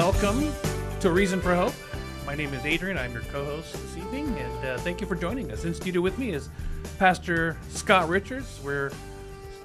welcome 0.00 0.50
to 0.98 1.10
Reason 1.10 1.42
for 1.42 1.54
Hope. 1.54 1.74
My 2.24 2.34
name 2.34 2.54
is 2.54 2.64
Adrian. 2.64 2.96
I'm 2.96 3.12
your 3.12 3.20
co-host 3.24 3.74
this 3.74 3.98
evening, 3.98 4.28
and 4.38 4.64
uh, 4.64 4.78
thank 4.78 4.98
you 4.98 5.06
for 5.06 5.14
joining 5.14 5.52
us. 5.52 5.66
In 5.66 5.74
studio 5.74 6.00
with 6.00 6.18
me 6.18 6.30
is 6.30 6.48
Pastor 6.98 7.58
Scott 7.68 8.08
Richards. 8.08 8.58
We're 8.64 8.92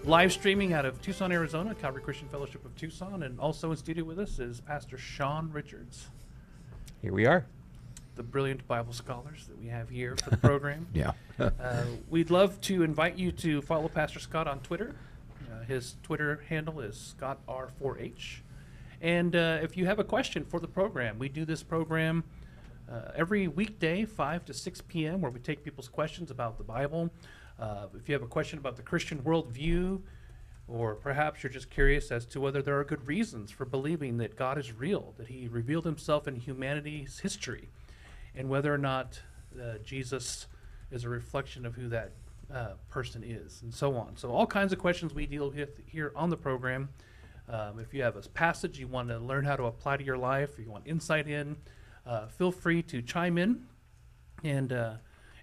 live 0.04 0.34
streaming 0.34 0.74
out 0.74 0.84
of 0.84 1.02
Tucson, 1.02 1.32
Arizona, 1.32 1.74
Calvary 1.74 2.02
Christian 2.02 2.28
Fellowship 2.28 2.66
of 2.66 2.76
Tucson, 2.76 3.24
and 3.24 3.40
also 3.40 3.72
in 3.72 3.78
studio 3.78 4.04
with 4.04 4.20
us 4.20 4.38
is 4.40 4.60
Pastor 4.60 4.98
Sean 4.98 5.50
Richards, 5.54 6.08
Here 7.02 7.14
we 7.14 7.26
are. 7.26 7.46
the 8.18 8.24
brilliant 8.24 8.68
Bible 8.68 8.92
scholars 8.92 9.46
that 9.48 9.58
we 9.58 9.68
have 9.68 9.88
here 9.90 10.18
for 10.22 10.32
the 10.32 10.38
program. 10.38 10.86
Yeah. 10.94 11.12
Uh, 11.40 11.86
we'd 12.10 12.30
love 12.30 12.60
to 12.60 12.84
invite 12.84 13.18
you 13.18 13.32
to 13.32 13.62
follow 13.62 13.88
Pastor 13.88 14.20
Scott 14.20 14.50
on 14.50 14.60
Twitter. 14.60 14.96
Uh, 15.50 15.64
his 15.64 15.96
Twitter 16.04 16.44
handle 16.50 16.82
is 16.82 17.16
ScottR4H. 17.22 18.40
And 19.02 19.36
uh, 19.36 19.60
if 19.62 19.78
you 19.78 19.86
have 19.86 20.00
a 20.00 20.04
question 20.04 20.46
for 20.46 20.60
the 20.60 20.68
program, 20.68 21.20
we 21.20 21.30
do 21.30 21.46
this 21.46 21.64
program 21.64 22.24
uh, 22.92 23.12
every 23.16 23.48
weekday, 23.48 24.06
5 24.06 24.46
to 24.46 24.54
6 24.54 24.82
p.m., 24.88 25.22
where 25.22 25.32
we 25.32 25.40
take 25.40 25.64
people's 25.64 25.90
questions 25.90 26.32
about 26.32 26.58
the 26.58 26.64
Bible. 26.64 27.10
Uh, 27.60 27.88
if 27.96 28.08
you 28.08 28.14
have 28.14 28.22
a 28.22 28.28
question 28.28 28.60
about 28.60 28.76
the 28.76 28.84
Christian 28.84 29.20
worldview, 29.20 30.02
or 30.68 30.96
perhaps 30.96 31.44
you're 31.44 31.52
just 31.52 31.70
curious 31.70 32.12
as 32.12 32.26
to 32.26 32.40
whether 32.40 32.62
there 32.62 32.80
are 32.80 32.84
good 32.84 33.06
reasons 33.08 33.52
for 33.52 33.66
believing 33.66 34.18
that 34.18 34.36
God 34.36 34.58
is 34.58 34.74
real, 34.74 35.14
that 35.18 35.28
He 35.28 35.48
revealed 35.48 35.86
Himself 35.86 36.28
in 36.28 36.36
humanity's 36.36 37.20
history, 37.20 37.70
and 38.36 38.50
whether 38.50 38.74
or 38.74 38.78
not 38.78 39.22
uh, 39.60 39.78
Jesus 39.84 40.48
is 40.92 41.04
a 41.04 41.10
reflection 41.10 41.66
of 41.66 41.76
who 41.76 41.88
that 41.90 42.12
uh, 42.54 42.74
person 42.90 43.24
is, 43.24 43.62
and 43.64 43.74
so 43.74 43.96
on. 43.96 44.18
So, 44.18 44.32
all 44.32 44.48
kinds 44.48 44.74
of 44.74 44.80
questions 44.80 45.14
we 45.14 45.26
deal 45.26 45.50
with 45.50 45.80
here 45.86 46.12
on 46.16 46.30
the 46.30 46.38
program. 46.38 46.90
Um, 47.48 47.80
if 47.80 47.94
you 47.94 48.02
have 48.04 48.16
a 48.16 48.22
passage 48.22 48.80
you 48.80 48.88
want 48.88 49.10
to 49.10 49.20
learn 49.20 49.46
how 49.46 49.56
to 49.56 49.66
apply 49.66 49.98
to 49.98 50.04
your 50.04 50.18
life, 50.18 50.58
or 50.58 50.62
you 50.62 50.72
want 50.72 50.88
insight 50.88 51.28
in, 51.28 51.56
uh, 52.06 52.28
feel 52.28 52.52
free 52.52 52.82
to 52.84 53.02
chime 53.02 53.38
in. 53.38 53.66
And 54.44 54.74
uh, 54.74 54.96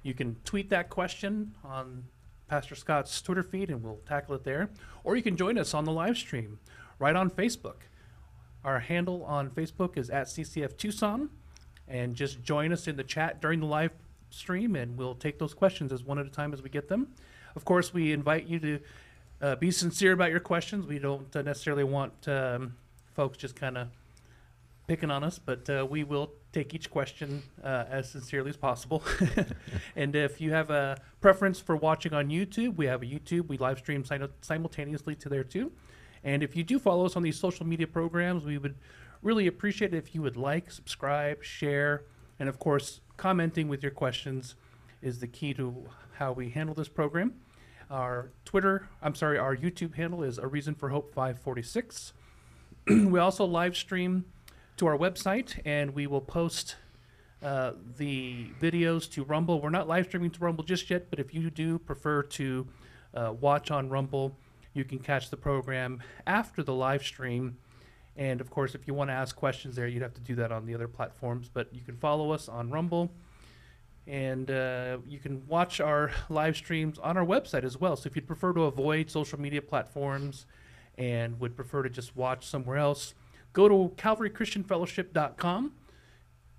you 0.02 0.14
can 0.14 0.36
tweet 0.44 0.70
that 0.70 0.90
question 0.90 1.54
on 1.64 2.04
Pastor 2.48 2.74
Scott's 2.74 3.22
Twitter 3.22 3.42
feed, 3.42 3.70
and 3.70 3.82
we'll 3.82 4.00
tackle 4.06 4.34
it 4.34 4.44
there. 4.44 4.70
Or 5.04 5.16
you 5.16 5.22
can 5.22 5.36
join 5.36 5.58
us 5.58 5.74
on 5.74 5.84
the 5.84 5.92
live 5.92 6.16
stream 6.16 6.58
right 6.98 7.16
on 7.16 7.30
Facebook. 7.30 7.82
Our 8.64 8.80
handle 8.80 9.24
on 9.24 9.50
Facebook 9.50 9.96
is 9.96 10.10
at 10.10 10.26
CCF 10.26 10.76
Tucson, 10.76 11.30
and 11.88 12.14
just 12.14 12.42
join 12.42 12.72
us 12.72 12.86
in 12.86 12.96
the 12.96 13.04
chat 13.04 13.40
during 13.40 13.60
the 13.60 13.66
live 13.66 13.92
stream, 14.30 14.76
and 14.76 14.96
we'll 14.96 15.14
take 15.14 15.38
those 15.38 15.54
questions 15.54 15.92
as 15.92 16.04
one 16.04 16.18
at 16.18 16.26
a 16.26 16.30
time 16.30 16.52
as 16.52 16.62
we 16.62 16.70
get 16.70 16.88
them. 16.88 17.08
Of 17.54 17.64
course, 17.64 17.92
we 17.92 18.12
invite 18.12 18.46
you 18.46 18.58
to 18.60 18.80
uh, 19.42 19.56
be 19.56 19.70
sincere 19.70 20.12
about 20.12 20.30
your 20.30 20.40
questions. 20.40 20.86
We 20.86 20.98
don't 20.98 21.34
uh, 21.34 21.42
necessarily 21.42 21.84
want 21.84 22.28
um, 22.28 22.76
folks 23.14 23.36
just 23.36 23.56
kind 23.56 23.76
of 23.76 23.88
picking 24.86 25.10
on 25.10 25.24
us, 25.24 25.38
but 25.38 25.68
uh, 25.68 25.86
we 25.88 26.04
will 26.04 26.32
take 26.52 26.74
each 26.74 26.90
question 26.90 27.42
uh, 27.62 27.84
as 27.90 28.10
sincerely 28.10 28.50
as 28.50 28.56
possible. 28.56 29.02
and 29.96 30.14
if 30.14 30.40
you 30.40 30.52
have 30.52 30.70
a 30.70 30.96
preference 31.20 31.58
for 31.58 31.76
watching 31.76 32.12
on 32.12 32.28
YouTube, 32.28 32.76
we 32.76 32.86
have 32.86 33.02
a 33.02 33.06
YouTube. 33.06 33.48
We 33.48 33.58
live 33.58 33.78
stream 33.78 34.04
sim- 34.04 34.28
simultaneously 34.40 35.16
to 35.16 35.28
there 35.28 35.44
too. 35.44 35.72
And 36.24 36.42
if 36.42 36.54
you 36.54 36.62
do 36.62 36.78
follow 36.78 37.04
us 37.04 37.16
on 37.16 37.22
these 37.22 37.38
social 37.38 37.66
media 37.66 37.86
programs, 37.86 38.44
we 38.44 38.58
would 38.58 38.76
really 39.22 39.46
appreciate 39.46 39.92
it 39.92 39.96
if 39.96 40.14
you 40.14 40.22
would 40.22 40.36
like, 40.36 40.70
subscribe, 40.70 41.42
share, 41.42 42.04
and 42.38 42.48
of 42.48 42.58
course, 42.58 43.00
commenting 43.16 43.68
with 43.68 43.82
your 43.82 43.92
questions 43.92 44.54
is 45.00 45.18
the 45.18 45.26
key 45.26 45.52
to 45.54 45.88
how 46.14 46.32
we 46.32 46.50
handle 46.50 46.74
this 46.74 46.88
program. 46.88 47.34
Our 47.92 48.30
Twitter, 48.46 48.88
I'm 49.02 49.14
sorry, 49.14 49.36
our 49.36 49.54
YouTube 49.54 49.96
handle 49.96 50.22
is 50.22 50.38
A 50.38 50.46
Reason 50.46 50.74
for 50.74 50.88
Hope 50.88 51.12
546. 51.12 52.14
we 52.86 53.18
also 53.18 53.44
live 53.44 53.76
stream 53.76 54.24
to 54.78 54.86
our 54.86 54.96
website 54.96 55.60
and 55.66 55.94
we 55.94 56.06
will 56.06 56.22
post 56.22 56.76
uh, 57.42 57.72
the 57.98 58.46
videos 58.58 59.10
to 59.10 59.24
Rumble. 59.24 59.60
We're 59.60 59.68
not 59.68 59.88
live 59.88 60.06
streaming 60.06 60.30
to 60.30 60.40
Rumble 60.40 60.64
just 60.64 60.88
yet, 60.88 61.10
but 61.10 61.20
if 61.20 61.34
you 61.34 61.50
do 61.50 61.78
prefer 61.78 62.22
to 62.22 62.66
uh, 63.12 63.34
watch 63.38 63.70
on 63.70 63.90
Rumble, 63.90 64.38
you 64.72 64.84
can 64.84 64.98
catch 64.98 65.28
the 65.28 65.36
program 65.36 66.02
after 66.26 66.62
the 66.62 66.72
live 66.72 67.04
stream. 67.04 67.58
And 68.16 68.40
of 68.40 68.48
course, 68.48 68.74
if 68.74 68.86
you 68.86 68.94
want 68.94 69.10
to 69.10 69.14
ask 69.14 69.36
questions 69.36 69.76
there, 69.76 69.86
you'd 69.86 70.00
have 70.00 70.14
to 70.14 70.22
do 70.22 70.34
that 70.36 70.50
on 70.50 70.64
the 70.64 70.74
other 70.74 70.88
platforms. 70.88 71.50
But 71.52 71.68
you 71.74 71.82
can 71.82 71.98
follow 71.98 72.30
us 72.30 72.48
on 72.48 72.70
Rumble 72.70 73.12
and 74.06 74.50
uh, 74.50 74.98
you 75.06 75.18
can 75.18 75.46
watch 75.46 75.80
our 75.80 76.10
live 76.28 76.56
streams 76.56 76.98
on 76.98 77.16
our 77.16 77.24
website 77.24 77.64
as 77.64 77.78
well. 77.78 77.96
So 77.96 78.08
if 78.08 78.16
you'd 78.16 78.26
prefer 78.26 78.52
to 78.52 78.62
avoid 78.62 79.10
social 79.10 79.40
media 79.40 79.62
platforms 79.62 80.46
and 80.98 81.38
would 81.40 81.54
prefer 81.56 81.82
to 81.82 81.90
just 81.90 82.16
watch 82.16 82.46
somewhere 82.46 82.78
else, 82.78 83.14
go 83.52 83.68
to 83.68 83.94
calvarychristianfellowship.com, 83.96 85.72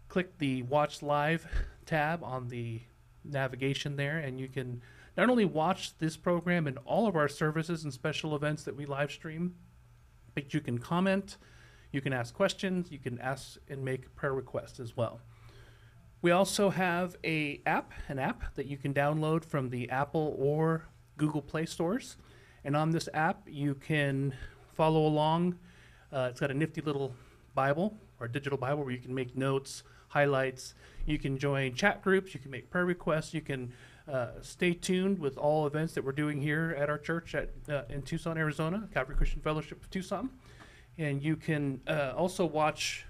click 0.08 0.38
the 0.38 0.64
Watch 0.64 1.02
Live 1.02 1.48
tab 1.86 2.24
on 2.24 2.48
the 2.48 2.82
navigation 3.26 3.96
there, 3.96 4.18
and 4.18 4.40
you 4.40 4.48
can 4.48 4.82
not 5.18 5.30
only 5.30 5.46
watch 5.46 5.98
this 5.98 6.18
program 6.18 6.66
and 6.66 6.78
all 6.86 7.08
of 7.08 7.16
our 7.16 7.28
services 7.28 7.84
and 7.84 7.94
special 7.94 8.36
events 8.36 8.64
that 8.64 8.76
we 8.76 8.86
live 8.86 9.12
stream, 9.12 9.56
but 10.34 10.54
you 10.54 10.62
can 10.62 10.80
comment, 10.80 11.38
you 11.92 12.02
can 12.02 12.14
ask 12.14 12.34
questions, 12.34 12.92
you 12.92 12.98
can 12.98 13.20
ask 13.20 13.58
and 13.70 13.84
make 13.84 14.16
prayer 14.16 14.34
requests 14.34 14.80
as 14.80 14.98
well. 14.98 15.22
We 16.24 16.32
also 16.32 16.70
have 16.70 17.18
a 17.26 17.62
app, 17.66 17.92
an 18.08 18.18
app 18.18 18.56
that 18.56 18.66
you 18.66 18.78
can 18.78 18.94
download 18.94 19.44
from 19.44 19.70
the 19.70 19.90
Apple 19.90 20.38
or 20.40 20.86
Google 21.18 21.42
Play 21.42 21.66
stores. 21.66 22.16
And 22.64 22.78
on 22.78 22.92
this 22.92 23.10
app, 23.14 23.42
you 23.46 23.76
can 23.76 24.34
follow 24.74 25.06
along. 25.06 25.60
Uh, 26.14 26.28
it's 26.32 26.40
got 26.40 26.50
a 26.50 26.54
nifty 26.54 26.80
little 26.80 27.14
Bible 27.54 27.98
or 28.22 28.30
digital 28.30 28.58
Bible 28.58 28.86
where 28.86 28.94
you 28.94 29.02
can 29.02 29.14
make 29.14 29.36
notes, 29.36 29.84
highlights. 30.08 30.76
You 31.06 31.20
can 31.20 31.38
join 31.38 31.74
chat 31.74 32.02
groups. 32.02 32.34
You 32.34 32.40
can 32.40 32.52
make 32.52 32.70
prayer 32.70 32.86
requests. 32.86 33.34
You 33.34 33.42
can 33.42 33.74
uh, 34.10 34.28
stay 34.42 34.74
tuned 34.74 35.20
with 35.20 35.38
all 35.38 35.68
events 35.68 35.94
that 35.96 36.06
we're 36.06 36.14
doing 36.14 36.40
here 36.40 36.74
at 36.80 36.90
our 36.90 36.98
church 36.98 37.36
at 37.36 37.50
uh, 37.68 37.82
in 37.90 38.02
Tucson, 38.02 38.38
Arizona, 38.38 38.88
Calvary 38.94 39.18
Christian 39.18 39.42
Fellowship 39.42 39.84
of 39.84 39.90
Tucson. 39.90 40.30
And 40.98 41.22
you 41.22 41.36
can 41.36 41.82
uh, 41.86 42.14
also 42.16 42.46
watch 42.46 43.08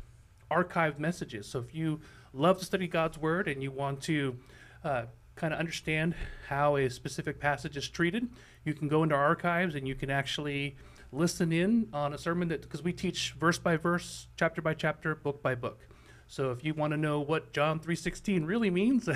archived 0.49 0.97
messages. 0.97 1.47
So 1.47 1.59
if 1.59 1.75
you 1.75 1.99
love 2.33 2.57
to 2.57 2.65
study 2.65 2.87
God's 2.87 3.17
Word 3.17 3.47
and 3.47 3.61
you 3.61 3.71
want 3.71 4.01
to 4.03 4.35
uh, 4.83 5.03
kind 5.35 5.53
of 5.53 5.59
understand 5.59 6.15
how 6.49 6.75
a 6.75 6.89
specific 6.89 7.39
passage 7.39 7.77
is 7.77 7.87
treated, 7.87 8.27
you 8.65 8.73
can 8.73 8.87
go 8.87 9.03
into 9.03 9.15
our 9.15 9.23
archives 9.23 9.75
and 9.75 9.87
you 9.87 9.95
can 9.95 10.09
actually 10.09 10.75
listen 11.11 11.51
in 11.51 11.87
on 11.93 12.13
a 12.13 12.17
sermon 12.17 12.47
that 12.47 12.61
because 12.63 12.81
we 12.81 12.91
teach 12.91 13.33
verse 13.39 13.59
by 13.59 13.77
verse, 13.77 14.27
chapter 14.35 14.61
by 14.61 14.73
chapter, 14.73 15.15
book 15.15 15.41
by 15.41 15.53
book. 15.53 15.81
So 16.27 16.51
if 16.51 16.63
you 16.63 16.73
want 16.73 16.91
to 16.91 16.97
know 16.97 17.19
what 17.19 17.53
John 17.53 17.79
3:16 17.79 18.47
really 18.47 18.71
means 18.71 19.07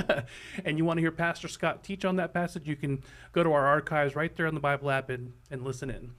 and 0.64 0.78
you 0.78 0.84
want 0.84 0.96
to 0.96 1.02
hear 1.02 1.12
Pastor 1.12 1.48
Scott 1.48 1.84
teach 1.84 2.04
on 2.04 2.16
that 2.16 2.32
passage, 2.32 2.66
you 2.66 2.76
can 2.76 3.02
go 3.32 3.42
to 3.42 3.52
our 3.52 3.66
archives 3.66 4.16
right 4.16 4.34
there 4.34 4.46
on 4.46 4.54
the 4.54 4.60
Bible 4.60 4.90
app 4.90 5.10
and, 5.10 5.34
and 5.50 5.62
listen 5.62 5.90
in. 5.90 6.12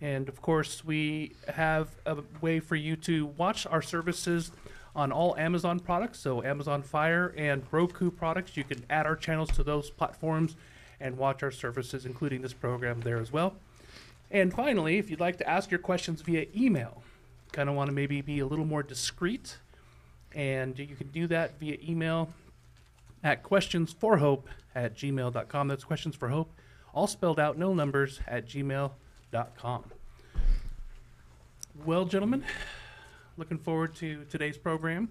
And 0.00 0.30
of 0.30 0.40
course, 0.40 0.82
we 0.82 1.34
have 1.52 1.88
a 2.06 2.18
way 2.40 2.60
for 2.60 2.76
you 2.76 2.96
to 2.96 3.26
watch 3.26 3.66
our 3.66 3.82
services 3.82 4.50
on 4.94 5.12
all 5.12 5.36
Amazon 5.36 5.80
products, 5.80 6.18
so 6.18 6.42
Amazon 6.42 6.82
Fire 6.82 7.34
and 7.36 7.62
Roku 7.70 8.10
products. 8.10 8.56
You 8.56 8.64
can 8.64 8.84
add 8.90 9.06
our 9.06 9.16
channels 9.16 9.50
to 9.52 9.62
those 9.62 9.90
platforms 9.90 10.56
and 11.00 11.16
watch 11.16 11.42
our 11.42 11.50
services, 11.50 12.04
including 12.04 12.42
this 12.42 12.52
program 12.52 13.00
there 13.00 13.18
as 13.18 13.32
well. 13.32 13.54
And 14.30 14.52
finally, 14.52 14.98
if 14.98 15.10
you'd 15.10 15.20
like 15.20 15.38
to 15.38 15.48
ask 15.48 15.70
your 15.70 15.80
questions 15.80 16.22
via 16.22 16.46
email, 16.54 17.02
kind 17.52 17.68
of 17.68 17.74
want 17.74 17.88
to 17.88 17.94
maybe 17.94 18.20
be 18.20 18.40
a 18.40 18.46
little 18.46 18.64
more 18.64 18.82
discreet, 18.82 19.58
and 20.34 20.78
you 20.78 20.94
can 20.94 21.08
do 21.08 21.26
that 21.28 21.58
via 21.58 21.78
email 21.82 22.30
at 23.24 23.42
questionsforhope 23.42 24.44
at 24.74 24.96
gmail.com. 24.96 25.68
That's 25.68 25.84
questions 25.84 26.14
for 26.14 26.28
hope, 26.28 26.52
all 26.94 27.06
spelled 27.06 27.40
out, 27.40 27.58
no 27.58 27.74
numbers, 27.74 28.20
at 28.26 28.46
gmail.com. 28.46 29.84
Well, 31.84 32.04
gentlemen, 32.04 32.44
looking 33.40 33.58
forward 33.58 33.94
to 33.94 34.22
today's 34.28 34.58
program. 34.58 35.08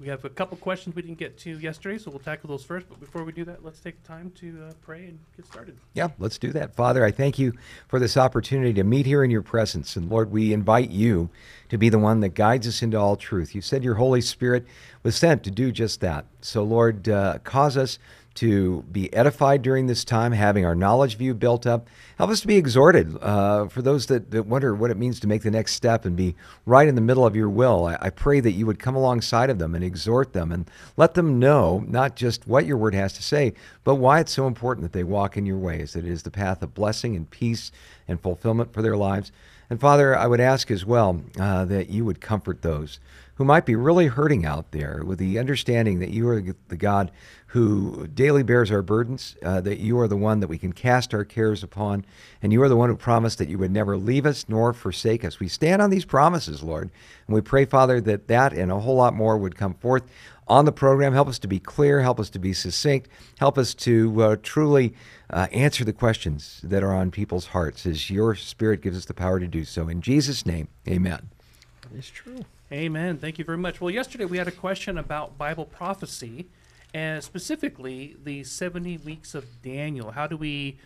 We 0.00 0.08
have 0.08 0.24
a 0.24 0.30
couple 0.30 0.56
questions 0.56 0.96
we 0.96 1.02
didn't 1.02 1.18
get 1.18 1.38
to 1.40 1.58
yesterday, 1.58 1.98
so 1.98 2.10
we'll 2.10 2.18
tackle 2.18 2.48
those 2.48 2.64
first. 2.64 2.88
But 2.88 2.98
before 2.98 3.22
we 3.22 3.32
do 3.32 3.44
that, 3.44 3.62
let's 3.62 3.80
take 3.80 4.02
time 4.02 4.32
to 4.40 4.64
uh, 4.66 4.72
pray 4.82 5.04
and 5.04 5.18
get 5.36 5.46
started. 5.46 5.76
Yeah, 5.92 6.08
let's 6.18 6.38
do 6.38 6.52
that. 6.52 6.74
Father, 6.74 7.04
I 7.04 7.10
thank 7.10 7.38
you 7.38 7.52
for 7.86 8.00
this 8.00 8.16
opportunity 8.16 8.72
to 8.72 8.82
meet 8.82 9.04
here 9.04 9.22
in 9.22 9.30
your 9.30 9.42
presence. 9.42 9.94
And 9.94 10.10
Lord, 10.10 10.32
we 10.32 10.54
invite 10.54 10.90
you 10.90 11.28
to 11.68 11.76
be 11.76 11.90
the 11.90 11.98
one 11.98 12.20
that 12.20 12.30
guides 12.30 12.66
us 12.66 12.82
into 12.82 12.98
all 12.98 13.14
truth. 13.14 13.54
You 13.54 13.60
said 13.60 13.84
your 13.84 13.96
Holy 13.96 14.22
Spirit 14.22 14.66
was 15.02 15.14
sent 15.14 15.44
to 15.44 15.50
do 15.50 15.70
just 15.70 16.00
that. 16.00 16.24
So, 16.40 16.64
Lord, 16.64 17.10
uh, 17.10 17.38
cause 17.44 17.76
us 17.76 17.98
to 18.34 18.82
be 18.90 19.12
edified 19.14 19.62
during 19.62 19.86
this 19.86 20.04
time, 20.04 20.32
having 20.32 20.64
our 20.64 20.74
knowledge 20.74 21.16
view 21.16 21.34
built 21.34 21.66
up. 21.66 21.88
Help 22.18 22.30
us 22.30 22.40
to 22.40 22.46
be 22.46 22.56
exhorted 22.56 23.16
uh, 23.22 23.68
for 23.68 23.80
those 23.80 24.06
that, 24.06 24.30
that 24.30 24.46
wonder 24.46 24.74
what 24.74 24.90
it 24.90 24.96
means 24.96 25.20
to 25.20 25.26
make 25.26 25.42
the 25.42 25.50
next 25.50 25.74
step 25.74 26.04
and 26.04 26.16
be 26.16 26.34
right 26.66 26.88
in 26.88 26.94
the 26.94 27.00
middle 27.00 27.24
of 27.24 27.36
your 27.36 27.48
will. 27.48 27.86
I, 27.86 27.98
I 28.00 28.10
pray 28.10 28.40
that 28.40 28.52
you 28.52 28.66
would 28.66 28.78
come 28.78 28.96
alongside 28.96 29.50
of 29.50 29.58
them 29.58 29.74
and 29.74 29.84
exhort 29.84 30.32
them 30.32 30.50
and 30.50 30.68
let 30.96 31.14
them 31.14 31.38
know 31.38 31.84
not 31.86 32.16
just 32.16 32.46
what 32.46 32.66
your 32.66 32.76
word 32.76 32.94
has 32.94 33.12
to 33.14 33.22
say, 33.22 33.54
but 33.84 33.96
why 33.96 34.20
it's 34.20 34.32
so 34.32 34.46
important 34.46 34.82
that 34.82 34.92
they 34.92 35.04
walk 35.04 35.36
in 35.36 35.46
your 35.46 35.58
ways, 35.58 35.92
that 35.92 36.04
it 36.04 36.10
is 36.10 36.24
the 36.24 36.30
path 36.30 36.62
of 36.62 36.74
blessing 36.74 37.14
and 37.14 37.30
peace 37.30 37.70
and 38.08 38.20
fulfillment 38.20 38.72
for 38.72 38.82
their 38.82 38.96
lives. 38.96 39.30
And 39.70 39.80
Father, 39.80 40.16
I 40.16 40.26
would 40.26 40.40
ask 40.40 40.70
as 40.70 40.84
well 40.84 41.22
uh, 41.40 41.64
that 41.66 41.88
you 41.88 42.04
would 42.04 42.20
comfort 42.20 42.62
those 42.62 43.00
who 43.36 43.44
might 43.44 43.66
be 43.66 43.74
really 43.74 44.06
hurting 44.06 44.44
out 44.46 44.70
there 44.70 45.02
with 45.04 45.18
the 45.18 45.38
understanding 45.38 45.98
that 45.98 46.10
you 46.10 46.28
are 46.28 46.42
the 46.68 46.76
God 46.76 47.10
who 47.54 48.08
daily 48.08 48.42
bears 48.42 48.68
our 48.72 48.82
burdens, 48.82 49.36
uh, 49.40 49.60
that 49.60 49.78
you 49.78 49.96
are 50.00 50.08
the 50.08 50.16
one 50.16 50.40
that 50.40 50.48
we 50.48 50.58
can 50.58 50.72
cast 50.72 51.14
our 51.14 51.24
cares 51.24 51.62
upon, 51.62 52.04
and 52.42 52.52
you 52.52 52.60
are 52.60 52.68
the 52.68 52.74
one 52.74 52.90
who 52.90 52.96
promised 52.96 53.38
that 53.38 53.48
you 53.48 53.56
would 53.56 53.70
never 53.70 53.96
leave 53.96 54.26
us 54.26 54.46
nor 54.48 54.72
forsake 54.72 55.24
us. 55.24 55.38
We 55.38 55.46
stand 55.46 55.80
on 55.80 55.90
these 55.90 56.04
promises, 56.04 56.64
Lord, 56.64 56.90
and 57.28 57.34
we 57.34 57.40
pray, 57.40 57.64
Father, 57.64 58.00
that 58.00 58.26
that 58.26 58.52
and 58.52 58.72
a 58.72 58.80
whole 58.80 58.96
lot 58.96 59.14
more 59.14 59.38
would 59.38 59.54
come 59.54 59.74
forth 59.74 60.02
on 60.48 60.64
the 60.64 60.72
program. 60.72 61.12
Help 61.12 61.28
us 61.28 61.38
to 61.38 61.46
be 61.46 61.60
clear, 61.60 62.00
help 62.00 62.18
us 62.18 62.28
to 62.30 62.40
be 62.40 62.52
succinct, 62.52 63.08
help 63.38 63.56
us 63.56 63.72
to 63.74 64.20
uh, 64.20 64.36
truly 64.42 64.92
uh, 65.30 65.46
answer 65.52 65.84
the 65.84 65.92
questions 65.92 66.60
that 66.64 66.82
are 66.82 66.92
on 66.92 67.12
people's 67.12 67.46
hearts 67.46 67.86
as 67.86 68.10
your 68.10 68.34
Spirit 68.34 68.80
gives 68.80 68.98
us 68.98 69.04
the 69.04 69.14
power 69.14 69.38
to 69.38 69.46
do 69.46 69.64
so. 69.64 69.88
In 69.88 70.00
Jesus' 70.00 70.44
name, 70.44 70.66
amen. 70.88 71.28
It's 71.96 72.10
true. 72.10 72.40
Amen. 72.72 73.18
Thank 73.18 73.38
you 73.38 73.44
very 73.44 73.58
much. 73.58 73.80
Well, 73.80 73.92
yesterday 73.92 74.24
we 74.24 74.38
had 74.38 74.48
a 74.48 74.50
question 74.52 74.98
about 74.98 75.38
Bible 75.38 75.66
prophecy, 75.66 76.46
and 76.94 77.22
specifically 77.22 78.16
the 78.22 78.44
70 78.44 78.98
weeks 78.98 79.34
of 79.34 79.44
Daniel. 79.62 80.12
How 80.12 80.28
do 80.28 80.36
we 80.36 80.78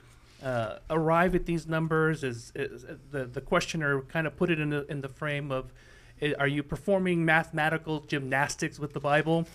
uh, 0.42 0.76
arrive 0.88 1.34
at 1.34 1.44
these 1.44 1.66
numbers? 1.66 2.24
Is, 2.24 2.50
is 2.54 2.86
the 3.12 3.26
the 3.26 3.42
questioner 3.42 4.00
kind 4.02 4.26
of 4.26 4.36
put 4.36 4.50
it 4.50 4.58
in 4.58 4.70
the 4.70 4.86
in 4.90 5.02
the 5.02 5.08
frame 5.08 5.52
of, 5.52 5.70
are 6.38 6.48
you 6.48 6.62
performing 6.62 7.24
mathematical 7.24 8.00
gymnastics 8.00 8.78
with 8.78 8.94
the 8.94 9.00
Bible? 9.00 9.46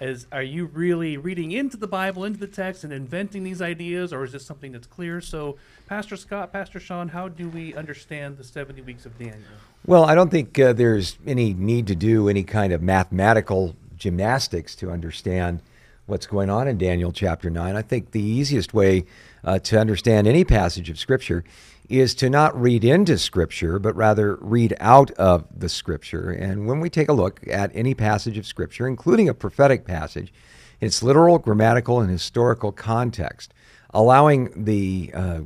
Is 0.00 0.26
are 0.32 0.42
you 0.42 0.66
really 0.66 1.16
reading 1.16 1.52
into 1.52 1.76
the 1.76 1.88
Bible, 1.88 2.24
into 2.24 2.38
the 2.38 2.46
text, 2.46 2.84
and 2.84 2.92
inventing 2.92 3.42
these 3.42 3.60
ideas, 3.60 4.12
or 4.12 4.24
is 4.24 4.32
this 4.32 4.46
something 4.46 4.72
that's 4.72 4.86
clear? 4.86 5.20
So, 5.20 5.58
Pastor 5.86 6.16
Scott, 6.16 6.52
Pastor 6.52 6.80
Sean, 6.80 7.08
how 7.08 7.28
do 7.28 7.48
we 7.48 7.74
understand 7.74 8.38
the 8.38 8.44
70 8.44 8.80
weeks 8.82 9.04
of 9.04 9.18
Daniel? 9.18 9.42
Well, 9.86 10.04
I 10.04 10.14
don't 10.14 10.30
think 10.30 10.58
uh, 10.58 10.72
there's 10.72 11.18
any 11.26 11.52
need 11.52 11.88
to 11.88 11.96
do 11.96 12.28
any 12.28 12.44
kind 12.44 12.72
of 12.72 12.80
mathematical 12.80 13.74
gymnastics 13.96 14.76
to 14.76 14.90
understand 14.90 15.60
what's 16.08 16.26
going 16.26 16.48
on 16.48 16.66
in 16.66 16.78
Daniel 16.78 17.12
chapter 17.12 17.50
9. 17.50 17.76
I 17.76 17.82
think 17.82 18.12
the 18.12 18.22
easiest 18.22 18.72
way 18.72 19.04
uh, 19.44 19.58
to 19.60 19.78
understand 19.78 20.26
any 20.26 20.42
passage 20.42 20.88
of 20.88 20.98
Scripture 20.98 21.44
is 21.90 22.14
to 22.14 22.30
not 22.30 22.58
read 22.58 22.82
into 22.82 23.18
Scripture, 23.18 23.78
but 23.78 23.94
rather 23.94 24.36
read 24.36 24.74
out 24.80 25.10
of 25.12 25.44
the 25.54 25.68
Scripture. 25.68 26.30
And 26.30 26.66
when 26.66 26.80
we 26.80 26.88
take 26.88 27.08
a 27.08 27.12
look 27.12 27.40
at 27.46 27.70
any 27.74 27.94
passage 27.94 28.38
of 28.38 28.46
Scripture, 28.46 28.88
including 28.88 29.28
a 29.28 29.34
prophetic 29.34 29.84
passage, 29.84 30.32
its 30.80 31.02
literal, 31.02 31.38
grammatical, 31.38 32.00
and 32.00 32.10
historical 32.10 32.72
context, 32.72 33.52
allowing 33.90 34.64
the 34.64 35.10
uh, 35.12 35.40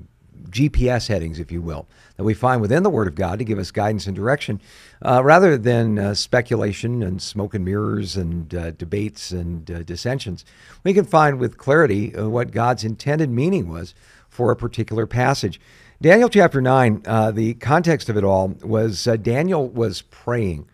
GPS 0.50 1.08
headings, 1.08 1.38
if 1.38 1.50
you 1.50 1.62
will, 1.62 1.86
that 2.16 2.24
we 2.24 2.34
find 2.34 2.60
within 2.60 2.82
the 2.82 2.90
Word 2.90 3.08
of 3.08 3.14
God 3.14 3.38
to 3.38 3.44
give 3.44 3.58
us 3.58 3.70
guidance 3.70 4.06
and 4.06 4.14
direction, 4.16 4.60
uh, 5.04 5.22
rather 5.24 5.56
than 5.56 5.98
uh, 5.98 6.14
speculation 6.14 7.02
and 7.02 7.20
smoke 7.20 7.54
and 7.54 7.64
mirrors 7.64 8.16
and 8.16 8.54
uh, 8.54 8.70
debates 8.72 9.30
and 9.30 9.70
uh, 9.70 9.82
dissensions. 9.82 10.44
We 10.84 10.94
can 10.94 11.04
find 11.04 11.38
with 11.38 11.58
clarity 11.58 12.14
uh, 12.14 12.28
what 12.28 12.50
God's 12.50 12.84
intended 12.84 13.30
meaning 13.30 13.68
was 13.68 13.94
for 14.28 14.50
a 14.50 14.56
particular 14.56 15.06
passage. 15.06 15.60
Daniel 16.00 16.28
chapter 16.28 16.60
9, 16.60 17.02
uh, 17.06 17.30
the 17.30 17.54
context 17.54 18.08
of 18.08 18.16
it 18.16 18.24
all 18.24 18.48
was 18.62 19.04
Daniel 19.22 19.68
was 19.68 20.02
praying 20.02 20.66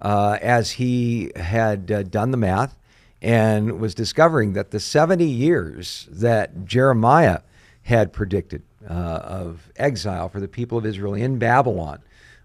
as 0.00 0.72
he 0.72 1.32
had 1.34 2.10
done 2.10 2.30
the 2.30 2.36
math 2.36 2.76
and 3.22 3.80
was 3.80 3.94
discovering 3.94 4.52
that 4.52 4.70
the 4.70 4.80
70 4.80 5.24
years 5.24 6.06
that 6.10 6.64
Jeremiah 6.64 7.40
had 7.82 8.12
predicted 8.12 8.62
uh, 8.88 8.92
of 8.92 9.70
exile 9.76 10.28
for 10.28 10.40
the 10.40 10.48
people 10.48 10.78
of 10.78 10.86
Israel 10.86 11.14
in 11.14 11.38
Babylon, 11.38 12.00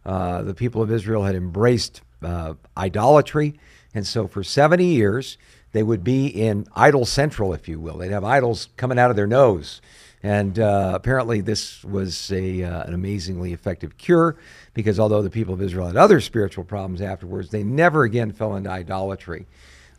uh, 0.06 0.42
the 0.42 0.54
people 0.54 0.82
of 0.82 0.92
Israel 0.92 1.24
had 1.24 1.36
embraced 1.36 2.02
uh, 2.24 2.54
idolatry. 2.78 3.60
And 3.94 4.06
so 4.06 4.28
for 4.28 4.44
70 4.44 4.86
years, 4.86 5.38
they 5.74 5.84
would 5.84 6.04
be 6.04 6.28
in 6.28 6.68
idol 6.76 7.06
central, 7.06 7.54
if 7.54 7.68
you 7.68 7.80
will. 7.80 7.98
They'd 7.98 8.12
have 8.12 8.24
idols 8.24 8.70
coming 8.78 9.00
out 9.00 9.10
of 9.10 9.16
their 9.16 9.28
nose. 9.28 9.82
And 10.24 10.60
uh, 10.60 10.92
apparently, 10.94 11.42
this 11.42 11.84
was 11.84 12.32
a, 12.32 12.64
uh, 12.64 12.84
an 12.84 12.94
amazingly 12.94 13.54
effective 13.54 13.98
cure 13.98 14.38
because 14.74 15.00
although 15.00 15.22
the 15.22 15.32
people 15.32 15.54
of 15.54 15.62
Israel 15.62 15.88
had 15.88 15.98
other 15.98 16.22
spiritual 16.22 16.64
problems 16.64 17.02
afterwards, 17.02 17.50
they 17.50 17.64
never 17.64 18.04
again 18.04 18.32
fell 18.32 18.56
into 18.56 18.70
idolatry. 18.70 19.48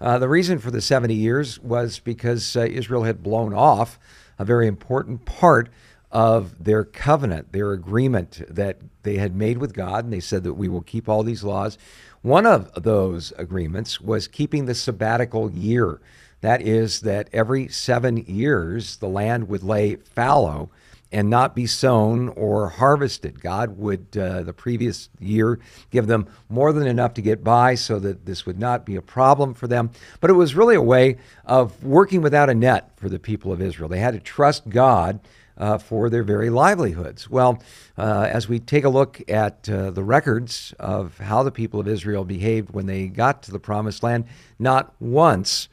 Uh, 0.00 0.19
the 0.19 0.29
reason 0.29 0.59
for 0.59 0.71
the 0.71 0.81
70 0.81 1.15
years 1.15 1.59
was 1.61 1.99
because 1.99 2.56
uh, 2.56 2.61
Israel 2.61 3.03
had 3.03 3.23
blown 3.23 3.53
off 3.53 3.99
a 4.39 4.44
very 4.44 4.67
important 4.67 5.25
part 5.25 5.69
of 6.12 6.62
their 6.62 6.85
covenant, 6.85 7.53
their 7.53 7.73
agreement 7.73 8.43
that 8.49 8.79
they 9.03 9.17
had 9.17 9.35
made 9.35 9.59
with 9.59 9.73
God, 9.73 10.05
and 10.05 10.12
they 10.12 10.20
said 10.20 10.44
that 10.44 10.55
we 10.55 10.69
will 10.69 10.82
keep 10.82 11.09
all 11.09 11.23
these 11.23 11.43
laws. 11.43 11.79
One 12.20 12.47
of 12.47 12.70
those 12.82 13.32
agreements 13.38 14.00
was 14.00 14.29
keeping 14.29 14.67
the 14.67 14.75
sabbatical 14.75 15.50
year. 15.50 16.00
That 16.43 16.61
is, 16.61 17.00
that 17.00 17.29
every 17.32 17.69
seven 17.69 18.19
years 18.19 18.97
the 18.97 19.09
land 19.09 19.49
would 19.49 19.62
lay 19.62 19.97
fallow 19.97 20.70
and 21.12 21.29
not 21.29 21.55
be 21.55 21.67
sown 21.67 22.31
or 22.31 22.70
harvested. 22.70 23.41
God 23.41 23.76
would, 23.79 24.17
uh, 24.17 24.43
the 24.43 24.55
previous 24.55 25.11
year, 25.20 25.61
give 25.91 26.06
them 26.06 26.26
more 26.49 26.73
than 26.73 26.87
enough 26.87 27.15
to 27.15 27.23
get 27.23 27.44
by 27.44 27.75
so 27.75 27.99
that 27.99 28.25
this 28.25 28.47
would 28.47 28.58
not 28.58 28.87
be 28.87 28.97
a 28.97 29.03
problem 29.03 29.53
for 29.53 29.67
them. 29.67 29.91
But 30.20 30.31
it 30.31 30.35
was 30.35 30.55
really 30.55 30.75
a 30.75 30.82
way 30.82 31.19
of 31.44 31.85
working 31.85 32.23
without 32.23 32.49
a 32.49 32.55
net 32.55 32.93
for 32.97 33.08
the 33.08 33.19
people 33.19 33.53
of 33.53 33.61
Israel. 33.61 33.88
They 33.88 33.99
had 33.99 34.15
to 34.15 34.20
trust 34.20 34.69
God. 34.69 35.20
Uh, 35.58 35.76
for 35.76 36.08
their 36.08 36.22
very 36.22 36.49
livelihoods. 36.49 37.28
Well, 37.28 37.62
uh, 37.99 38.26
as 38.32 38.49
we 38.49 38.58
take 38.58 38.84
a 38.84 38.88
look 38.88 39.20
at 39.28 39.69
uh, 39.69 39.90
the 39.90 40.02
records 40.02 40.72
of 40.81 41.19
how 41.19 41.43
the 41.43 41.50
people 41.50 41.78
of 41.78 41.87
Israel 41.87 42.25
behaved 42.25 42.70
when 42.70 42.87
they 42.87 43.06
got 43.06 43.43
to 43.43 43.52
the 43.52 43.58
promised 43.58 44.02
land, 44.02 44.25
not 44.58 44.94
once 44.99 45.69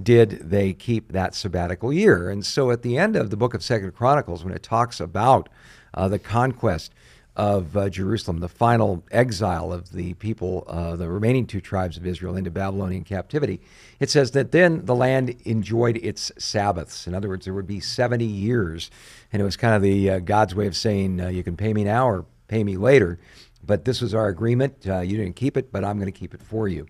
did 0.00 0.30
they 0.50 0.72
keep 0.72 1.12
that 1.12 1.34
sabbatical 1.34 1.92
year. 1.92 2.30
And 2.30 2.46
so 2.46 2.70
at 2.70 2.82
the 2.82 2.96
end 2.96 3.16
of 3.16 3.30
the 3.30 3.36
book 3.36 3.54
of 3.54 3.62
Second 3.62 3.92
Chronicles, 3.92 4.44
when 4.44 4.54
it 4.54 4.62
talks 4.62 5.00
about 5.00 5.48
uh, 5.92 6.08
the 6.08 6.18
conquest 6.18 6.92
of 7.36 7.76
uh, 7.76 7.88
Jerusalem, 7.88 8.38
the 8.38 8.48
final 8.48 9.04
exile 9.10 9.72
of 9.72 9.90
the 9.90 10.14
people, 10.14 10.64
uh, 10.68 10.94
the 10.94 11.08
remaining 11.08 11.46
two 11.46 11.60
tribes 11.60 11.96
of 11.96 12.06
Israel 12.06 12.36
into 12.36 12.50
Babylonian 12.50 13.02
captivity, 13.02 13.60
it 13.98 14.08
says 14.08 14.30
that 14.32 14.52
then 14.52 14.84
the 14.84 14.94
land 14.94 15.34
enjoyed 15.44 15.96
its 15.96 16.30
Sabbaths. 16.38 17.06
In 17.06 17.14
other 17.14 17.28
words, 17.28 17.44
there 17.44 17.54
would 17.54 17.66
be 17.66 17.80
70 17.80 18.24
years. 18.24 18.90
And 19.32 19.42
it 19.42 19.44
was 19.44 19.56
kind 19.56 19.74
of 19.74 19.82
the 19.82 20.10
uh, 20.10 20.18
God's 20.20 20.54
way 20.54 20.68
of 20.68 20.76
saying, 20.76 21.20
uh, 21.20 21.28
you 21.28 21.42
can 21.42 21.56
pay 21.56 21.74
me 21.74 21.82
now 21.82 22.08
or 22.08 22.24
pay 22.46 22.62
me 22.62 22.76
later. 22.76 23.18
But 23.66 23.84
this 23.84 24.00
was 24.00 24.14
our 24.14 24.28
agreement. 24.28 24.86
Uh, 24.86 25.00
you 25.00 25.16
didn't 25.16 25.36
keep 25.36 25.56
it, 25.56 25.72
but 25.72 25.84
I'm 25.84 25.98
going 25.98 26.12
to 26.12 26.18
keep 26.18 26.34
it 26.34 26.42
for 26.42 26.68
you. 26.68 26.86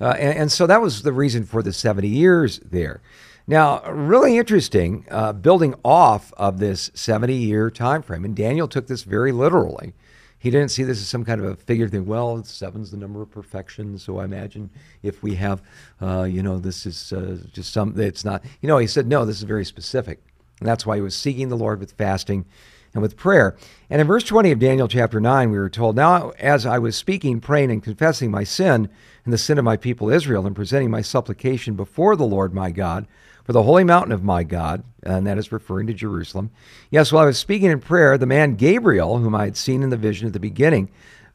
Uh, 0.00 0.14
and, 0.18 0.38
and, 0.38 0.52
so 0.52 0.66
that 0.66 0.80
was 0.80 1.02
the 1.02 1.12
reason 1.12 1.44
for 1.44 1.60
the 1.60 1.72
70 1.72 2.06
years 2.06 2.60
there. 2.60 3.00
Now, 3.50 3.82
really 3.90 4.36
interesting, 4.36 5.06
uh, 5.10 5.32
building 5.32 5.74
off 5.82 6.34
of 6.36 6.58
this 6.58 6.90
70 6.92 7.34
year 7.34 7.70
time 7.70 8.02
frame, 8.02 8.26
and 8.26 8.36
Daniel 8.36 8.68
took 8.68 8.88
this 8.88 9.04
very 9.04 9.32
literally. 9.32 9.94
He 10.38 10.50
didn't 10.50 10.68
see 10.68 10.82
this 10.82 11.00
as 11.00 11.08
some 11.08 11.24
kind 11.24 11.40
of 11.40 11.46
a 11.46 11.56
figure 11.56 11.88
thing. 11.88 12.04
Well, 12.04 12.44
seven's 12.44 12.90
the 12.90 12.98
number 12.98 13.22
of 13.22 13.30
perfection, 13.30 13.98
so 13.98 14.18
I 14.18 14.24
imagine 14.24 14.68
if 15.02 15.22
we 15.22 15.34
have, 15.36 15.62
uh, 16.00 16.24
you 16.24 16.42
know, 16.42 16.58
this 16.58 16.84
is 16.84 17.10
uh, 17.10 17.38
just 17.50 17.72
some. 17.72 17.98
It's 17.98 18.22
not. 18.22 18.44
You 18.60 18.68
know, 18.68 18.76
he 18.76 18.86
said 18.86 19.06
no. 19.06 19.24
This 19.24 19.38
is 19.38 19.44
very 19.44 19.64
specific, 19.64 20.22
and 20.60 20.68
that's 20.68 20.84
why 20.84 20.96
he 20.96 21.02
was 21.02 21.16
seeking 21.16 21.48
the 21.48 21.56
Lord 21.56 21.80
with 21.80 21.92
fasting 21.92 22.44
and 22.92 23.02
with 23.02 23.16
prayer. 23.16 23.56
And 23.90 24.00
in 24.00 24.06
verse 24.06 24.24
20 24.24 24.52
of 24.52 24.58
Daniel 24.58 24.88
chapter 24.88 25.20
9, 25.20 25.50
we 25.50 25.58
were 25.58 25.70
told, 25.70 25.96
Now, 25.96 26.30
as 26.38 26.66
I 26.66 26.78
was 26.78 26.96
speaking, 26.96 27.40
praying, 27.40 27.70
and 27.70 27.82
confessing 27.82 28.30
my 28.30 28.44
sin 28.44 28.88
and 29.24 29.32
the 29.32 29.38
sin 29.38 29.58
of 29.58 29.64
my 29.64 29.76
people 29.76 30.10
Israel, 30.10 30.46
and 30.46 30.56
presenting 30.56 30.90
my 30.90 31.02
supplication 31.02 31.74
before 31.74 32.16
the 32.16 32.26
Lord 32.26 32.54
my 32.54 32.70
God 32.70 33.06
for 33.48 33.54
the 33.54 33.62
holy 33.62 33.82
mountain 33.82 34.12
of 34.12 34.22
my 34.22 34.42
God, 34.42 34.84
and 35.02 35.26
that 35.26 35.38
is 35.38 35.50
referring 35.50 35.86
to 35.86 35.94
Jerusalem. 35.94 36.50
Yes, 36.90 37.10
while 37.10 37.22
I 37.22 37.26
was 37.28 37.38
speaking 37.38 37.70
in 37.70 37.80
prayer, 37.80 38.18
the 38.18 38.26
man 38.26 38.56
Gabriel, 38.56 39.16
whom 39.16 39.34
I 39.34 39.46
had 39.46 39.56
seen 39.56 39.82
in 39.82 39.88
the 39.88 39.96
vision 39.96 40.26
at 40.26 40.34
the 40.34 40.38
beginning, 40.38 40.90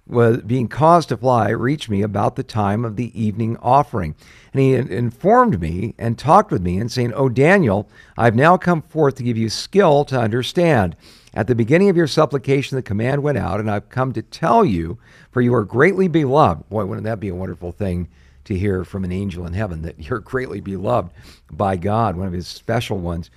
was 0.06 0.42
being 0.42 0.68
caused 0.68 1.10
to 1.10 1.18
fly, 1.18 1.50
reached 1.50 1.90
me 1.90 2.04
about 2.04 2.36
the 2.36 2.44
time 2.44 2.86
of 2.86 2.98
the 2.98 3.20
evening 3.20 3.58
offering. 3.64 4.14
And 4.52 4.62
he 4.62 4.76
informed 4.76 5.60
me 5.60 5.96
and 5.98 6.16
talked 6.16 6.52
with 6.52 6.62
me 6.62 6.78
and 6.78 6.92
saying, 6.92 7.14
O 7.16 7.30
Daniel, 7.30 7.90
I've 8.16 8.36
now 8.36 8.58
come 8.58 8.84
forth 8.84 9.16
to 9.16 9.24
give 9.24 9.38
you 9.38 9.50
skill 9.50 10.06
to 10.06 10.20
understand. 10.20 10.96
At 11.36 11.48
the 11.48 11.56
beginning 11.56 11.90
of 11.90 11.98
your 11.98 12.08
supplication, 12.08 12.76
the 12.76 12.84
command 12.84 13.24
went 13.24 13.40
out, 13.40 13.60
and 13.60 13.70
I've 13.70 13.90
come 13.90 14.14
to 14.14 14.22
tell 14.22 14.64
you, 14.64 15.00
for 15.32 15.42
you 15.42 15.54
are 15.56 15.64
greatly 15.64 16.08
beloved. 16.08 16.70
Boy, 16.70 16.86
wouldn't 16.86 17.06
that 17.06 17.20
be 17.20 17.30
a 17.30 17.36
wonderful 17.36 17.72
thing 17.72 18.08
to 18.46 18.58
hear 18.58 18.84
from 18.84 19.04
an 19.04 19.12
angel 19.12 19.46
in 19.48 19.54
heaven 19.54 19.82
that 19.82 20.00
you're 20.00 20.20
greatly 20.20 20.62
beloved 20.62 21.12
by 21.52 21.76
God, 21.76 22.16
one 22.16 22.28
of 22.28 22.34
his 22.34 22.48
special 22.48 22.98
ones. 22.98 23.32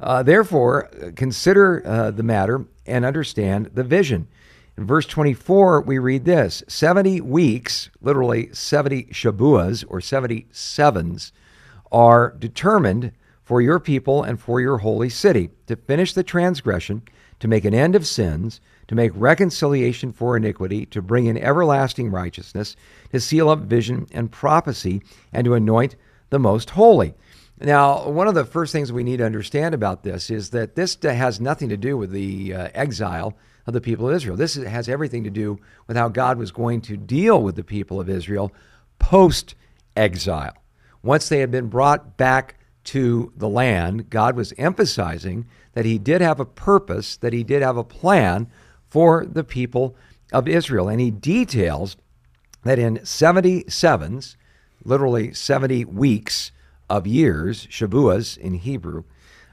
Uh, 0.00 0.22
therefore, 0.22 0.90
consider 1.14 1.86
uh, 1.86 2.10
the 2.10 2.22
matter 2.22 2.64
and 2.84 3.04
understand 3.04 3.70
the 3.74 3.84
vision. 3.84 4.26
In 4.76 4.86
verse 4.86 5.06
24, 5.06 5.82
we 5.82 5.98
read 5.98 6.24
this 6.24 6.62
70 6.68 7.20
weeks, 7.22 7.90
literally 8.00 8.52
70 8.52 9.04
Shabuas 9.04 9.84
or 9.88 10.00
70 10.00 10.46
sevens, 10.50 11.32
are 11.92 12.34
determined 12.38 13.12
for 13.42 13.62
your 13.62 13.78
people 13.78 14.22
and 14.22 14.40
for 14.40 14.60
your 14.60 14.78
holy 14.78 15.08
city, 15.08 15.50
to 15.66 15.76
finish 15.76 16.12
the 16.12 16.24
transgression, 16.24 17.02
to 17.40 17.48
make 17.48 17.64
an 17.64 17.74
end 17.74 17.94
of 17.94 18.06
sins, 18.06 18.60
to 18.88 18.94
make 18.94 19.12
reconciliation 19.14 20.12
for 20.12 20.36
iniquity, 20.36 20.86
to 20.86 21.02
bring 21.02 21.26
in 21.26 21.36
everlasting 21.36 22.10
righteousness, 22.10 22.76
to 23.12 23.20
seal 23.20 23.48
up 23.48 23.60
vision 23.60 24.06
and 24.12 24.30
prophecy, 24.30 25.02
and 25.32 25.44
to 25.44 25.54
anoint 25.54 25.96
the 26.30 26.38
most 26.38 26.70
holy. 26.70 27.14
Now, 27.60 28.08
one 28.08 28.28
of 28.28 28.34
the 28.34 28.44
first 28.44 28.72
things 28.72 28.92
we 28.92 29.04
need 29.04 29.18
to 29.18 29.26
understand 29.26 29.74
about 29.74 30.02
this 30.02 30.30
is 30.30 30.50
that 30.50 30.74
this 30.74 30.96
has 31.02 31.40
nothing 31.40 31.70
to 31.70 31.76
do 31.76 31.96
with 31.96 32.10
the 32.10 32.52
uh, 32.52 32.68
exile 32.74 33.34
of 33.66 33.72
the 33.72 33.80
people 33.80 34.08
of 34.08 34.14
Israel. 34.14 34.36
This 34.36 34.54
has 34.54 34.88
everything 34.88 35.24
to 35.24 35.30
do 35.30 35.58
with 35.86 35.96
how 35.96 36.08
God 36.08 36.38
was 36.38 36.52
going 36.52 36.82
to 36.82 36.96
deal 36.96 37.42
with 37.42 37.56
the 37.56 37.64
people 37.64 37.98
of 37.98 38.10
Israel 38.10 38.52
post 38.98 39.54
exile. 39.96 40.54
Once 41.02 41.28
they 41.28 41.40
had 41.40 41.50
been 41.50 41.68
brought 41.68 42.16
back 42.16 42.58
to 42.86 43.32
the 43.36 43.48
land, 43.48 44.10
God 44.10 44.36
was 44.36 44.54
emphasizing 44.56 45.46
that 45.74 45.84
He 45.84 45.98
did 45.98 46.20
have 46.20 46.40
a 46.40 46.44
purpose, 46.44 47.16
that 47.16 47.32
He 47.32 47.44
did 47.44 47.62
have 47.62 47.76
a 47.76 47.84
plan 47.84 48.48
for 48.88 49.24
the 49.24 49.44
people 49.44 49.96
of 50.32 50.48
Israel. 50.48 50.88
And 50.88 51.00
He 51.00 51.10
details 51.10 51.96
that 52.64 52.78
in 52.78 52.98
77s, 52.98 54.36
literally 54.84 55.32
70 55.32 55.84
weeks 55.84 56.52
of 56.88 57.06
years, 57.06 57.66
Shabuas 57.66 58.38
in 58.38 58.54
Hebrew, 58.54 59.04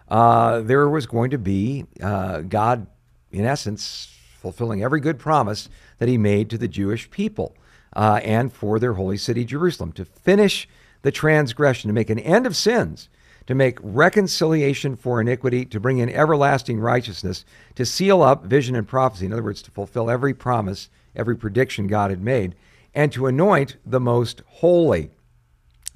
uh, 0.08 0.62
there 0.62 0.90
was 0.90 1.06
going 1.06 1.32
to 1.32 1.38
be 1.38 1.86
uh, 2.02 2.42
God, 2.42 2.88
in 3.32 3.46
essence, 3.46 4.16
fulfilling 4.40 4.84
every 4.84 5.00
good 5.00 5.18
promise 5.18 5.70
that 5.98 6.10
He 6.10 6.18
made 6.18 6.50
to 6.50 6.58
the 6.58 6.68
Jewish 6.68 7.10
people 7.10 7.56
uh, 7.96 8.20
and 8.24 8.52
for 8.52 8.80
their 8.80 8.94
holy 8.94 9.18
city, 9.18 9.46
Jerusalem, 9.46 9.92
to 9.94 10.06
finish 10.06 10.68
the 11.02 11.12
transgression, 11.12 11.90
to 11.90 11.94
make 11.94 12.10
an 12.10 12.20
end 12.20 12.46
of 12.46 12.56
sins, 12.56 13.10
to 13.48 13.56
make 13.56 13.78
reconciliation 13.82 14.96
for 14.96 15.20
iniquity, 15.20 15.66
to 15.66 15.80
bring 15.80 15.98
in 15.98 16.10
everlasting 16.10 16.80
righteousness, 16.80 17.46
to 17.76 17.86
seal 17.86 18.22
up 18.22 18.46
vision 18.46 18.76
and 18.76 18.88
prophecy. 18.88 19.26
In 19.26 19.34
other 19.34 19.44
words, 19.44 19.62
to 19.64 19.72
fulfill 19.72 20.10
every 20.10 20.34
promise, 20.34 20.90
every 21.16 21.36
prediction 21.36 21.88
God 21.88 22.10
had 22.10 22.22
made, 22.22 22.56
and 22.94 23.12
to 23.12 23.28
anoint 23.28 23.78
the 23.86 24.00
most 24.00 24.42
holy. 24.48 25.12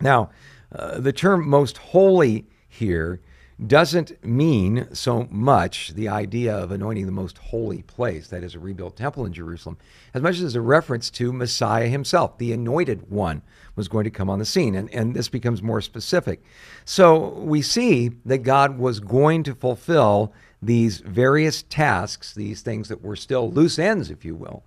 Now, 0.02 0.30
uh, 0.72 1.00
the 1.00 1.14
term 1.14 1.48
most 1.48 1.78
holy 1.78 2.48
here 2.68 3.22
doesn't 3.66 4.24
mean 4.24 4.88
so 4.94 5.28
much 5.32 5.90
the 5.96 6.08
idea 6.08 6.56
of 6.56 6.72
anointing 6.72 7.08
the 7.08 7.12
most 7.12 7.40
holy 7.40 7.82
place, 7.82 8.28
that 8.28 8.44
is, 8.44 8.54
a 8.54 8.60
rebuilt 8.60 8.96
temple 8.96 9.26
in 9.26 9.34
Jerusalem, 9.34 9.78
as 10.14 10.22
much 10.22 10.40
as 10.40 10.54
a 10.54 10.62
reference 10.62 11.10
to 11.12 11.34
Messiah 11.34 11.88
himself. 11.88 12.38
The 12.38 12.54
anointed 12.54 13.10
one 13.10 13.42
was 13.76 13.88
going 13.88 14.04
to 14.04 14.12
come 14.12 14.30
on 14.30 14.38
the 14.38 14.46
scene, 14.46 14.76
and, 14.76 14.94
and 14.94 15.16
this 15.16 15.28
becomes 15.28 15.64
more 15.64 15.82
specific. 15.82 16.44
So 16.86 17.30
we 17.30 17.64
see 17.64 18.12
that 18.26 18.40
God 18.40 18.78
was 18.78 19.00
going 19.00 19.42
to 19.44 19.56
fulfill 19.56 20.34
these 20.62 21.00
various 21.00 21.64
tasks, 21.64 22.36
these 22.36 22.62
things 22.62 22.90
that 22.90 23.02
were 23.02 23.16
still 23.16 23.52
loose 23.52 23.80
ends, 23.80 24.12
if 24.12 24.24
you 24.24 24.36
will, 24.36 24.64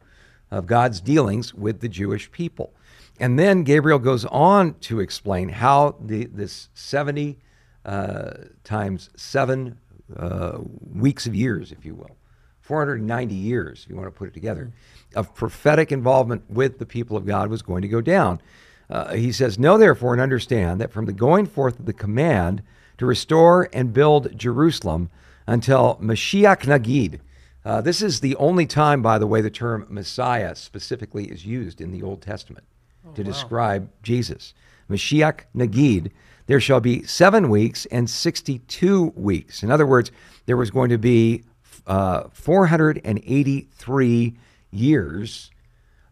of 0.50 0.66
God's 0.66 1.00
dealings 1.00 1.54
with 1.54 1.80
the 1.80 1.88
Jewish 1.88 2.30
people. 2.32 2.72
And 3.20 3.38
then 3.38 3.62
Gabriel 3.62 3.98
goes 4.00 4.24
on 4.24 4.74
to 4.80 4.98
explain 4.98 5.50
how 5.50 5.96
the, 6.00 6.24
this 6.24 6.70
70 6.74 7.38
uh, 7.84 8.32
times 8.64 9.10
seven 9.16 9.78
uh, 10.16 10.58
weeks 10.92 11.26
of 11.26 11.34
years, 11.34 11.72
if 11.72 11.84
you 11.84 11.94
will, 11.94 12.16
490 12.60 13.34
years, 13.34 13.82
if 13.84 13.90
you 13.90 13.96
want 13.96 14.06
to 14.06 14.16
put 14.16 14.28
it 14.28 14.34
together, 14.34 14.72
of 15.14 15.34
prophetic 15.34 15.90
involvement 15.90 16.48
with 16.48 16.78
the 16.78 16.86
people 16.86 17.16
of 17.16 17.26
God 17.26 17.50
was 17.50 17.62
going 17.62 17.82
to 17.82 17.88
go 17.88 18.00
down. 18.00 18.40
Uh, 18.88 19.14
he 19.14 19.32
says, 19.32 19.58
Know 19.58 19.78
therefore 19.78 20.12
and 20.12 20.20
understand 20.20 20.80
that 20.80 20.92
from 20.92 21.06
the 21.06 21.12
going 21.12 21.46
forth 21.46 21.78
of 21.78 21.86
the 21.86 21.92
command 21.92 22.62
to 22.98 23.06
restore 23.06 23.68
and 23.72 23.92
build 23.92 24.36
Jerusalem 24.36 25.10
until 25.46 25.96
Mashiach 26.02 26.62
Nagid, 26.62 27.20
uh, 27.64 27.80
this 27.80 28.02
is 28.02 28.20
the 28.20 28.36
only 28.36 28.66
time, 28.66 29.02
by 29.02 29.18
the 29.18 29.26
way, 29.26 29.40
the 29.40 29.50
term 29.50 29.86
Messiah 29.88 30.54
specifically 30.54 31.26
is 31.26 31.44
used 31.44 31.80
in 31.80 31.92
the 31.92 32.02
Old 32.02 32.22
Testament 32.22 32.64
oh, 33.06 33.12
to 33.12 33.22
wow. 33.22 33.26
describe 33.26 33.90
Jesus. 34.02 34.54
Mashiach 34.88 35.40
Nagid, 35.54 36.10
there 36.50 36.58
shall 36.58 36.80
be 36.80 37.04
seven 37.04 37.48
weeks 37.48 37.86
and 37.92 38.10
62 38.10 39.12
weeks. 39.14 39.62
In 39.62 39.70
other 39.70 39.86
words, 39.86 40.10
there 40.46 40.56
was 40.56 40.68
going 40.68 40.90
to 40.90 40.98
be 40.98 41.44
uh, 41.86 42.24
483 42.32 44.36
years 44.72 45.50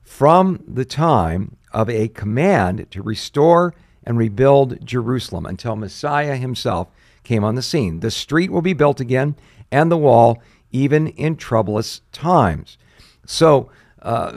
from 0.05 0.63
the 0.69 0.85
time 0.85 1.57
of 1.73 1.91
a 1.91 2.07
command 2.07 2.87
to 2.93 3.03
restore 3.03 3.75
and 4.05 4.17
rebuild 4.17 4.87
Jerusalem 4.87 5.45
until 5.45 5.75
Messiah 5.75 6.37
himself 6.37 6.87
came 7.25 7.43
on 7.43 7.57
the 7.57 7.61
scene. 7.61 7.99
The 7.99 8.13
street 8.13 8.53
will 8.53 8.63
be 8.63 8.75
built 8.75 9.01
again 9.01 9.35
and 9.73 9.91
the 9.91 9.99
wall, 9.99 10.41
even 10.71 11.09
in 11.09 11.35
troublous 11.35 12.01
times. 12.13 12.79
So 13.27 13.73
uh, 14.03 14.31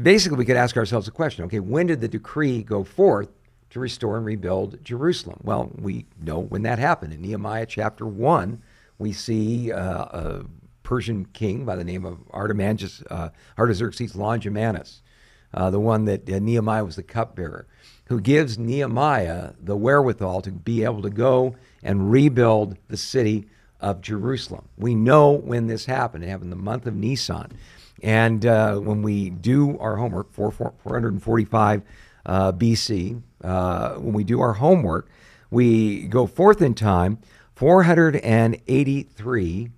basically, 0.00 0.38
we 0.38 0.44
could 0.44 0.56
ask 0.56 0.76
ourselves 0.76 1.08
a 1.08 1.10
question 1.10 1.44
okay, 1.46 1.58
when 1.58 1.88
did 1.88 2.00
the 2.00 2.06
decree 2.06 2.62
go 2.62 2.84
forth 2.84 3.30
to 3.70 3.80
restore 3.80 4.16
and 4.16 4.26
rebuild 4.26 4.84
Jerusalem. 4.84 5.40
Well, 5.42 5.70
we 5.78 6.06
know 6.20 6.38
when 6.38 6.62
that 6.62 6.78
happened. 6.78 7.12
In 7.12 7.22
Nehemiah 7.22 7.66
chapter 7.66 8.04
1, 8.04 8.62
we 8.98 9.12
see 9.12 9.72
uh, 9.72 10.04
a 10.04 10.44
Persian 10.82 11.24
king 11.26 11.64
by 11.64 11.76
the 11.76 11.84
name 11.84 12.04
of 12.04 12.18
uh, 12.32 13.28
Artaxerxes 13.58 14.14
Longimanus, 14.14 15.02
uh, 15.54 15.70
the 15.70 15.80
one 15.80 16.04
that 16.06 16.28
uh, 16.28 16.38
Nehemiah 16.38 16.84
was 16.84 16.96
the 16.96 17.02
cupbearer, 17.02 17.66
who 18.06 18.20
gives 18.20 18.58
Nehemiah 18.58 19.52
the 19.62 19.76
wherewithal 19.76 20.42
to 20.42 20.50
be 20.50 20.82
able 20.82 21.02
to 21.02 21.10
go 21.10 21.54
and 21.82 22.10
rebuild 22.10 22.76
the 22.88 22.96
city 22.96 23.46
of 23.80 24.00
Jerusalem. 24.00 24.68
We 24.76 24.94
know 24.94 25.30
when 25.30 25.68
this 25.68 25.86
happened. 25.86 26.24
It 26.24 26.28
happened 26.28 26.52
in 26.52 26.58
the 26.58 26.64
month 26.64 26.86
of 26.86 26.94
Nisan. 26.94 27.52
And 28.02 28.44
uh, 28.44 28.76
when 28.78 29.02
we 29.02 29.30
do 29.30 29.78
our 29.78 29.96
homework, 29.96 30.32
445 30.32 31.82
uh, 32.26 32.52
BC, 32.52 33.22
uh, 33.42 33.94
when 33.94 34.12
we 34.12 34.22
do 34.24 34.40
our 34.40 34.54
homework, 34.54 35.08
we 35.50 36.02
go 36.02 36.26
forth 36.26 36.60
in 36.62 36.74
time 36.74 37.18
483 37.54 39.70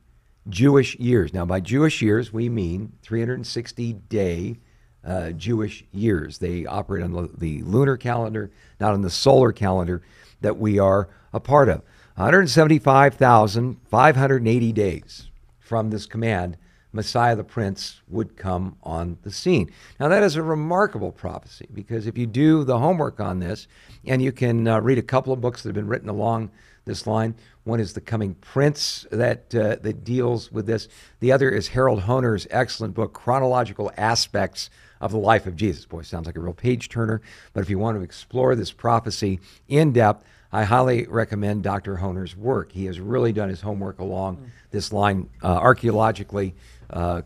Jewish 0.49 0.99
years. 0.99 1.35
Now, 1.35 1.45
by 1.45 1.61
Jewish 1.61 2.03
years, 2.03 2.33
we 2.33 2.49
mean 2.49 2.95
360 3.03 3.93
day 3.93 4.57
uh, 5.05 5.31
Jewish 5.31 5.85
years. 5.93 6.39
They 6.39 6.67
operate 6.67 7.05
on 7.05 7.13
the, 7.13 7.31
the 7.37 7.63
lunar 7.63 7.97
calendar, 7.97 8.51
not 8.81 8.93
on 8.93 9.03
the 9.03 9.11
solar 9.11 9.53
calendar 9.53 10.03
that 10.41 10.59
we 10.59 10.79
are 10.79 11.09
a 11.33 11.41
part 11.41 11.69
of. 11.69 11.83
175,580 12.17 14.73
days 14.73 15.31
from 15.59 15.91
this 15.91 16.07
command 16.07 16.57
Messiah 16.93 17.35
the 17.35 17.45
Prince 17.45 18.01
would 18.09 18.37
come 18.37 18.77
on 18.83 19.19
the 19.23 19.31
scene. 19.31 19.71
Now, 19.99 20.09
that 20.09 20.23
is 20.23 20.37
a 20.37 20.43
remarkable 20.43 21.13
prophecy 21.13 21.67
because 21.73 22.07
if 22.07 22.19
you 22.19 22.27
do 22.27 22.65
the 22.65 22.79
homework 22.79 23.21
on 23.21 23.39
this, 23.39 23.67
and 24.05 24.21
you 24.21 24.33
can 24.33 24.69
uh, 24.69 24.81
read 24.81 24.99
a 24.99 25.03
couple 25.03 25.33
of 25.33 25.41
books 25.41 25.63
that 25.63 25.69
have 25.71 25.75
been 25.75 25.89
written 25.89 26.09
along 26.09 26.51
this 26.85 27.07
line. 27.07 27.35
One 27.65 27.81
is 27.81 27.93
The 27.93 28.01
Coming 28.01 28.35
Prince 28.35 29.07
that, 29.13 29.55
uh, 29.55 29.77
that 29.83 30.05
deals 30.05 30.51
with 30.51 30.67
this. 30.67 30.89
The 31.21 31.31
other 31.33 31.49
is 31.49 31.69
Harold 31.69 32.03
Hoehner's 32.03 32.47
excellent 32.51 32.95
book, 32.95 33.13
Chronological 33.13 33.93
Aspects 33.97 34.69
of 35.01 35.13
the 35.13 35.19
Life 35.19 35.47
of 35.47 35.57
Jesus. 35.57 35.87
Boy, 35.87 36.03
sounds 36.03 36.27
like 36.27 36.37
a 36.37 36.41
real 36.41 36.53
page 36.53 36.89
turner. 36.89 37.23
But 37.53 37.61
if 37.61 37.71
you 37.71 37.79
want 37.79 37.99
to 37.99 38.03
explore 38.03 38.57
this 38.57 38.73
prophecy 38.73 39.41
in 39.69 39.93
depth, 39.93 40.25
I 40.53 40.65
highly 40.65 41.07
recommend 41.07 41.63
Dr. 41.63 41.97
Hoehner's 41.97 42.37
work. 42.37 42.73
He 42.73 42.85
has 42.85 43.01
really 43.01 43.33
done 43.33 43.49
his 43.49 43.63
homework 43.63 44.01
along 44.01 44.37
mm. 44.37 44.47
this 44.71 44.93
line 44.93 45.31
uh, 45.43 45.47
archaeologically, 45.47 46.55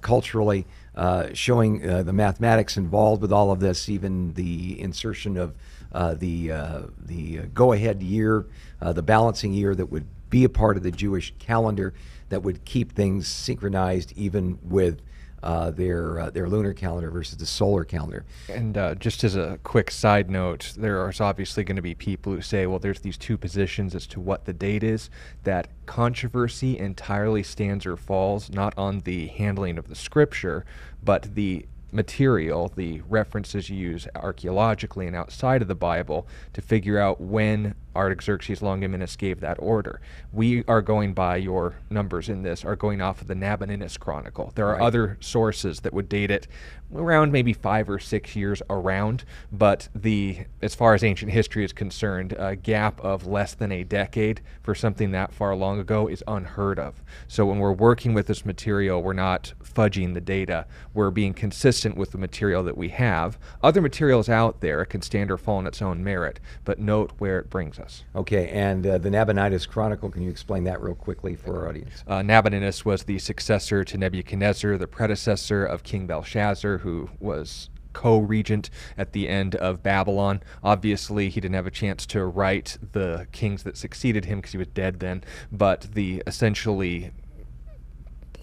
culturally, 0.01 0.67
uh, 0.95 1.29
showing 1.35 1.89
uh, 1.89 2.03
the 2.03 2.13
mathematics 2.13 2.77
involved 2.77 3.23
with 3.23 3.33
all 3.33 3.51
of 3.51 3.61
this, 3.61 3.89
even 3.89 4.33
the 4.35 4.81
insertion 4.81 5.37
of 5.37 5.55
uh, 5.93 6.15
the 6.15 6.53
uh, 6.53 6.83
the 7.05 7.39
go-ahead 7.55 8.03
year, 8.03 8.47
the 8.81 9.03
balancing 9.03 9.53
year 9.53 9.75
that 9.75 9.87
would 9.87 10.07
be 10.31 10.45
a 10.45 10.49
part 10.49 10.77
of 10.77 10.83
the 10.83 10.91
Jewish 10.91 11.33
calendar 11.39 11.95
that 12.29 12.43
would 12.43 12.65
keep 12.65 12.93
things 12.93 13.29
synchronized 13.29 14.13
even 14.17 14.59
with 14.63 15.01
uh, 15.43 15.71
their 15.71 16.21
uh, 16.21 16.31
their 16.31 16.49
lunar 16.49 16.73
calendar 16.73 17.11
versus 17.11 17.37
the 17.37 17.47
solar 17.47 17.85
calendar. 17.85 18.25
And 18.49 18.77
uh, 18.77 18.95
just 18.95 19.25
as 19.25 19.37
a 19.37 19.59
quick 19.63 19.91
side 19.91 20.31
note, 20.31 20.73
there 20.77 21.09
is 21.09 21.21
obviously 21.21 21.65
going 21.65 21.77
to 21.77 21.83
be 21.83 21.95
people 21.95 22.33
who 22.33 22.41
say, 22.41 22.67
well, 22.67 22.79
there's 22.79 23.01
these 23.01 23.19
two 23.19 23.37
positions 23.37 23.95
as 23.95 24.07
to 24.09 24.21
what 24.21 24.45
the 24.45 24.53
date 24.53 24.83
is. 24.83 25.11
That 25.45 25.69
controversy 25.87 26.79
entirely 26.79 27.43
stands 27.43 27.87
or 27.87 27.97
falls 27.97 28.51
not 28.51 28.75
on 28.77 29.01
the 29.01 29.29
handling 29.29 29.79
of 29.79 29.89
the 29.89 29.95
scripture, 29.95 30.65
but 31.03 31.35
the 31.35 31.67
material, 31.93 32.73
the 32.75 33.01
references 33.09 33.71
you 33.71 33.77
use 33.77 34.07
archaeologically 34.15 35.07
and 35.07 35.17
outside 35.17 35.63
of 35.63 35.69
the 35.69 35.75
Bible 35.75 36.27
to 36.53 36.61
figure 36.61 36.99
out 36.99 37.21
when 37.21 37.75
Artaxerxes 37.97 38.61
Longimanus 38.61 39.17
gave 39.17 39.41
that 39.41 39.57
order. 39.59 40.01
We 40.33 40.65
are 40.69 40.83
going 40.83 41.15
by 41.15 41.37
your 41.37 41.77
numbers 41.91 42.29
in 42.29 42.43
this, 42.43 42.65
are 42.65 42.77
going 42.77 43.01
off 43.01 43.21
of 43.21 43.27
the 43.27 43.35
Nabonidus 43.35 43.97
Chronicle. 43.99 44.53
There 44.55 44.67
are 44.69 44.75
Right. 44.75 44.83
other 44.83 45.17
sources 45.21 45.81
that 45.81 45.95
would 45.95 46.09
date 46.09 46.31
it 46.31 46.47
around 46.95 47.33
maybe 47.33 47.53
five 47.53 47.91
or 47.91 47.99
six 47.99 48.37
years 48.37 48.63
around, 48.71 49.25
but 49.51 49.89
the 49.95 50.39
as 50.63 50.75
far 50.75 50.95
as 50.95 51.03
ancient 51.03 51.33
history 51.33 51.65
is 51.65 51.73
concerned, 51.73 52.35
a 52.39 52.55
gap 52.55 53.01
of 53.01 53.27
less 53.27 53.55
than 53.55 53.73
a 53.73 53.83
decade 53.83 54.41
for 54.63 54.75
something 54.75 55.11
that 55.11 55.33
far 55.35 55.55
long 55.57 55.81
ago 55.81 56.07
is 56.07 56.23
unheard 56.29 56.79
of. 56.79 57.03
So 57.27 57.47
when 57.47 57.59
we're 57.59 57.73
working 57.73 58.15
with 58.15 58.27
this 58.29 58.45
material, 58.45 59.03
we're 59.03 59.15
not 59.15 59.53
fudging 59.65 60.15
the 60.15 60.21
data. 60.21 60.67
We're 60.95 61.11
being 61.11 61.35
consistent 61.35 61.97
with 61.97 62.13
the 62.13 62.19
material 62.19 62.63
that 62.65 62.77
we 62.77 62.91
have. 62.91 63.39
Other 63.63 63.81
materials 63.83 64.29
out 64.29 64.61
there 64.61 64.85
can 64.85 65.03
stand 65.03 65.31
or 65.31 65.39
fall 65.39 65.59
on 65.59 65.67
its 65.67 65.83
own 65.83 66.05
merit, 66.05 66.39
but 66.65 66.79
note 66.79 67.13
where 67.19 67.39
it 67.39 67.51
brings 67.51 67.79
us. 67.79 67.86
Okay, 68.15 68.49
and 68.49 68.87
uh, 68.87 68.99
the 68.99 69.11
Nabonidus 69.11 69.67
Chronicle, 69.67 70.11
can 70.11 70.23
you 70.23 70.31
explain 70.31 70.65
that 70.65 70.83
real 70.83 70.95
quickly 70.95 71.35
for 71.35 71.61
our 71.61 71.69
audience? 71.69 72.05
Uh, 72.07 72.23
Nabonidus 72.23 72.85
was 72.85 73.05
the 73.05 73.19
successor 73.19 73.85
to 73.85 73.99
Nebuchadnezzar, 73.99 74.77
the 74.77 74.87
predecessor 74.87 75.65
of 75.65 75.83
King 75.83 76.07
Belshazzar, 76.07 76.79
who 76.79 77.11
was 77.21 77.71
co-regent 77.93 78.69
at 78.99 79.13
the 79.13 79.27
end 79.27 79.55
of 79.55 79.83
Babylon. 79.83 80.43
Obviously, 80.63 81.31
he 81.31 81.41
didn't 81.41 81.55
have 81.55 81.67
a 81.67 81.71
chance 81.71 82.05
to 82.07 82.27
write 82.27 82.77
the 82.93 83.27
kings 83.33 83.63
that 83.63 83.77
succeeded 83.77 84.27
him 84.27 84.39
because 84.39 84.53
he 84.53 84.59
was 84.59 84.67
dead 84.69 85.01
then, 85.01 85.25
but 85.51 85.89
the 85.95 86.23
essentially 86.27 87.11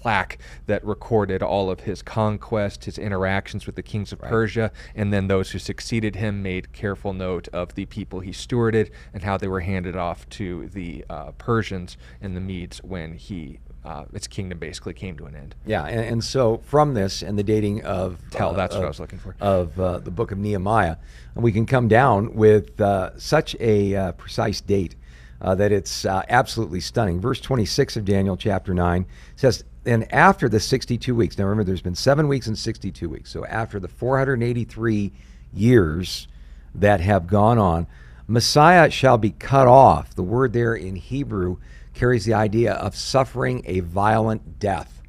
plaque 0.04 0.38
that 0.66 0.84
recorded 0.84 1.42
all 1.42 1.70
of 1.70 1.82
his 1.82 2.02
conquest, 2.02 2.84
his 2.84 2.98
interactions 2.98 3.66
with 3.66 3.76
the 3.76 3.82
kings 3.82 4.12
of 4.12 4.22
Right. 4.22 4.30
Persia, 4.30 4.72
and 4.96 5.14
then 5.14 5.28
those 5.28 5.52
who 5.52 5.60
succeeded 5.60 6.18
him 6.18 6.44
made 6.44 6.74
careful 6.74 7.14
note 7.14 7.48
of 7.54 7.76
the 7.76 7.86
people 7.86 8.20
he 8.20 8.32
stewarded 8.32 8.90
and 9.14 9.24
how 9.24 9.38
they 9.38 9.48
were 9.48 9.62
handed 9.62 9.96
off 9.96 10.28
to 10.30 10.68
the 10.74 11.06
uh, 11.10 11.32
Persians 11.38 11.96
and 12.22 12.36
the 12.36 12.42
Medes 12.42 12.84
when 12.84 13.14
he 13.14 13.60
uh, 13.86 14.06
its 14.14 14.28
kingdom 14.28 14.58
basically 14.60 14.94
came 14.94 15.18
to 15.18 15.26
an 15.26 15.36
end. 15.36 15.56
Yeah, 15.66 15.84
and, 15.86 16.00
and 16.00 16.24
so 16.24 16.62
from 16.64 16.94
this 16.94 17.22
and 17.22 17.38
the 17.38 17.44
dating 17.44 17.84
of 17.84 18.18
Tell, 18.32 18.54
that's 18.54 18.76
what 18.76 18.86
I 18.86 18.88
was 18.88 19.00
looking 19.00 19.20
for. 19.20 19.36
of 19.42 19.78
uh, 19.80 20.00
the 20.00 20.12
book 20.12 20.32
of 20.32 20.38
Nehemiah, 20.38 20.98
we 21.36 21.52
can 21.52 21.66
come 21.66 21.88
down 21.90 22.34
with 22.36 22.80
uh, 22.80 23.18
such 23.18 23.56
a 23.60 23.96
uh, 23.96 24.12
precise 24.14 24.62
date 24.62 24.96
uh, 25.44 25.56
that 25.56 25.72
it's 25.72 26.06
uh, 26.06 26.24
absolutely 26.30 26.80
stunning. 26.80 27.20
Verse 27.20 27.42
26 27.42 27.98
of 27.98 28.06
Daniel 28.06 28.38
chapter 28.38 28.74
9 28.74 29.06
says, 29.36 29.64
"And 29.86 30.12
after 30.14 30.48
the 30.48 30.60
62 30.60 31.14
weeks, 31.14 31.38
now 31.38 31.46
remember, 31.46 31.66
there's 31.66 31.82
been 31.82 31.96
seven 31.96 32.28
weeks 32.28 32.48
and 32.48 32.58
62 32.58 33.10
weeks. 33.10 33.30
So 33.30 33.46
after 33.46 33.80
the 33.80 33.88
483 33.88 35.12
years 35.54 36.28
that 36.74 37.02
have 37.02 37.28
gone 37.28 37.58
on, 37.58 37.88
Messiah 38.28 38.90
shall 38.90 39.18
be 39.18 39.32
cut 39.32 39.68
off." 39.68 40.16
The 40.16 40.24
word 40.24 40.54
there 40.54 40.76
in 40.76 40.96
Hebrew 40.96 41.58
carries 41.94 42.26
the 42.26 42.34
idea 42.34 42.74
of 42.74 42.96
suffering 42.96 43.62
a 43.66 43.82
violent 43.82 44.60
death. 44.60 45.02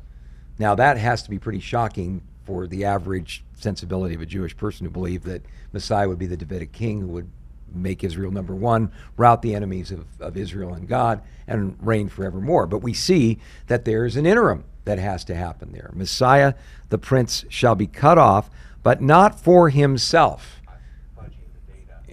Now, 0.59 0.75
that 0.75 0.99
has 0.99 1.23
to 1.23 1.31
be 1.31 1.39
pretty 1.39 1.61
shocking 1.61 2.23
for 2.45 2.67
the 2.67 2.85
average 2.85 3.45
sensibility 3.55 4.15
of 4.15 4.21
a 4.21 4.27
Jewish 4.27 4.57
person 4.57 4.85
who 4.85 4.91
believed 4.91 5.25
that 5.25 5.43
Messiah 5.73 6.09
would 6.09 6.19
be 6.19 6.27
the 6.27 6.37
Davidic 6.37 6.73
king 6.73 7.01
who 7.01 7.07
would 7.09 7.31
make 7.75 8.05
Israel 8.05 8.31
number 8.31 8.55
one, 8.55 8.91
rout 9.17 9.43
the 9.43 9.55
enemies 9.55 9.91
of, 9.91 10.07
of 10.21 10.37
Israel 10.37 10.75
and 10.75 10.89
God, 10.89 11.23
and 11.47 11.77
reign 11.81 12.09
forevermore. 12.09 12.67
But 12.67 12.79
we 12.79 12.95
see 12.95 13.39
that 13.67 13.85
there's 13.85 14.17
an 14.17 14.27
interim 14.27 14.65
that 14.85 14.99
has 14.99 15.25
to 15.25 15.35
happen 15.35 15.73
there. 15.73 15.91
Messiah, 15.95 16.55
the 16.91 16.99
prince, 16.99 17.45
shall 17.49 17.75
be 17.75 17.87
cut 17.87 18.19
off, 18.19 18.51
but 18.83 19.01
not 19.01 19.41
for 19.41 19.71
himself 19.71 20.61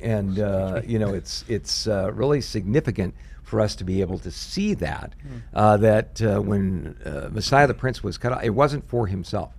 and 0.02 0.40
uh, 0.40 0.82
you 0.86 1.00
know 1.00 1.14
it's 1.14 1.46
it's 1.48 1.88
uh, 1.88 2.12
really 2.14 2.42
significant 2.42 3.14
for 3.44 3.62
us 3.62 3.76
to 3.76 3.84
be 3.84 4.02
able 4.02 4.18
to 4.20 4.32
see 4.32 4.74
that 4.74 5.14
uh, 5.54 5.78
that 5.78 6.22
uh, 6.22 6.40
when 6.42 6.98
uh, 7.06 7.30
Messiah 7.32 7.68
the 7.68 7.74
Prince 7.74 8.04
was 8.04 8.18
cut 8.18 8.32
off, 8.32 8.44
it 8.44 8.52
wasn't 8.52 8.88
for 8.88 9.08
himself. 9.08 9.54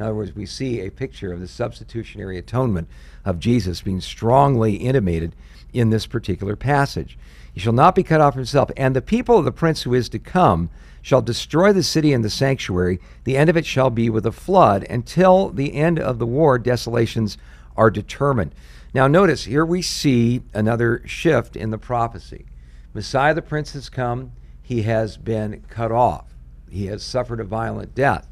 In 0.00 0.06
other 0.06 0.14
words, 0.14 0.34
we 0.34 0.46
see 0.46 0.80
a 0.80 0.90
picture 0.90 1.30
of 1.30 1.40
the 1.40 1.46
substitutionary 1.46 2.38
atonement 2.38 2.88
of 3.22 3.38
Jesus 3.38 3.82
being 3.82 4.00
strongly 4.00 4.76
intimated 4.76 5.36
in 5.74 5.90
this 5.90 6.06
particular 6.06 6.56
passage. 6.56 7.18
He 7.52 7.60
shall 7.60 7.74
not 7.74 7.94
be 7.94 8.02
cut 8.02 8.22
off 8.22 8.34
himself, 8.34 8.70
and 8.78 8.96
the 8.96 9.02
people 9.02 9.36
of 9.36 9.44
the 9.44 9.52
prince 9.52 9.82
who 9.82 9.92
is 9.92 10.08
to 10.08 10.18
come 10.18 10.70
shall 11.02 11.20
destroy 11.20 11.74
the 11.74 11.82
city 11.82 12.14
and 12.14 12.24
the 12.24 12.30
sanctuary. 12.30 12.98
The 13.24 13.36
end 13.36 13.50
of 13.50 13.58
it 13.58 13.66
shall 13.66 13.90
be 13.90 14.08
with 14.08 14.24
a 14.24 14.32
flood 14.32 14.86
until 14.88 15.50
the 15.50 15.74
end 15.74 15.98
of 15.98 16.18
the 16.18 16.24
war, 16.24 16.58
desolations 16.58 17.36
are 17.76 17.90
determined. 17.90 18.54
Now, 18.94 19.06
notice 19.06 19.44
here 19.44 19.66
we 19.66 19.82
see 19.82 20.40
another 20.54 21.02
shift 21.04 21.56
in 21.56 21.72
the 21.72 21.78
prophecy. 21.78 22.46
Messiah 22.94 23.34
the 23.34 23.42
Prince 23.42 23.74
has 23.74 23.90
come, 23.90 24.32
he 24.62 24.80
has 24.80 25.18
been 25.18 25.62
cut 25.68 25.92
off, 25.92 26.34
he 26.70 26.86
has 26.86 27.02
suffered 27.02 27.40
a 27.40 27.44
violent 27.44 27.94
death. 27.94 28.29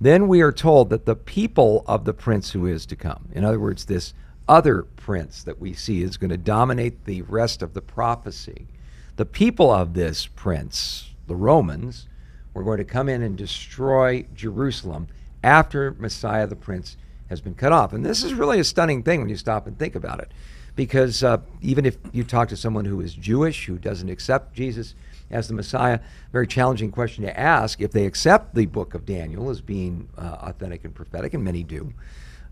Then 0.00 0.28
we 0.28 0.40
are 0.40 0.52
told 0.52 0.90
that 0.90 1.04
the 1.04 1.16
people 1.16 1.84
of 1.86 2.04
the 2.04 2.14
Prince 2.14 2.52
who 2.52 2.66
is 2.66 2.86
to 2.86 2.96
come, 2.96 3.28
in 3.32 3.44
other 3.44 3.60
words, 3.60 3.84
this 3.84 4.14
other 4.50 4.82
prince 4.82 5.44
that 5.44 5.60
we 5.60 5.72
see 5.72 6.02
is 6.02 6.16
going 6.16 6.30
to 6.30 6.36
dominate 6.36 7.04
the 7.04 7.22
rest 7.22 7.62
of 7.62 7.72
the 7.72 7.80
prophecy. 7.80 8.66
The 9.14 9.24
people 9.24 9.70
of 9.70 9.94
this 9.94 10.26
prince, 10.26 11.10
the 11.28 11.36
Romans, 11.36 12.08
were 12.52 12.64
going 12.64 12.78
to 12.78 12.84
come 12.84 13.08
in 13.08 13.22
and 13.22 13.38
destroy 13.38 14.26
Jerusalem 14.34 15.06
after 15.44 15.92
Messiah 15.98 16.48
the 16.48 16.56
Prince 16.56 16.96
has 17.28 17.40
been 17.40 17.54
cut 17.54 17.70
off. 17.70 17.92
And 17.92 18.04
this 18.04 18.24
is 18.24 18.34
really 18.34 18.58
a 18.58 18.64
stunning 18.64 19.04
thing 19.04 19.20
when 19.20 19.28
you 19.28 19.36
stop 19.36 19.68
and 19.68 19.78
think 19.78 19.94
about 19.94 20.18
it. 20.18 20.32
Because 20.74 21.22
uh, 21.22 21.38
even 21.60 21.86
if 21.86 21.96
you 22.12 22.24
talk 22.24 22.48
to 22.48 22.56
someone 22.56 22.86
who 22.86 23.00
is 23.00 23.14
Jewish, 23.14 23.66
who 23.66 23.78
doesn't 23.78 24.08
accept 24.08 24.54
Jesus 24.54 24.94
as 25.30 25.48
the 25.48 25.54
Messiah, 25.54 26.00
very 26.32 26.46
challenging 26.46 26.90
question 26.90 27.24
to 27.24 27.38
ask 27.38 27.80
if 27.80 27.92
they 27.92 28.06
accept 28.06 28.54
the 28.54 28.66
book 28.66 28.94
of 28.94 29.06
Daniel 29.06 29.50
as 29.50 29.60
being 29.60 30.08
uh, 30.18 30.36
authentic 30.42 30.84
and 30.84 30.94
prophetic, 30.94 31.34
and 31.34 31.44
many 31.44 31.62
do, 31.62 31.92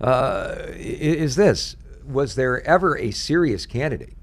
uh, 0.00 0.54
is 0.68 1.36
this 1.36 1.76
Was 2.06 2.34
there 2.34 2.64
ever 2.66 2.96
a 2.96 3.10
serious 3.10 3.66
candidate 3.66 4.14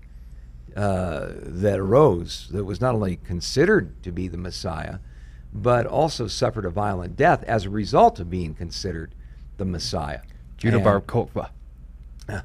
uh, 0.76 1.32
that 1.36 1.80
arose 1.80 2.48
that 2.52 2.64
was 2.64 2.80
not 2.82 2.96
only 2.96 3.18
considered 3.18 4.02
to 4.04 4.12
be 4.12 4.28
the 4.28 4.38
Messiah, 4.38 5.00
but 5.54 5.86
also 5.86 6.28
suffered 6.28 6.66
a 6.66 6.70
violent 6.70 7.16
death 7.16 7.44
as 7.44 7.66
a 7.66 7.70
result 7.70 8.20
of 8.20 8.30
being 8.30 8.54
considered 8.54 9.14
the 9.58 9.66
Messiah? 9.66 10.22
Judah 10.58 10.80
Bar 10.80 11.02
Kokhba. 11.02 11.50
uh, 12.30 12.42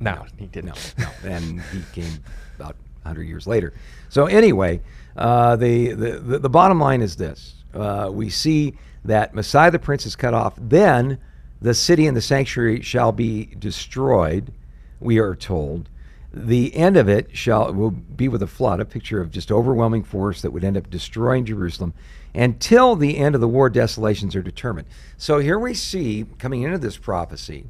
No, 0.00 0.26
he 0.36 0.46
didn't. 0.46 0.94
No, 0.98 1.04
no. 1.04 1.28
And 1.28 1.60
he 1.60 1.82
came 1.92 2.18
about 2.56 2.76
100 3.02 3.24
years 3.24 3.46
later. 3.46 3.72
So, 4.08 4.26
anyway, 4.26 4.80
uh, 5.16 5.56
the, 5.56 5.92
the, 5.92 6.38
the, 6.38 6.48
bottom 6.48 6.80
line 6.80 7.02
is 7.02 7.16
this 7.16 7.54
uh, 7.74 8.10
we 8.12 8.30
see 8.30 8.74
that 9.04 9.34
Messiah 9.34 9.70
the 9.70 9.78
Prince 9.78 10.06
is 10.06 10.16
cut 10.16 10.34
off, 10.34 10.54
then 10.56 11.18
the 11.60 11.74
city 11.74 12.06
and 12.06 12.16
the 12.16 12.22
sanctuary 12.22 12.80
shall 12.82 13.12
be 13.12 13.46
destroyed, 13.58 14.52
we 15.00 15.18
are 15.18 15.34
told. 15.34 15.88
The 16.32 16.74
end 16.74 16.96
of 16.96 17.08
it 17.08 17.36
shall 17.36 17.72
will 17.74 17.90
be 17.90 18.28
with 18.28 18.42
a 18.42 18.46
flood, 18.46 18.80
a 18.80 18.84
picture 18.86 19.20
of 19.20 19.30
just 19.30 19.52
overwhelming 19.52 20.02
force 20.02 20.40
that 20.42 20.50
would 20.50 20.64
end 20.64 20.78
up 20.78 20.88
destroying 20.88 21.44
Jerusalem 21.44 21.92
until 22.34 22.96
the 22.96 23.18
end 23.18 23.34
of 23.34 23.40
the 23.40 23.48
war 23.48 23.68
desolations 23.68 24.34
are 24.34 24.42
determined. 24.42 24.88
So 25.18 25.38
here 25.38 25.58
we 25.58 25.74
see 25.74 26.24
coming 26.38 26.62
into 26.62 26.78
this 26.78 26.96
prophecy 26.96 27.66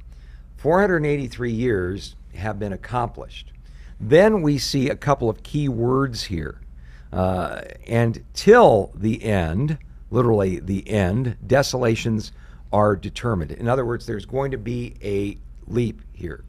483 0.57 1.51
years 1.51 2.15
have 2.35 2.59
been 2.59 2.73
accomplished. 2.73 3.52
Then 4.03 4.43
we 4.43 4.59
see 4.59 4.91
a 4.91 4.97
couple 4.97 5.31
of 5.31 5.45
key 5.45 5.69
words 5.69 6.25
here. 6.25 6.61
Uh, 7.13 7.63
and 7.87 8.25
till 8.35 8.91
the 8.95 9.23
end, 9.23 9.79
literally 10.11 10.59
the 10.59 10.89
end, 10.91 11.37
desolations 11.47 12.33
are 12.73 12.97
determined. 12.97 13.53
In 13.53 13.69
other 13.69 13.85
words, 13.85 14.07
there's 14.07 14.27
going 14.27 14.51
to 14.51 14.59
be 14.59 14.95
a 15.03 15.39
leap 15.71 16.03
here. 16.13 16.45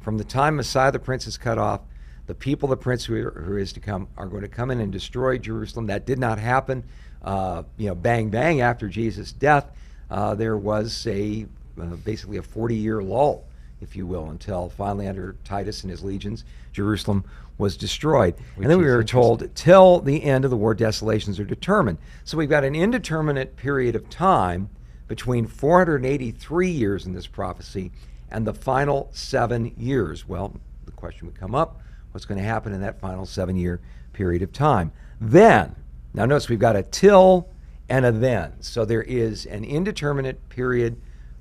From 0.00 0.18
the 0.18 0.24
time 0.24 0.56
Messiah 0.56 0.90
the 0.90 0.98
Prince 0.98 1.26
is 1.26 1.38
cut 1.38 1.58
off, 1.58 1.82
the 2.26 2.34
people, 2.34 2.68
the 2.68 2.76
Prince 2.76 3.04
who, 3.04 3.30
who 3.30 3.56
is 3.56 3.72
to 3.74 3.80
come, 3.80 4.08
are 4.16 4.26
going 4.26 4.42
to 4.42 4.48
come 4.48 4.70
in 4.72 4.80
and 4.80 4.90
destroy 4.90 5.38
Jerusalem. 5.38 5.86
That 5.86 6.06
did 6.06 6.18
not 6.18 6.40
happen, 6.40 6.82
uh, 7.22 7.62
you 7.76 7.86
know, 7.86 7.94
bang 7.94 8.30
bang 8.30 8.60
after 8.60 8.88
Jesus' 8.88 9.30
death. 9.30 9.70
Uh, 10.10 10.34
there 10.34 10.56
was 10.56 11.06
a 11.06 11.46
uh, 11.80 11.84
basically 12.04 12.38
a 12.38 12.42
40-year 12.42 13.02
lull, 13.02 13.44
if 13.80 13.96
you 13.96 14.06
will, 14.06 14.30
until 14.30 14.68
finally 14.70 15.06
under 15.06 15.36
Titus 15.44 15.82
and 15.82 15.90
his 15.90 16.02
legions, 16.02 16.44
Jerusalem 16.72 17.24
was 17.58 17.76
destroyed. 17.76 18.34
and 18.56 18.66
then 18.66 18.78
we 18.78 18.84
were 18.84 19.04
told 19.04 19.54
till 19.54 20.00
the 20.00 20.24
end 20.24 20.44
of 20.44 20.50
the 20.50 20.56
war, 20.56 20.74
desolations 20.74 21.40
are 21.40 21.44
determined. 21.44 21.98
So 22.24 22.36
we've 22.36 22.50
got 22.50 22.64
an 22.64 22.74
indeterminate 22.74 23.56
period 23.56 23.96
of 23.96 24.10
time 24.10 24.68
between 25.08 25.46
483 25.46 26.70
years 26.70 27.06
in 27.06 27.12
this 27.12 27.26
prophecy 27.26 27.92
and 28.30 28.46
the 28.46 28.52
final 28.52 29.08
seven 29.12 29.72
years. 29.76 30.28
Well, 30.28 30.58
the 30.84 30.92
question 30.92 31.26
would 31.26 31.38
come 31.38 31.54
up 31.54 31.80
what's 32.12 32.24
going 32.24 32.40
to 32.40 32.44
happen 32.44 32.72
in 32.72 32.80
that 32.80 32.98
final 32.98 33.26
seven 33.26 33.56
year 33.56 33.78
period 34.14 34.40
of 34.40 34.50
time? 34.50 34.90
Then, 35.20 35.76
now 36.14 36.24
notice 36.24 36.48
we've 36.48 36.58
got 36.58 36.74
a 36.74 36.82
till 36.82 37.48
and 37.90 38.06
a 38.06 38.12
then. 38.12 38.54
So 38.60 38.86
there 38.86 39.02
is 39.02 39.44
an 39.44 39.64
indeterminate 39.64 40.48
period 40.48 41.00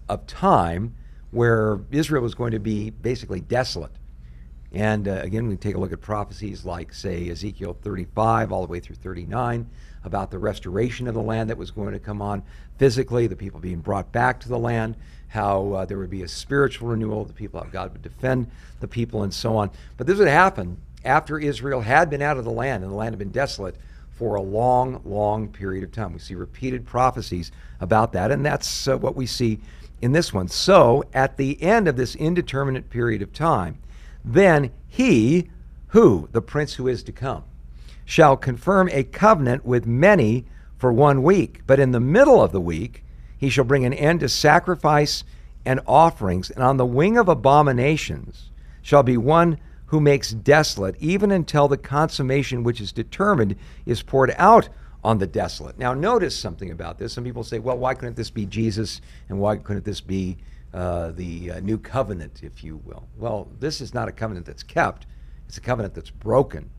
of 0.10 0.28
time 0.28 0.94
where 1.36 1.82
Israel 1.92 2.24
was 2.24 2.34
going 2.34 2.54
to 2.54 2.60
be 2.60 2.90
basically 2.90 3.42
desolate 3.42 3.92
And 4.72 5.08
uh, 5.08 5.20
again, 5.22 5.48
we 5.48 5.58
take 5.58 5.76
a 5.76 5.78
look 5.78 5.92
at 5.92 6.00
prophecies 6.00 6.64
like, 6.64 6.94
say, 6.94 7.30
Ezekiel 7.30 7.78
35 7.82 8.54
all 8.54 8.66
the 8.66 8.72
way 8.72 8.80
through 8.80 8.96
39 8.96 9.70
about 10.06 10.32
the 10.32 10.40
restoration 10.40 11.08
of 11.10 11.14
the 11.14 11.22
land 11.22 11.50
that 11.50 11.58
was 11.58 11.72
going 11.72 11.92
to 11.92 12.00
come 12.00 12.22
on 12.22 12.42
physically, 12.78 13.28
the 13.28 13.36
people 13.36 13.60
being 13.60 13.80
brought 13.80 14.14
back 14.14 14.40
to 14.40 14.50
the 14.50 14.58
land, 14.58 14.96
how 15.28 15.74
uh, 15.74 15.86
there 15.86 15.98
would 15.98 16.10
be 16.10 16.24
a 16.24 16.28
spiritual 16.28 16.88
renewal, 16.88 17.22
of 17.22 17.28
the 17.28 17.34
people, 17.34 17.60
how 17.62 17.70
God 17.70 17.92
would 17.92 18.02
defend 18.02 18.50
the 18.80 18.88
people, 18.88 19.24
and 19.24 19.34
so 19.34 19.58
on. 19.58 19.72
But 19.98 20.08
this 20.08 20.18
would 20.18 20.30
happen 20.30 20.78
after 21.04 21.38
Israel 21.38 21.82
had 21.82 22.10
been 22.10 22.22
out 22.22 22.38
of 22.38 22.46
the 22.46 22.52
land 22.52 22.84
and 22.84 22.92
the 22.92 22.98
land 22.98 23.12
had 23.12 23.20
been 23.20 23.32
desolate 23.32 23.76
for 24.12 24.36
a 24.36 24.42
long, 24.42 25.02
long 25.04 25.50
period 25.50 25.84
of 25.84 25.92
time. 25.92 26.14
We 26.14 26.20
see 26.20 26.36
repeated 26.36 26.86
prophecies 26.86 27.52
about 27.82 28.14
that, 28.14 28.32
and 28.32 28.46
that's 28.46 28.88
uh, 28.88 28.98
what 28.98 29.16
we 29.16 29.26
see 29.26 29.60
in 30.02 30.12
this 30.12 30.34
one. 30.34 30.48
So, 30.48 31.04
at 31.14 31.38
the 31.38 31.62
end 31.62 31.88
of 31.88 31.96
this 31.96 32.16
indeterminate 32.16 32.90
period 32.90 33.22
of 33.22 33.34
time, 33.34 33.80
then 34.24 34.72
he, 34.88 35.50
who, 35.88 36.30
the 36.32 36.42
prince 36.42 36.74
who 36.74 36.88
is 36.88 37.04
to 37.04 37.12
come, 37.12 37.44
shall 38.06 38.38
confirm 38.38 38.90
a 38.92 39.04
covenant 39.04 39.66
with 39.66 39.86
many 39.86 40.46
for 40.78 40.92
one 40.92 41.24
week. 41.24 41.62
But 41.66 41.80
in 41.80 41.92
the 41.92 42.00
middle 42.00 42.42
of 42.42 42.52
the 42.52 42.62
week, 42.62 43.04
he 43.38 43.50
shall 43.50 43.64
bring 43.64 43.86
an 43.86 43.94
end 43.94 44.20
to 44.22 44.30
sacrifice 44.30 45.24
and 45.66 45.80
offerings, 45.88 46.52
and 46.52 46.64
on 46.64 46.78
the 46.78 46.86
wing 46.86 47.18
of 47.18 47.28
abominations 47.28 48.52
shall 48.82 49.04
be 49.04 49.18
one 49.18 49.58
who 49.88 50.00
makes 50.00 50.32
desolate, 50.32 50.96
even 51.00 51.32
until 51.32 51.68
the 51.68 51.78
consummation 51.78 52.64
which 52.64 52.82
is 52.82 52.92
determined 52.92 53.56
is 53.86 54.02
poured 54.02 54.34
out 54.38 54.70
on 55.06 55.20
the 55.20 55.28
desolate. 55.28 55.78
Now, 55.78 55.94
notice 55.94 56.36
something 56.36 56.72
about 56.72 56.98
this. 56.98 57.14
Some 57.14 57.24
people 57.24 57.44
say, 57.44 57.60
well, 57.60 57.78
why 57.78 57.94
couldn't 57.94 58.16
this 58.16 58.32
be 58.32 58.48
Jesus, 58.48 59.02
and 59.30 59.40
why 59.40 59.58
couldn't 59.58 59.86
this 59.86 60.02
be 60.02 60.36
uh, 60.74 61.12
the 61.12 61.52
uh, 61.52 61.60
new 61.60 61.78
covenant, 61.78 62.42
if 62.42 62.64
you 62.64 62.82
will? 62.84 63.08
Well, 63.16 63.48
this 63.60 63.82
is 63.82 63.94
not 63.94 64.08
a 64.08 64.12
covenant 64.12 64.48
that's 64.48 64.64
kept. 64.64 65.06
It's 65.48 65.60
a 65.60 65.62
covenant 65.62 65.94
that's 65.94 66.10
broken. 66.10 66.72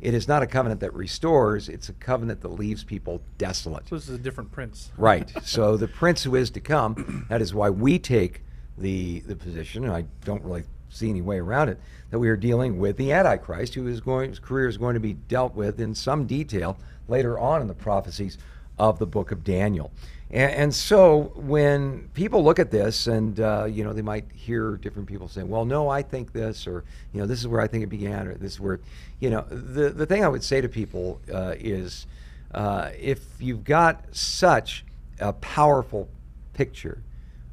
It 0.00 0.14
is 0.14 0.26
not 0.26 0.42
a 0.42 0.46
covenant 0.46 0.80
that 0.80 0.94
restores. 0.94 1.68
It's 1.68 1.90
a 1.90 1.92
covenant 1.92 2.40
that 2.40 2.48
leaves 2.48 2.82
people 2.82 3.20
desolate. 3.36 3.86
So 3.86 3.96
this 3.96 4.08
is 4.08 4.14
a 4.14 4.22
different 4.22 4.50
prince. 4.50 4.90
Right. 4.96 5.30
So 5.44 5.76
the 5.76 5.86
prince 5.86 6.22
who 6.22 6.36
is 6.36 6.50
to 6.52 6.60
come, 6.60 7.26
that 7.28 7.42
is 7.42 7.52
why 7.52 7.68
we 7.68 7.98
take 7.98 8.40
the 8.78 9.20
the 9.20 9.36
position, 9.36 9.84
and 9.84 9.92
I 9.92 10.06
don't 10.24 10.42
really 10.42 10.64
see 10.94 11.10
any 11.10 11.22
way 11.22 11.38
around 11.38 11.68
it, 11.68 11.78
that 12.10 12.18
we 12.18 12.28
are 12.28 12.36
dealing 12.36 12.78
with 12.78 12.96
the 12.96 13.12
Antichrist, 13.12 13.74
who 13.74 13.86
is 13.86 14.00
going 14.00 14.30
his 14.30 14.38
career 14.38 14.68
is 14.68 14.76
going 14.76 14.94
to 14.94 15.00
be 15.00 15.14
dealt 15.14 15.54
with 15.54 15.80
in 15.80 15.94
some 15.94 16.26
detail 16.26 16.76
later 17.08 17.38
on 17.38 17.60
in 17.60 17.68
the 17.68 17.74
prophecies 17.74 18.38
of 18.78 18.98
the 18.98 19.06
book 19.06 19.30
of 19.30 19.44
Daniel. 19.44 19.90
And, 20.30 20.52
and 20.52 20.74
so 20.74 21.32
when 21.36 22.08
people 22.14 22.42
look 22.42 22.58
at 22.58 22.70
this, 22.70 23.06
and 23.06 23.38
uh, 23.38 23.66
you 23.66 23.84
know, 23.84 23.92
they 23.92 24.02
might 24.02 24.24
hear 24.32 24.76
different 24.76 25.08
people 25.08 25.28
saying, 25.28 25.48
"Well, 25.48 25.64
no, 25.64 25.88
I 25.88 26.02
think 26.02 26.32
this," 26.32 26.66
or 26.66 26.84
you 27.12 27.20
know, 27.20 27.26
"This 27.26 27.40
is 27.40 27.48
where 27.48 27.60
I 27.60 27.68
think 27.68 27.84
it 27.84 27.88
began," 27.88 28.26
or 28.26 28.34
"This 28.34 28.52
is 28.52 28.60
where," 28.60 28.80
you 29.20 29.30
know, 29.30 29.42
the 29.42 29.90
the 29.90 30.06
thing 30.06 30.24
I 30.24 30.28
would 30.28 30.42
say 30.42 30.60
to 30.60 30.68
people 30.68 31.20
uh, 31.32 31.54
is, 31.58 32.06
uh, 32.52 32.90
if 32.98 33.20
you've 33.38 33.64
got 33.64 34.04
such 34.14 34.84
a 35.20 35.32
powerful 35.32 36.08
picture 36.54 36.98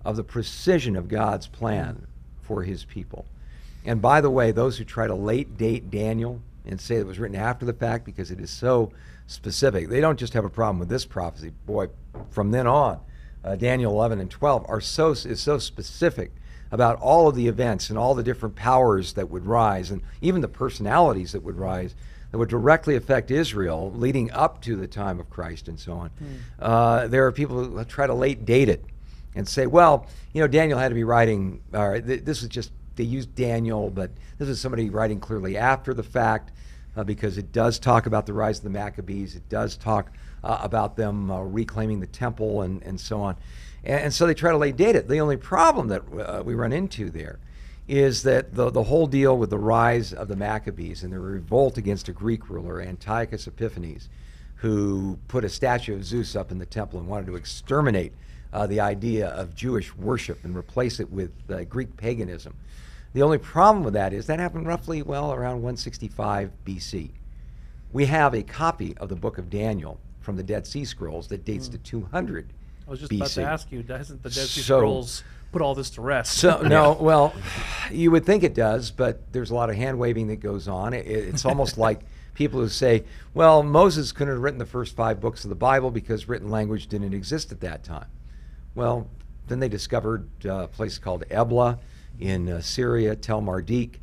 of 0.04 0.16
the 0.16 0.24
precision 0.24 0.96
of 0.96 1.08
God's 1.08 1.48
plan 1.48 2.08
for 2.42 2.64
His 2.64 2.84
people, 2.86 3.26
and 3.86 4.02
by 4.02 4.22
the 4.22 4.30
way, 4.30 4.52
those 4.52 4.78
who 4.78 4.84
try 4.84 5.08
to 5.08 5.16
late 5.16 5.58
date 5.58 5.90
Daniel 5.90 6.42
and 6.66 6.80
say 6.80 6.96
it 6.96 7.06
was 7.06 7.20
written 7.20 7.38
after 7.38 7.66
the 7.66 7.74
fact 7.74 8.06
because 8.06 8.32
it 8.32 8.40
is 8.40 8.52
so 8.52 8.92
specific. 9.28 9.90
They 9.90 10.02
don't 10.02 10.20
just 10.20 10.34
have 10.34 10.46
a 10.46 10.50
problem 10.50 10.80
with 10.80 10.90
this 10.90 11.06
prophecy. 11.06 11.52
Boy, 11.66 11.88
from 12.30 12.52
then 12.52 12.68
on, 12.68 13.00
uh, 13.44 13.56
Daniel 13.56 13.92
11 13.94 14.20
and 14.20 14.30
12 14.30 14.66
are 14.68 14.82
so 14.82 15.12
is 15.12 15.40
so 15.40 15.58
specific 15.58 16.32
about 16.72 17.00
all 17.02 17.28
of 17.28 17.36
the 17.36 17.48
events 17.48 17.90
and 17.90 17.98
all 17.98 18.14
the 18.16 18.24
different 18.24 18.56
powers 18.56 19.14
that 19.14 19.30
would 19.30 19.46
rise 19.46 19.92
and 19.92 20.02
even 20.22 20.42
the 20.42 20.48
personalities 20.48 21.32
that 21.34 21.44
would 21.44 21.58
rise 21.58 21.96
that 22.32 22.38
would 22.38 22.50
directly 22.50 22.96
affect 22.96 23.30
Israel 23.30 23.92
leading 23.94 24.32
up 24.32 24.62
to 24.62 24.78
the 24.78 24.88
time 24.88 25.20
of 25.20 25.30
Christ 25.30 25.68
and 25.68 25.78
so 25.78 25.94
on. 25.94 26.12
Uh, 26.60 27.08
there 27.08 27.26
are 27.26 27.32
people 27.32 27.64
who 27.64 27.84
try 27.84 28.08
to 28.08 28.14
late 28.14 28.46
date 28.46 28.70
it 28.70 28.86
and 29.36 29.48
say, 29.48 29.66
well, 29.66 30.08
you 30.34 30.42
know, 30.42 30.48
Daniel 30.48 30.80
had 30.80 30.90
to 30.90 30.96
be 30.96 31.04
writing, 31.04 31.62
or 31.74 32.00
th- 32.00 32.24
this 32.24 32.42
is 32.42 32.48
just, 32.48 32.72
they 32.96 33.04
used 33.04 33.34
Daniel, 33.36 33.90
but 33.90 34.12
this 34.38 34.50
is 34.50 34.60
somebody 34.60 34.90
writing 34.90 35.20
clearly 35.20 35.58
after 35.58 35.94
the 35.94 36.04
fact 36.04 36.52
uh, 36.96 37.04
because 37.04 37.38
it 37.38 37.52
does 37.52 37.80
talk 37.80 38.06
about 38.06 38.26
the 38.26 38.34
rise 38.34 38.58
of 38.58 38.64
the 38.64 38.70
Maccabees. 38.70 39.36
It 39.36 39.48
does 39.50 39.78
talk 39.78 40.12
uh, 40.44 40.60
about 40.62 40.96
them 40.96 41.32
uh, 41.32 41.42
reclaiming 41.42 42.00
the 42.00 42.08
temple 42.08 42.62
and, 42.62 42.82
and 42.84 43.00
so 43.00 43.22
on. 43.22 43.36
And, 43.84 44.06
and 44.06 44.14
so 44.14 44.26
they 44.26 44.34
try 44.34 44.52
to 44.52 44.58
lay 44.58 44.72
date 44.72 44.96
it. 44.96 45.08
The 45.08 45.20
only 45.20 45.38
problem 45.38 45.88
that 45.88 46.02
uh, 46.14 46.44
we 46.44 46.54
run 46.54 46.74
into 46.74 47.10
there 47.10 47.40
is 47.88 48.24
that 48.24 48.54
the, 48.54 48.70
the 48.70 48.84
whole 48.84 49.08
deal 49.08 49.38
with 49.38 49.50
the 49.50 49.58
rise 49.58 50.14
of 50.14 50.28
the 50.28 50.36
Maccabees 50.36 51.04
and 51.04 51.12
the 51.12 51.20
revolt 51.20 51.78
against 51.78 52.08
a 52.08 52.14
Greek 52.14 52.50
ruler, 52.50 52.82
Antiochus 52.82 53.48
Epiphanes, 53.48 54.10
who 54.56 55.18
put 55.28 55.44
a 55.44 55.50
statue 55.50 55.96
of 55.96 56.06
Zeus 56.06 56.36
up 56.36 56.52
in 56.52 56.60
the 56.60 56.66
temple 56.66 57.00
and 57.00 57.08
wanted 57.08 57.26
to 57.26 57.36
exterminate 57.36 58.14
uh, 58.54 58.68
the 58.68 58.80
idea 58.80 59.28
of 59.30 59.56
Jewish 59.56 59.96
worship 59.96 60.44
and 60.44 60.56
replace 60.56 61.00
it 61.00 61.12
with 61.12 61.32
uh, 61.50 61.64
Greek 61.66 61.96
paganism. 61.98 62.56
The 63.14 63.22
only 63.24 63.38
problem 63.38 63.84
with 63.84 63.94
that 63.94 64.14
is 64.14 64.28
that 64.28 64.40
happened 64.40 64.68
roughly, 64.68 65.02
well, 65.02 65.34
around 65.34 65.56
165 65.62 66.52
BC. 66.66 67.10
We 67.92 68.06
have 68.06 68.34
a 68.34 68.44
copy 68.44 68.96
of 68.98 69.10
the 69.10 69.16
book 69.16 69.38
of 69.38 69.50
Daniel 69.50 70.00
from 70.22 70.38
the 70.38 70.44
Dead 70.44 70.66
Sea 70.66 70.86
Scrolls 70.86 71.28
that 71.28 71.44
dates 71.44 71.68
to 71.70 71.78
200 71.78 72.54
I 72.88 72.90
was 72.90 73.00
just 73.00 73.12
BC. 73.12 73.16
about 73.18 73.30
to 73.32 73.44
ask 73.44 73.72
you, 73.72 73.84
doesn't 73.84 74.24
the 74.24 74.30
Dead 74.30 74.48
Sea 74.48 74.62
So- 74.62 74.78
Scrolls 74.80 75.24
put 75.52 75.62
all 75.62 75.76
this 75.76 75.90
to 75.92 76.02
rest? 76.02 76.34
So 76.38 76.62
no, 76.66 76.94
well, 76.94 77.34
you 77.92 78.12
would 78.12 78.26
think 78.26 78.44
it 78.44 78.54
does, 78.54 78.92
but 78.92 79.32
there's 79.34 79.50
a 79.52 79.56
lot 79.56 79.70
of 79.70 79.76
hand 79.76 80.00
waving 80.00 80.28
that 80.28 80.38
goes 80.40 80.68
on. 80.70 80.94
It, 80.94 81.06
it's 81.08 81.44
almost 81.46 81.78
like 81.88 82.02
people 82.34 82.62
who 82.62 82.70
say, 82.70 83.04
"Well, 83.34 83.62
Moses 83.62 84.14
couldn't 84.14 84.34
have 84.36 84.42
written 84.42 84.60
the 84.60 84.66
first 84.66 84.96
five 84.96 85.20
books 85.20 85.44
of 85.44 85.50
the 85.50 85.56
Bible 85.56 85.92
because 85.92 86.30
written 86.30 86.50
language 86.50 86.88
didn't 86.88 87.14
exist 87.14 87.52
at 87.52 87.60
that 87.60 87.84
time." 87.84 88.06
Well, 88.74 89.08
then 89.48 89.60
they 89.60 89.70
discovered 89.70 90.30
uh, 90.46 90.64
a 90.64 90.68
place 90.68 90.98
called 90.98 91.26
Ebla 91.30 91.80
in 92.20 92.50
uh, 92.50 92.62
Syria, 92.62 93.16
Tel 93.16 93.42
Mardik. 93.42 93.96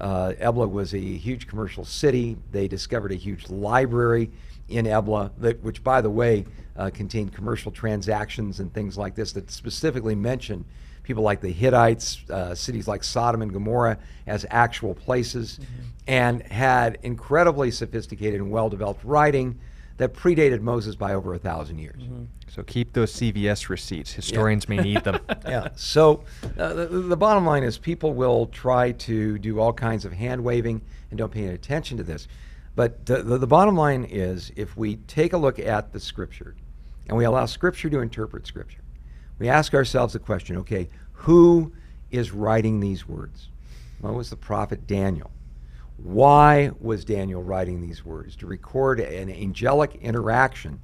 Uh, 0.00 0.32
Ebla 0.38 0.66
was 0.66 0.94
a 0.94 0.98
huge 0.98 1.46
commercial 1.46 1.84
city. 1.84 2.36
They 2.50 2.68
discovered 2.68 3.12
a 3.12 3.16
huge 3.16 3.48
library 3.48 4.30
in 4.68 4.86
Ebla, 4.86 5.30
that, 5.38 5.62
which, 5.62 5.84
by 5.84 6.00
the 6.00 6.10
way, 6.10 6.44
uh, 6.76 6.90
contained 6.92 7.32
commercial 7.32 7.70
transactions 7.70 8.58
and 8.58 8.72
things 8.74 8.98
like 8.98 9.14
this 9.14 9.32
that 9.32 9.50
specifically 9.50 10.14
mention 10.14 10.64
people 11.04 11.22
like 11.22 11.40
the 11.40 11.52
Hittites, 11.52 12.18
uh, 12.30 12.52
cities 12.54 12.88
like 12.88 13.04
Sodom 13.04 13.42
and 13.42 13.52
Gomorrah 13.52 13.96
as 14.26 14.44
actual 14.50 14.92
places, 14.92 15.60
and 16.08 16.42
had 16.42 16.98
incredibly 17.04 17.70
sophisticated 17.70 18.40
and 18.40 18.50
well 18.50 18.68
developed 18.68 19.04
writing 19.04 19.58
that 19.96 20.12
predated 20.12 20.60
Moses 20.60 20.94
by 20.94 21.14
over 21.14 21.34
a 21.34 21.38
thousand 21.38 21.78
years. 21.78 22.02
So 22.48 22.62
keep 22.62 22.92
those 22.92 23.12
CVS 23.12 23.68
receipts. 23.68 24.12
Historians 24.12 24.68
may 24.68 24.76
need 24.76 25.04
them. 25.04 25.20
Yeah. 25.46 25.68
So 25.76 26.24
uh, 26.58 26.74
the, 26.74 26.86
the 26.86 27.16
bottom 27.16 27.46
line 27.46 27.62
is 27.62 27.78
people 27.78 28.14
will 28.14 28.46
try 28.46 28.92
to 28.92 29.38
do 29.38 29.60
all 29.60 29.72
kinds 29.72 30.04
of 30.04 30.12
hand 30.12 30.42
waving 30.42 30.80
and 31.10 31.18
don't 31.18 31.30
pay 31.30 31.44
any 31.44 31.54
attention 31.54 31.96
to 31.98 32.02
this. 32.02 32.26
But 32.74 33.06
the, 33.06 33.22
the, 33.22 33.38
the 33.38 33.46
bottom 33.46 33.76
line 33.76 34.04
is 34.04 34.50
if 34.56 34.76
we 34.76 34.96
take 35.06 35.32
a 35.32 35.36
look 35.36 35.58
at 35.58 35.92
the 35.92 36.00
scripture 36.00 36.56
and 37.08 37.16
we 37.16 37.24
allow 37.24 37.46
scripture 37.46 37.88
to 37.90 38.00
interpret 38.00 38.46
scripture, 38.46 38.80
we 39.38 39.48
ask 39.48 39.72
ourselves 39.72 40.14
the 40.14 40.18
question 40.18 40.56
okay, 40.58 40.88
who 41.12 41.72
is 42.10 42.32
writing 42.32 42.80
these 42.80 43.06
words? 43.06 43.48
Well, 44.00 44.14
was 44.14 44.30
the 44.30 44.36
prophet 44.36 44.86
Daniel. 44.86 45.30
Why 45.96 46.70
was 46.80 47.04
Daniel 47.04 47.42
writing 47.42 47.80
these 47.80 48.04
words? 48.04 48.36
To 48.36 48.46
record 48.46 49.00
an 49.00 49.30
angelic 49.30 49.94
interaction 49.96 50.80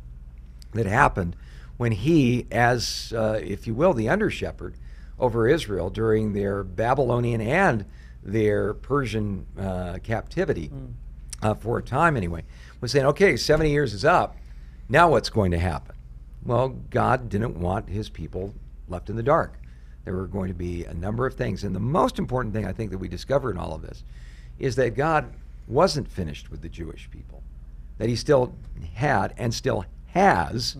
that 0.72 0.86
happened 0.86 1.36
when 1.76 1.92
he, 1.92 2.46
as, 2.50 3.12
uh, 3.16 3.40
if 3.42 3.66
you 3.66 3.74
will, 3.74 3.92
the 3.92 4.08
under 4.08 4.30
shepherd 4.30 4.74
over 5.18 5.48
Israel 5.48 5.90
during 5.90 6.32
their 6.32 6.64
Babylonian 6.64 7.40
and 7.40 7.84
their 8.22 8.74
Persian 8.74 9.46
uh, 9.58 9.98
captivity, 10.02 10.70
uh, 11.42 11.54
for 11.54 11.78
a 11.78 11.82
time 11.82 12.16
anyway, 12.16 12.44
was 12.80 12.92
saying, 12.92 13.06
okay, 13.06 13.36
70 13.36 13.70
years 13.70 13.94
is 13.94 14.04
up. 14.04 14.36
Now 14.88 15.10
what's 15.10 15.30
going 15.30 15.50
to 15.50 15.58
happen? 15.58 15.96
Well, 16.44 16.70
God 16.90 17.28
didn't 17.28 17.58
want 17.58 17.88
his 17.88 18.08
people 18.08 18.54
left 18.88 19.10
in 19.10 19.16
the 19.16 19.22
dark. 19.22 19.58
There 20.04 20.14
were 20.14 20.26
going 20.26 20.48
to 20.48 20.54
be 20.54 20.84
a 20.84 20.94
number 20.94 21.26
of 21.26 21.34
things. 21.34 21.64
And 21.64 21.74
the 21.74 21.80
most 21.80 22.18
important 22.18 22.54
thing 22.54 22.66
I 22.66 22.72
think 22.72 22.90
that 22.90 22.98
we 22.98 23.08
discover 23.08 23.50
in 23.50 23.58
all 23.58 23.74
of 23.74 23.82
this 23.82 24.02
is 24.58 24.76
that 24.76 24.94
God 24.94 25.32
wasn't 25.66 26.10
finished 26.10 26.50
with 26.50 26.62
the 26.62 26.68
Jewish 26.68 27.08
people, 27.10 27.42
that 27.98 28.08
he 28.08 28.16
still 28.16 28.54
had 28.94 29.34
and 29.36 29.52
still 29.54 29.84
has 30.08 30.76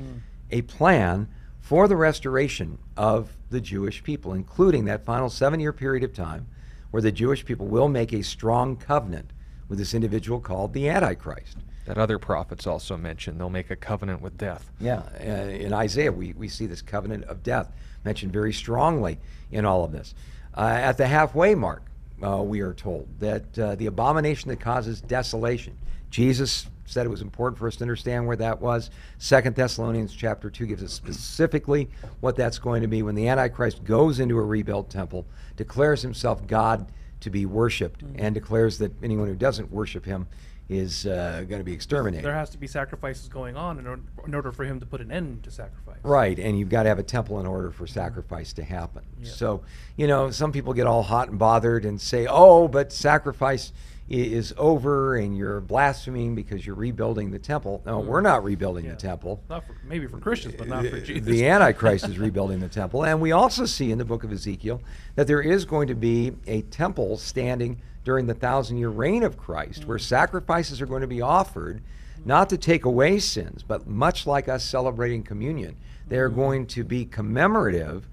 a 0.51 0.63
plan 0.63 1.29
for 1.61 1.89
the 1.89 1.97
restoration 1.97 2.79
of 2.97 3.37
the 3.51 3.61
Jewish 3.61 4.03
people, 4.03 4.33
including 4.35 4.85
that 4.87 5.05
final 5.05 5.31
seven 5.31 5.61
year 5.61 5.73
period 5.73 6.05
of 6.05 6.13
time 6.13 6.47
where 6.91 7.01
the 7.03 7.13
Jewish 7.13 7.45
people 7.45 7.67
will 7.67 7.89
make 7.89 8.13
a 8.13 8.23
strong 8.23 8.77
covenant 8.77 9.31
with 9.69 9.79
this 9.79 9.95
individual 9.95 10.41
called 10.41 10.75
the 10.75 10.89
Antichrist. 10.89 11.57
that 11.87 11.97
other 11.99 12.19
prophets 12.19 12.67
also 12.67 12.97
mentioned. 12.97 13.41
They'll 13.41 13.49
make 13.51 13.71
a 13.71 13.77
covenant 13.77 14.21
with 14.21 14.37
death. 14.37 14.71
Yeah, 14.79 15.03
uh, 15.19 15.49
in 15.49 15.73
Isaiah, 15.73 16.13
we, 16.13 16.33
we 16.35 16.49
see 16.49 16.67
this 16.67 16.83
covenant 16.83 17.25
of 17.25 17.43
death 17.43 17.73
mentioned 18.05 18.33
very 18.33 18.53
strongly 18.53 19.19
in 19.51 19.65
all 19.65 19.83
of 19.83 19.91
this. 19.93 20.15
Uh, 20.55 20.61
at 20.61 20.97
the 20.99 21.07
halfway 21.07 21.55
mark, 21.55 21.83
uh, 22.23 22.43
we 22.43 22.61
are 22.61 22.75
told, 22.75 23.09
that 23.19 23.59
uh, 23.59 23.75
the 23.75 23.87
abomination 23.87 24.49
that 24.49 24.61
causes 24.61 25.01
desolation. 25.01 25.77
Jesus 26.11 26.67
said 26.85 27.07
it 27.07 27.11
was 27.11 27.23
important 27.23 27.59
for 27.59 27.67
us 27.67 27.77
to 27.77 27.85
understand 27.85 28.27
where 28.27 28.37
that 28.37 28.61
was. 28.61 28.91
Second 29.19 29.57
Thessalonians 29.57 30.13
chapter 30.13 30.51
2 30.51 30.67
gives 30.67 30.83
us 30.83 30.93
specifically 30.93 31.89
what 32.21 32.37
that's 32.37 32.59
going 32.59 32.83
to 32.83 32.89
be 32.89 33.03
when 33.03 33.15
the 33.15 33.29
Antichrist 33.29 33.83
goes 33.85 34.21
into 34.21 34.37
a 34.37 34.43
rebuilt 34.43 34.91
temple, 34.91 35.27
declares 35.57 36.03
himself 36.03 36.47
God 36.47 36.91
to 37.21 37.31
be 37.31 37.47
worshiped, 37.47 38.03
and 38.17 38.35
declares 38.35 38.79
that 38.79 38.93
anyone 39.03 39.29
who 39.29 39.37
doesn't 39.37 39.71
worship 39.71 40.05
him 40.05 40.27
is 40.73 41.07
uh, 41.07 41.45
going 41.49 41.61
to 41.61 41.65
be 41.65 41.73
exterminated. 41.73 42.25
There 42.25 42.35
has 42.35 42.51
to 42.51 42.59
be 42.59 42.67
sacrifices 42.67 43.29
going 43.29 43.57
on 43.57 43.79
in 43.79 43.87
order, 43.87 44.03
in 44.27 44.35
order 44.35 44.53
for 44.53 44.65
him 44.65 44.81
to 44.81 44.87
put 44.87 45.01
an 45.01 45.13
end 45.13 45.45
to 45.45 45.51
sacrifice. 45.51 45.99
Right, 46.03 46.39
and 46.39 46.59
you've 46.59 46.69
got 46.69 46.85
to 46.85 46.89
have 46.89 46.99
a 46.99 47.05
temple 47.05 47.41
in 47.41 47.47
order 47.47 47.71
for 47.71 47.87
sacrifice 47.87 48.53
to 48.55 48.65
happen. 48.65 49.03
Yeah. 49.21 49.31
So, 49.31 49.63
you 49.97 50.07
know, 50.07 50.31
some 50.31 50.53
people 50.53 50.73
get 50.73 50.87
all 50.87 51.03
hot 51.03 51.29
and 51.29 51.39
bothered 51.39 51.85
and 51.85 52.01
say, 52.01 52.27
"Oh, 52.29 52.69
but 52.69 52.93
sacrifice 52.93 53.73
is 54.13 54.53
over, 54.59 55.17
and 55.17 55.37
you're 55.37 55.61
blaspheming 55.61 56.35
because 56.35 56.67
you're 56.67 56.77
rebuilding 56.77 57.31
the 57.31 57.39
temple." 57.39 57.83
No, 57.87 58.01
we're 58.01 58.21
not 58.21 58.45
rebuilding. 58.45 58.85
Yeah. 58.85 58.91
the 58.93 58.97
temple. 58.99 59.43
Not 59.49 59.67
for, 59.67 59.75
maybe 59.89 60.07
for 60.07 60.19
Christians, 60.19 60.55
but 60.59 60.69
not 60.69 60.85
for 60.87 61.01
Jesus. 61.01 61.25
The 61.27 61.47
Antichrist 61.49 62.07
is 62.09 62.19
rebuilding 62.19 62.61
the 62.61 62.69
temple, 62.69 63.05
and 63.05 63.21
we 63.21 63.33
also 63.33 63.65
see 63.65 63.91
in 63.91 63.99
the 63.99 64.05
book 64.05 64.23
of 64.25 64.31
Ezekiel 64.33 64.81
that 65.15 65.27
there 65.27 65.41
is 65.41 65.65
going 65.65 65.89
to 65.89 65.95
be 65.95 66.33
a 66.47 66.63
temple 66.63 67.17
standing 67.17 67.81
during 68.05 68.27
the 68.27 68.35
thousand-year 68.35 68.89
reign 68.91 69.23
of 69.23 69.37
Christ, 69.39 69.83
Mm. 69.83 69.87
where 69.87 69.99
sacrifices 69.99 70.81
are 70.81 70.87
going 70.87 71.03
to 71.03 71.07
be 71.07 71.21
offered, 71.21 71.81
not 72.25 72.51
to 72.51 72.59
take 72.59 72.85
away 72.85 73.19
sins, 73.19 73.63
but 73.67 73.87
much 73.87 74.27
like 74.27 74.49
us 74.49 74.65
celebrating 74.65 75.23
communion, 75.23 75.77
they 76.09 76.19
are 76.19 76.29
Mm. 76.31 76.35
going 76.35 76.67
to 76.67 76.85
be 76.85 77.05
commemorative 77.05 78.09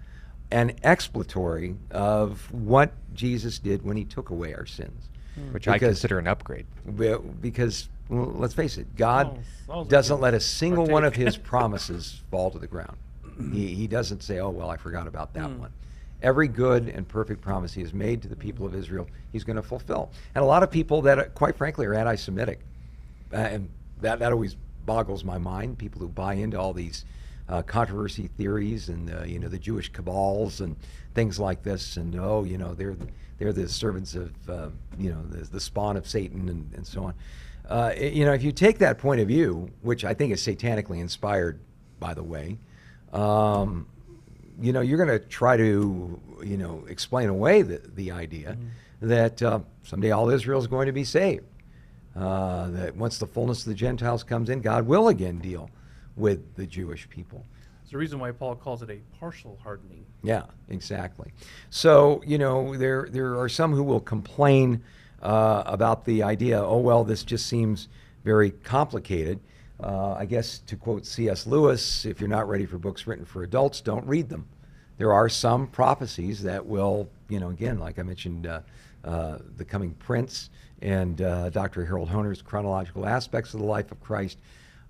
and 0.52 0.74
exploratory 0.84 1.76
of 1.92 2.52
what 2.54 2.94
Jesus 3.14 3.60
did 3.60 3.84
when 3.84 3.98
he 3.98 4.06
took 4.06 4.30
away 4.30 4.54
our 4.54 4.66
sins. 4.66 5.10
Which 5.52 5.68
I 5.68 5.78
consider 5.80 6.20
an 6.20 6.28
upgrade. 6.28 6.66
Because, 7.42 7.90
well, 8.10 8.26
let's 8.36 8.54
face 8.54 8.78
it, 8.78 8.96
God 8.96 9.28
Oh, 9.28 9.38
as 9.40 9.68
long 9.68 9.80
as 9.82 9.86
we 9.86 9.90
doesn't 9.92 10.16
can 10.18 10.22
let 10.22 10.34
a 10.34 10.40
single 10.40 10.86
one 10.86 11.04
of 11.04 11.16
his 11.16 11.38
promises 11.52 12.22
fall 12.32 12.52
to 12.52 12.60
the 12.60 12.68
ground. 12.68 12.98
He, 13.54 13.68
he 13.74 13.88
doesn't 13.88 14.22
say, 14.22 14.40
oh, 14.40 14.50
well, 14.50 14.70
I 14.70 14.76
forgot 14.78 15.08
about 15.08 15.34
that 15.34 15.50
Hmm. 15.50 15.60
one. 15.60 15.72
Every 16.22 16.50
good 16.50 16.90
and 16.90 17.08
perfect 17.08 17.40
promise 17.42 17.74
he 17.74 17.82
has 17.82 17.94
made 17.94 18.22
to 18.24 18.28
the 18.28 18.36
people 18.36 18.66
of 18.66 18.76
Israel, 18.76 19.08
he's 19.32 19.46
going 19.46 19.56
to 19.56 19.62
fulfill. 19.62 20.12
And 20.36 20.44
a 20.44 20.46
lot 20.46 20.64
of 20.64 20.70
people 20.70 21.02
that, 21.04 21.18
uh, 21.20 21.24
quite 21.30 21.56
frankly, 21.56 21.86
are 21.86 21.94
anti 21.94 22.16
Semitic, 22.16 22.60
uh, 23.32 23.38
and 23.38 23.70
that, 24.02 24.20
that 24.20 24.34
always 24.34 24.58
boggles 24.86 25.24
my 25.24 25.38
mind. 25.38 25.78
People 25.78 26.02
who 26.02 26.10
buy 26.10 26.34
into 26.34 26.60
all 26.60 26.74
these 26.74 27.06
uh, 27.50 27.62
controversy 27.64 28.28
theories 28.38 28.90
and 28.90 29.12
uh, 29.14 29.24
you 29.24 29.40
know 29.40 29.48
the 29.48 29.58
Jewish 29.58 29.92
cabals 29.92 30.62
and 30.62 30.76
things 31.16 31.40
like 31.40 31.64
this, 31.64 31.98
and 31.98 32.16
oh, 32.16 32.44
you 32.44 32.58
know 32.58 32.74
they're 32.74 32.96
they're 33.38 33.54
the 33.54 33.68
servants 33.68 34.16
of 34.16 34.32
uh, 34.50 34.70
you 34.98 35.10
know 35.10 35.22
the, 35.30 35.44
the 35.50 35.60
spawn 35.60 35.98
of 35.98 36.08
Satan 36.08 36.48
and, 36.50 36.72
and 36.76 36.86
so 36.86 37.06
on. 37.06 37.14
Uh, 37.68 37.94
you 38.00 38.26
know, 38.26 38.34
if 38.34 38.44
you 38.44 38.52
take 38.52 38.80
that 38.80 38.98
point 38.98 39.22
of 39.22 39.28
view, 39.28 39.70
which 39.82 40.04
I 40.04 40.14
think 40.14 40.34
is 40.34 40.42
satanically 40.42 41.00
inspired, 41.00 41.60
by 42.00 42.16
the 42.16 42.24
way, 42.24 42.58
um, 43.14 43.86
you 44.60 44.74
know, 44.74 44.82
you're 44.82 44.98
going 44.98 45.20
to 45.20 45.24
try 45.28 45.56
to, 45.56 46.20
you 46.44 46.58
know, 46.58 46.84
explain 46.90 47.30
away 47.30 47.62
the, 47.62 47.80
the 47.96 48.12
idea 48.12 48.58
that 49.02 49.42
uh, 49.44 49.60
someday 49.84 50.10
all 50.10 50.32
Israel 50.32 50.60
is 50.60 50.66
going 50.66 50.88
to 50.88 50.92
be 50.92 51.04
saved. 51.04 51.46
Uh, 52.16 52.70
that 52.72 52.96
once 52.96 53.20
the 53.20 53.28
fullness 53.28 53.60
of 53.60 53.66
the 53.66 53.76
Gentiles 53.76 54.24
comes 54.24 54.50
in, 54.50 54.62
God 54.62 54.88
will 54.88 55.08
again 55.08 55.38
deal 55.38 55.70
with 56.20 56.56
the 56.56 56.66
Jewish 56.66 57.10
people. 57.10 57.46
It's 57.82 57.92
the 57.92 57.98
reason 57.98 58.20
why 58.20 58.32
Paul 58.32 58.56
calls 58.56 58.84
it 58.84 58.90
a 58.92 59.00
partial 59.20 59.58
hardening. 59.64 60.06
Yeah, 60.22 60.44
exactly. 60.68 61.32
So 61.72 62.22
you 62.26 62.38
know, 62.38 62.76
there 62.76 63.08
there 63.10 63.40
are 63.40 63.50
some 63.50 63.74
who 63.74 63.84
will 63.84 64.00
complain 64.00 64.84
uh, 65.24 65.64
about 65.66 66.06
the 66.06 66.22
idea. 66.22 66.62
Oh 66.62 66.78
well, 66.78 67.04
this 67.04 67.24
just 67.24 67.48
seems 67.48 67.88
very 68.24 68.52
complicated. 68.52 69.40
Uh, 69.82 70.14
I 70.14 70.26
guess 70.26 70.60
to 70.68 70.76
quote 70.76 71.06
C.S. 71.06 71.48
Lewis, 71.48 72.06
if 72.06 72.20
you're 72.20 72.30
not 72.30 72.50
ready 72.50 72.66
for 72.66 72.78
books 72.78 73.08
written 73.08 73.26
for 73.26 73.44
adults, 73.44 73.80
don't 73.82 74.06
read 74.06 74.30
them. 74.30 74.48
There 74.98 75.14
are 75.14 75.30
some 75.30 75.68
prophecies 75.68 76.44
that 76.44 76.66
will, 76.66 77.10
you 77.30 77.40
know, 77.40 77.50
again, 77.50 77.80
like 77.80 77.98
I 77.98 78.04
mentioned, 78.04 78.46
uh, 78.46 78.60
uh, 79.06 79.38
the 79.56 79.64
coming 79.64 79.94
Prince 79.94 80.50
and 80.82 81.22
uh, 81.22 81.50
Dr. 81.50 81.86
Harold 81.86 82.10
Hoehner's 82.10 82.42
chronological 82.42 83.06
aspects 83.06 83.54
of 83.54 83.62
the 83.62 83.66
life 83.66 83.92
of 83.94 84.02
Christ. 84.02 84.38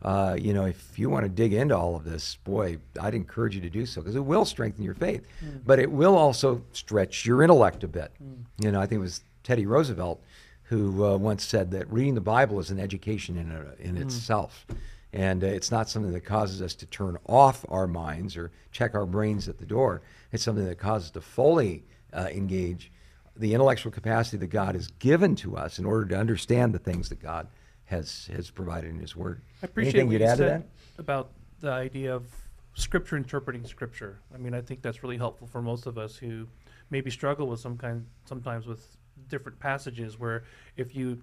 Uh, 0.01 0.37
you 0.39 0.53
know, 0.53 0.65
if 0.65 0.97
you 0.97 1.09
want 1.09 1.23
to 1.25 1.29
dig 1.29 1.51
into 1.53 1.77
all 1.77 1.95
of 1.95 2.05
this, 2.05 2.37
boy, 2.45 2.77
I'd 3.01 3.13
encourage 3.13 3.55
you 3.55 3.61
to 3.61 3.69
do 3.69 3.85
so 3.85 4.01
because 4.01 4.15
it 4.15 4.23
will 4.23 4.45
strengthen 4.45 4.83
your 4.83 4.93
faith, 4.93 5.25
but 5.65 5.77
it 5.79 5.91
will 5.91 6.17
also 6.17 6.61
stretch 6.71 7.25
your 7.25 7.43
intellect 7.43 7.83
a 7.83 7.87
bit. 7.87 8.11
You 8.59 8.71
know, 8.71 8.79
I 8.79 8.85
think 8.85 8.99
it 8.99 9.01
was 9.01 9.21
Teddy 9.43 9.65
Roosevelt 9.65 10.21
who 10.63 11.03
uh, 11.03 11.17
once 11.17 11.43
said 11.43 11.71
that 11.71 11.91
reading 11.91 12.13
the 12.13 12.21
Bible 12.21 12.59
is 12.59 12.69
an 12.69 12.79
education 12.79 13.37
in, 13.37 13.51
a, 13.51 13.83
in 13.83 13.97
itself. 13.97 14.67
And 15.11 15.43
uh, 15.43 15.47
it's 15.47 15.71
not 15.71 15.89
something 15.89 16.11
that 16.13 16.23
causes 16.23 16.61
us 16.61 16.75
to 16.75 16.85
turn 16.85 17.17
off 17.27 17.65
our 17.69 17.87
minds 17.87 18.37
or 18.37 18.51
check 18.71 18.93
our 18.93 19.07
brains 19.07 19.49
at 19.49 19.57
the 19.57 19.65
door. 19.65 20.01
It's 20.31 20.43
something 20.43 20.65
that 20.65 20.77
causes 20.77 21.07
us 21.07 21.11
to 21.13 21.21
fully 21.21 21.83
uh, 22.13 22.27
engage 22.31 22.91
the 23.35 23.53
intellectual 23.53 23.91
capacity 23.91 24.37
that 24.37 24.47
God 24.47 24.75
has 24.75 24.89
given 24.99 25.35
to 25.37 25.57
us 25.57 25.79
in 25.79 25.85
order 25.85 26.05
to 26.05 26.17
understand 26.17 26.73
the 26.73 26.79
things 26.79 27.09
that 27.09 27.19
God 27.19 27.47
has 27.89 28.29
has 28.35 28.49
provided 28.49 28.91
in 28.91 28.99
His 28.99 29.15
Word. 29.15 29.41
I 29.61 29.65
appreciate 29.65 29.95
Anything 29.95 30.07
what 30.07 30.13
you'd 30.13 30.21
you 30.21 30.27
add 30.27 30.37
to 30.37 30.43
said 30.43 30.61
that? 30.61 31.01
about 31.01 31.31
the 31.59 31.71
idea 31.71 32.15
of 32.15 32.25
scripture 32.73 33.17
interpreting 33.17 33.65
scripture. 33.65 34.19
I 34.33 34.37
mean, 34.37 34.53
I 34.53 34.61
think 34.61 34.81
that's 34.81 35.03
really 35.03 35.17
helpful 35.17 35.47
for 35.47 35.61
most 35.61 35.85
of 35.85 35.97
us 35.97 36.15
who 36.15 36.47
maybe 36.89 37.11
struggle 37.11 37.47
with 37.47 37.59
some 37.59 37.77
kind, 37.77 38.05
sometimes 38.25 38.65
with 38.65 38.95
different 39.27 39.59
passages. 39.59 40.19
Where 40.19 40.43
if 40.77 40.95
you 40.95 41.21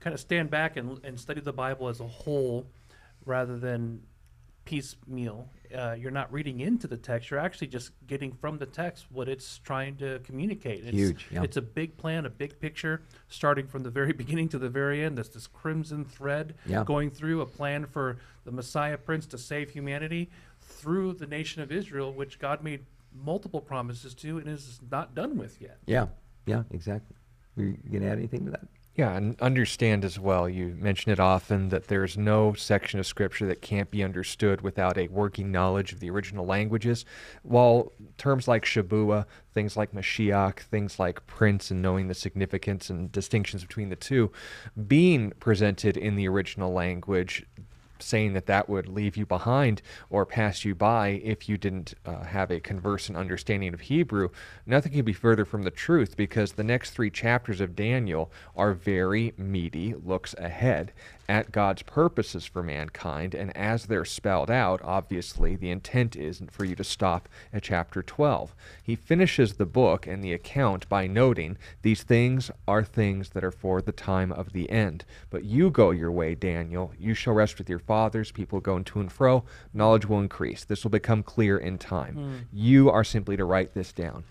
kind 0.00 0.12
of 0.14 0.20
stand 0.20 0.50
back 0.50 0.76
and, 0.76 0.98
and 1.04 1.18
study 1.18 1.40
the 1.40 1.52
Bible 1.52 1.88
as 1.88 2.00
a 2.00 2.06
whole, 2.06 2.66
rather 3.24 3.58
than 3.58 4.02
piecemeal, 4.70 5.48
uh, 5.76 5.96
you're 5.98 6.12
not 6.12 6.32
reading 6.32 6.60
into 6.60 6.86
the 6.86 6.96
text. 6.96 7.28
You're 7.28 7.40
actually 7.40 7.66
just 7.66 7.90
getting 8.06 8.30
from 8.32 8.56
the 8.58 8.66
text 8.66 9.06
what 9.10 9.28
it's 9.28 9.58
trying 9.58 9.96
to 9.96 10.20
communicate. 10.20 10.84
It's, 10.84 10.92
Huge, 10.96 11.26
yeah. 11.32 11.42
It's 11.42 11.56
a 11.56 11.62
big 11.62 11.96
plan, 11.96 12.24
a 12.24 12.30
big 12.30 12.60
picture, 12.60 13.02
starting 13.28 13.66
from 13.66 13.82
the 13.82 13.90
very 13.90 14.12
beginning 14.22 14.48
to 14.50 14.58
the 14.60 14.68
very 14.68 15.02
end. 15.04 15.16
There's 15.18 15.30
this 15.30 15.48
crimson 15.48 16.04
thread 16.04 16.54
Yeah. 16.66 16.84
going 16.84 17.10
through 17.10 17.40
a 17.40 17.46
plan 17.46 17.84
for 17.84 18.18
the 18.44 18.52
Messiah 18.52 18.96
Prince 18.96 19.26
to 19.26 19.38
save 19.38 19.70
humanity 19.70 20.30
through 20.60 21.14
the 21.14 21.26
nation 21.26 21.62
of 21.62 21.72
Israel, 21.72 22.12
which 22.12 22.38
God 22.38 22.62
made 22.62 22.84
multiple 23.12 23.60
promises 23.60 24.14
to 24.14 24.38
and 24.38 24.46
is 24.46 24.78
not 24.88 25.16
done 25.16 25.36
with 25.36 25.60
yet. 25.60 25.78
Yeah, 25.84 26.06
yeah, 26.46 26.62
exactly. 26.70 27.16
You 27.56 27.76
gonna 27.92 28.06
add 28.06 28.18
anything 28.18 28.44
to 28.44 28.52
that? 28.52 28.68
Yeah, 28.96 29.16
and 29.16 29.40
understand 29.40 30.04
as 30.04 30.18
well, 30.18 30.48
you 30.48 30.76
mention 30.78 31.12
it 31.12 31.20
often 31.20 31.68
that 31.68 31.86
there's 31.86 32.18
no 32.18 32.54
section 32.54 32.98
of 32.98 33.06
Scripture 33.06 33.46
that 33.46 33.62
can't 33.62 33.90
be 33.90 34.02
understood 34.02 34.62
without 34.62 34.98
a 34.98 35.06
working 35.08 35.52
knowledge 35.52 35.92
of 35.92 36.00
the 36.00 36.10
original 36.10 36.44
languages. 36.44 37.04
While 37.42 37.92
terms 38.18 38.48
like 38.48 38.64
Shabua, 38.64 39.26
things 39.54 39.76
like 39.76 39.92
Mashiach, 39.92 40.58
things 40.58 40.98
like 40.98 41.24
Prince, 41.28 41.70
and 41.70 41.80
knowing 41.80 42.08
the 42.08 42.14
significance 42.14 42.90
and 42.90 43.12
distinctions 43.12 43.62
between 43.62 43.90
the 43.90 43.96
two, 43.96 44.32
being 44.88 45.32
presented 45.38 45.96
in 45.96 46.16
the 46.16 46.26
original 46.28 46.72
language, 46.72 47.46
saying 48.02 48.32
that 48.34 48.46
that 48.46 48.68
would 48.68 48.88
leave 48.88 49.16
you 49.16 49.26
behind 49.26 49.82
or 50.08 50.26
pass 50.26 50.64
you 50.64 50.74
by 50.74 51.20
if 51.22 51.48
you 51.48 51.56
didn't 51.56 51.94
uh, 52.04 52.24
have 52.24 52.50
a 52.50 52.60
conversant 52.60 53.16
understanding 53.16 53.74
of 53.74 53.80
Hebrew, 53.80 54.30
nothing 54.66 54.92
can 54.92 55.04
be 55.04 55.12
further 55.12 55.44
from 55.44 55.62
the 55.62 55.70
truth 55.70 56.16
because 56.16 56.52
the 56.52 56.64
next 56.64 56.90
three 56.90 57.10
chapters 57.10 57.60
of 57.60 57.76
Daniel 57.76 58.30
are 58.56 58.72
very 58.72 59.32
meaty 59.36 59.94
looks 59.94 60.34
ahead 60.38 60.92
at 61.30 61.52
God's 61.52 61.82
purposes 61.82 62.44
for 62.44 62.60
mankind. 62.60 63.36
And 63.36 63.56
as 63.56 63.86
they're 63.86 64.04
spelled 64.04 64.50
out, 64.50 64.80
obviously, 64.82 65.54
the 65.54 65.70
intent 65.70 66.16
isn't 66.16 66.50
for 66.50 66.64
you 66.64 66.74
to 66.74 66.82
stop 66.82 67.28
at 67.52 67.62
chapter 67.62 68.02
12. 68.02 68.52
He 68.82 68.96
finishes 68.96 69.54
the 69.54 69.64
book 69.64 70.08
and 70.08 70.24
the 70.24 70.32
account 70.32 70.88
by 70.88 71.06
noting 71.06 71.56
these 71.82 72.02
things 72.02 72.50
are 72.66 72.82
things 72.82 73.28
that 73.30 73.44
are 73.44 73.52
for 73.52 73.80
the 73.80 73.92
time 73.92 74.32
of 74.32 74.52
the 74.52 74.68
end. 74.70 75.04
But 75.30 75.44
you 75.44 75.70
go 75.70 75.92
your 75.92 76.10
way, 76.10 76.34
Daniel. 76.34 76.92
You 76.98 77.14
shall 77.14 77.34
rest 77.34 77.58
with 77.58 77.70
your 77.70 77.78
fathers. 77.78 78.32
People 78.32 78.58
go 78.58 78.80
to 78.80 79.00
and 79.00 79.12
fro. 79.12 79.44
Knowledge 79.72 80.06
will 80.06 80.18
increase. 80.18 80.64
This 80.64 80.82
will 80.82 80.90
become 80.90 81.22
clear 81.22 81.56
in 81.56 81.78
time. 81.78 82.14
Hmm. 82.14 82.36
You 82.52 82.90
are 82.90 83.04
simply 83.04 83.36
to 83.36 83.44
write 83.44 83.72
this 83.74 83.92
down. 83.92 84.24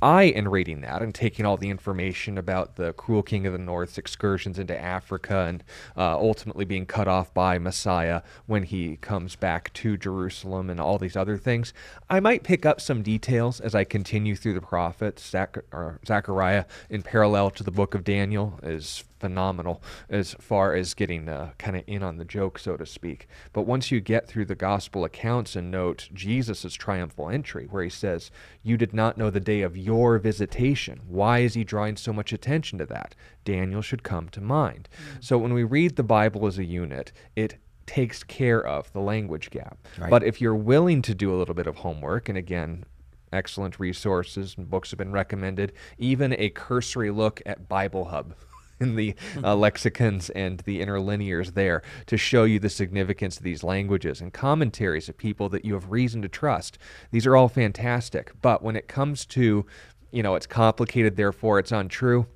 I, 0.00 0.24
in 0.24 0.48
reading 0.48 0.80
that 0.82 1.02
and 1.02 1.14
taking 1.14 1.44
all 1.44 1.56
the 1.56 1.70
information 1.70 2.38
about 2.38 2.76
the 2.76 2.92
cruel 2.92 3.22
king 3.22 3.46
of 3.46 3.52
the 3.52 3.58
north's 3.58 3.98
excursions 3.98 4.58
into 4.58 4.78
Africa 4.78 5.46
and 5.48 5.64
uh, 5.96 6.16
ultimately 6.16 6.64
being 6.64 6.86
cut 6.86 7.08
off 7.08 7.34
by 7.34 7.58
Messiah 7.58 8.22
when 8.46 8.62
he 8.62 8.96
comes 8.96 9.34
back 9.34 9.72
to 9.74 9.96
Jerusalem 9.96 10.70
and 10.70 10.80
all 10.80 10.98
these 10.98 11.16
other 11.16 11.36
things, 11.36 11.72
I 12.08 12.20
might 12.20 12.44
pick 12.44 12.64
up 12.64 12.80
some 12.80 13.02
details 13.02 13.60
as 13.60 13.74
I 13.74 13.84
continue 13.84 14.36
through 14.36 14.54
the 14.54 14.60
prophets. 14.60 15.28
Zach- 15.28 15.58
or 15.72 15.98
Zechariah, 16.06 16.66
in 16.88 17.02
parallel 17.02 17.50
to 17.50 17.64
the 17.64 17.70
book 17.70 17.94
of 17.94 18.04
Daniel, 18.04 18.60
is 18.62 19.04
phenomenal 19.18 19.82
as 20.08 20.34
far 20.40 20.74
as 20.74 20.94
getting 20.94 21.28
uh, 21.28 21.52
kind 21.58 21.76
of 21.76 21.84
in 21.86 22.02
on 22.02 22.16
the 22.16 22.24
joke, 22.24 22.58
so 22.58 22.76
to 22.76 22.86
speak. 22.86 23.28
But 23.52 23.62
once 23.62 23.90
you 23.90 24.00
get 24.00 24.26
through 24.28 24.46
the 24.46 24.54
gospel 24.54 25.04
accounts 25.04 25.56
and 25.56 25.70
note 25.70 26.08
Jesus' 26.12 26.74
triumphal 26.74 27.28
entry, 27.28 27.66
where 27.70 27.82
he 27.82 27.90
says, 27.90 28.30
You 28.62 28.76
did 28.76 28.94
not 28.94 29.18
know 29.18 29.30
the 29.30 29.40
day 29.40 29.62
of 29.62 29.76
your 29.76 30.18
visitation. 30.18 31.00
Why 31.06 31.40
is 31.40 31.54
he 31.54 31.64
drawing 31.64 31.96
so 31.96 32.12
much 32.12 32.32
attention 32.32 32.78
to 32.78 32.86
that? 32.86 33.14
Daniel 33.44 33.82
should 33.82 34.02
come 34.02 34.28
to 34.30 34.40
mind. 34.40 34.88
So 35.20 35.38
when 35.38 35.54
we 35.54 35.64
read 35.64 35.96
the 35.96 36.02
Bible 36.02 36.46
as 36.46 36.58
a 36.58 36.64
unit, 36.64 37.12
it 37.34 37.56
takes 37.86 38.22
care 38.22 38.64
of 38.64 38.92
the 38.92 39.00
language 39.00 39.50
gap. 39.50 39.78
Right. 39.98 40.10
But 40.10 40.22
if 40.22 40.40
you're 40.40 40.54
willing 40.54 41.00
to 41.02 41.14
do 41.14 41.34
a 41.34 41.36
little 41.36 41.54
bit 41.54 41.66
of 41.66 41.76
homework, 41.76 42.28
and 42.28 42.36
again, 42.36 42.84
excellent 43.32 43.80
resources 43.80 44.54
and 44.56 44.68
books 44.68 44.90
have 44.90 44.98
been 44.98 45.12
recommended, 45.12 45.72
even 45.96 46.34
a 46.38 46.50
cursory 46.50 47.10
look 47.10 47.40
at 47.46 47.68
Bible 47.68 48.06
Hub 48.06 48.34
in 48.80 48.96
the 48.96 49.14
uh, 49.42 49.54
lexicons 49.54 50.30
and 50.30 50.60
the 50.60 50.80
interlinears 50.80 51.54
there 51.54 51.82
to 52.06 52.16
show 52.16 52.44
you 52.44 52.58
the 52.58 52.70
significance 52.70 53.36
of 53.36 53.42
these 53.42 53.62
languages 53.62 54.20
and 54.20 54.32
commentaries 54.32 55.08
of 55.08 55.16
people 55.16 55.48
that 55.48 55.64
you 55.64 55.74
have 55.74 55.90
reason 55.90 56.22
to 56.22 56.28
trust. 56.28 56.78
These 57.10 57.26
are 57.26 57.36
all 57.36 57.48
fantastic. 57.48 58.32
But 58.40 58.62
when 58.62 58.76
it 58.76 58.88
comes 58.88 59.26
to, 59.26 59.66
you 60.10 60.22
know, 60.22 60.34
it's 60.34 60.46
complicated, 60.46 61.16
therefore 61.16 61.58
it's 61.58 61.72
untrue. 61.72 62.26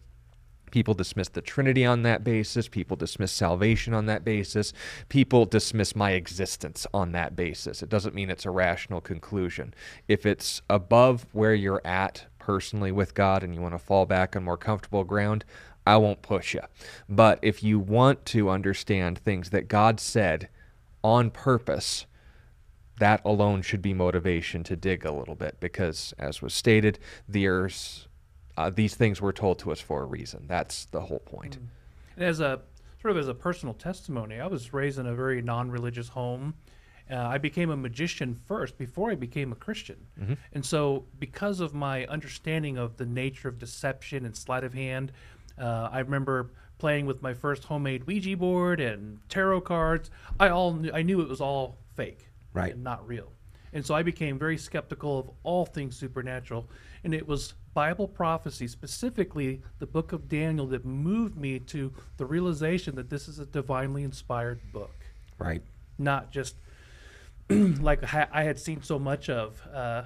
People 0.72 0.94
dismiss 0.94 1.28
the 1.28 1.42
Trinity 1.42 1.84
on 1.84 2.02
that 2.02 2.24
basis. 2.24 2.66
People 2.66 2.96
dismiss 2.96 3.30
salvation 3.30 3.92
on 3.92 4.06
that 4.06 4.24
basis. 4.24 4.72
People 5.10 5.44
dismiss 5.44 5.94
my 5.94 6.12
existence 6.12 6.86
on 6.94 7.12
that 7.12 7.36
basis. 7.36 7.82
It 7.82 7.90
doesn't 7.90 8.14
mean 8.14 8.30
it's 8.30 8.46
a 8.46 8.50
rational 8.50 9.02
conclusion. 9.02 9.74
If 10.08 10.24
it's 10.24 10.62
above 10.70 11.26
where 11.32 11.54
you're 11.54 11.86
at 11.86 12.24
personally 12.38 12.90
with 12.90 13.14
God 13.14 13.44
and 13.44 13.54
you 13.54 13.60
want 13.60 13.74
to 13.74 13.78
fall 13.78 14.06
back 14.06 14.34
on 14.34 14.44
more 14.44 14.56
comfortable 14.56 15.04
ground, 15.04 15.44
I 15.86 15.96
won't 15.96 16.22
push 16.22 16.54
you. 16.54 16.62
But 17.08 17.38
if 17.42 17.62
you 17.62 17.78
want 17.78 18.24
to 18.26 18.50
understand 18.50 19.18
things 19.18 19.50
that 19.50 19.68
God 19.68 20.00
said 20.00 20.48
on 21.02 21.30
purpose, 21.30 22.06
that 22.98 23.20
alone 23.24 23.62
should 23.62 23.82
be 23.82 23.94
motivation 23.94 24.62
to 24.64 24.76
dig 24.76 25.04
a 25.04 25.12
little 25.12 25.34
bit 25.34 25.56
because, 25.60 26.14
as 26.18 26.40
was 26.40 26.54
stated, 26.54 26.98
there's 27.28 28.06
uh, 28.56 28.70
these 28.70 28.94
things 28.94 29.20
were 29.20 29.32
told 29.32 29.58
to 29.58 29.72
us 29.72 29.80
for 29.80 30.02
a 30.02 30.06
reason. 30.06 30.44
That's 30.46 30.84
the 30.86 31.00
whole 31.00 31.20
point. 31.20 31.58
And 32.16 32.24
as 32.24 32.40
a 32.40 32.60
sort 33.00 33.12
of 33.12 33.18
as 33.18 33.28
a 33.28 33.34
personal 33.34 33.74
testimony, 33.74 34.38
I 34.38 34.46
was 34.46 34.72
raised 34.72 34.98
in 34.98 35.06
a 35.06 35.14
very 35.14 35.42
non-religious 35.42 36.08
home. 36.08 36.54
Uh, 37.10 37.16
I 37.16 37.38
became 37.38 37.70
a 37.70 37.76
magician 37.76 38.38
first 38.46 38.78
before 38.78 39.10
I 39.10 39.16
became 39.16 39.50
a 39.50 39.56
Christian, 39.56 39.96
and 40.52 40.64
so 40.64 41.04
because 41.18 41.58
of 41.58 41.74
my 41.74 42.06
understanding 42.06 42.78
of 42.78 42.96
the 42.96 43.04
nature 43.04 43.48
of 43.48 43.58
deception 43.58 44.24
and 44.24 44.36
sleight 44.36 44.62
of 44.62 44.72
hand, 44.72 45.10
uh, 45.62 45.88
I 45.92 46.00
remember 46.00 46.50
playing 46.78 47.06
with 47.06 47.22
my 47.22 47.32
first 47.32 47.64
homemade 47.64 48.04
Ouija 48.06 48.36
board 48.36 48.80
and 48.80 49.20
tarot 49.28 49.60
cards. 49.62 50.10
I 50.40 50.48
all 50.48 50.72
knew, 50.74 50.90
I 50.92 51.02
knew 51.02 51.20
it 51.20 51.28
was 51.28 51.40
all 51.40 51.78
fake, 51.94 52.26
Right. 52.52 52.72
and 52.74 52.82
not 52.82 53.06
real. 53.06 53.30
And 53.72 53.86
so 53.86 53.94
I 53.94 54.02
became 54.02 54.38
very 54.38 54.58
skeptical 54.58 55.18
of 55.20 55.30
all 55.44 55.64
things 55.64 55.96
supernatural. 55.96 56.68
And 57.04 57.14
it 57.14 57.26
was 57.26 57.54
Bible 57.72 58.06
prophecy, 58.08 58.66
specifically 58.68 59.62
the 59.78 59.86
book 59.86 60.12
of 60.12 60.28
Daniel, 60.28 60.66
that 60.66 60.84
moved 60.84 61.38
me 61.38 61.58
to 61.60 61.92
the 62.18 62.26
realization 62.26 62.96
that 62.96 63.08
this 63.08 63.28
is 63.28 63.38
a 63.38 63.46
divinely 63.46 64.02
inspired 64.02 64.60
book, 64.72 64.94
Right. 65.38 65.62
not 65.98 66.30
just 66.32 66.56
like 67.48 68.02
I 68.12 68.42
had 68.42 68.58
seen 68.58 68.82
so 68.82 68.98
much 68.98 69.30
of, 69.30 69.60
uh, 69.72 70.02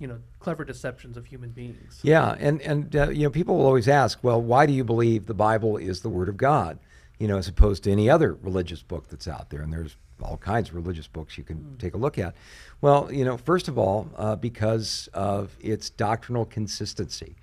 you 0.00 0.06
know, 0.06 0.18
clever 0.40 0.64
deceptions 0.64 1.16
of 1.16 1.26
human 1.26 1.50
beings. 1.50 2.00
Yeah, 2.02 2.34
and 2.40 2.60
and 2.62 2.96
uh, 2.96 3.10
you 3.10 3.24
know 3.24 3.30
people 3.30 3.58
will 3.58 3.66
always 3.66 3.86
ask, 3.86 4.18
well, 4.22 4.40
why 4.40 4.66
do 4.66 4.72
you 4.72 4.82
believe 4.82 5.26
the 5.26 5.34
Bible 5.34 5.76
is 5.76 6.00
the 6.00 6.08
Word 6.08 6.28
of 6.28 6.36
God? 6.36 6.78
You 7.18 7.28
know, 7.28 7.36
as 7.36 7.46
opposed 7.46 7.84
to 7.84 7.92
any 7.92 8.08
other 8.08 8.32
religious 8.32 8.82
book 8.82 9.08
that's 9.08 9.28
out 9.28 9.50
there, 9.50 9.60
and 9.60 9.72
there's 9.72 9.96
all 10.22 10.38
kinds 10.38 10.70
of 10.70 10.74
religious 10.74 11.06
books 11.06 11.36
you 11.36 11.44
can 11.44 11.76
take 11.78 11.94
a 11.94 11.98
look 11.98 12.18
at. 12.18 12.34
Well, 12.80 13.12
you 13.12 13.24
know, 13.24 13.36
first 13.36 13.68
of 13.68 13.78
all, 13.78 14.10
uh, 14.16 14.36
because 14.36 15.08
of 15.12 15.56
its 15.60 15.90
doctrinal 15.90 16.46
consistency. 16.46 17.36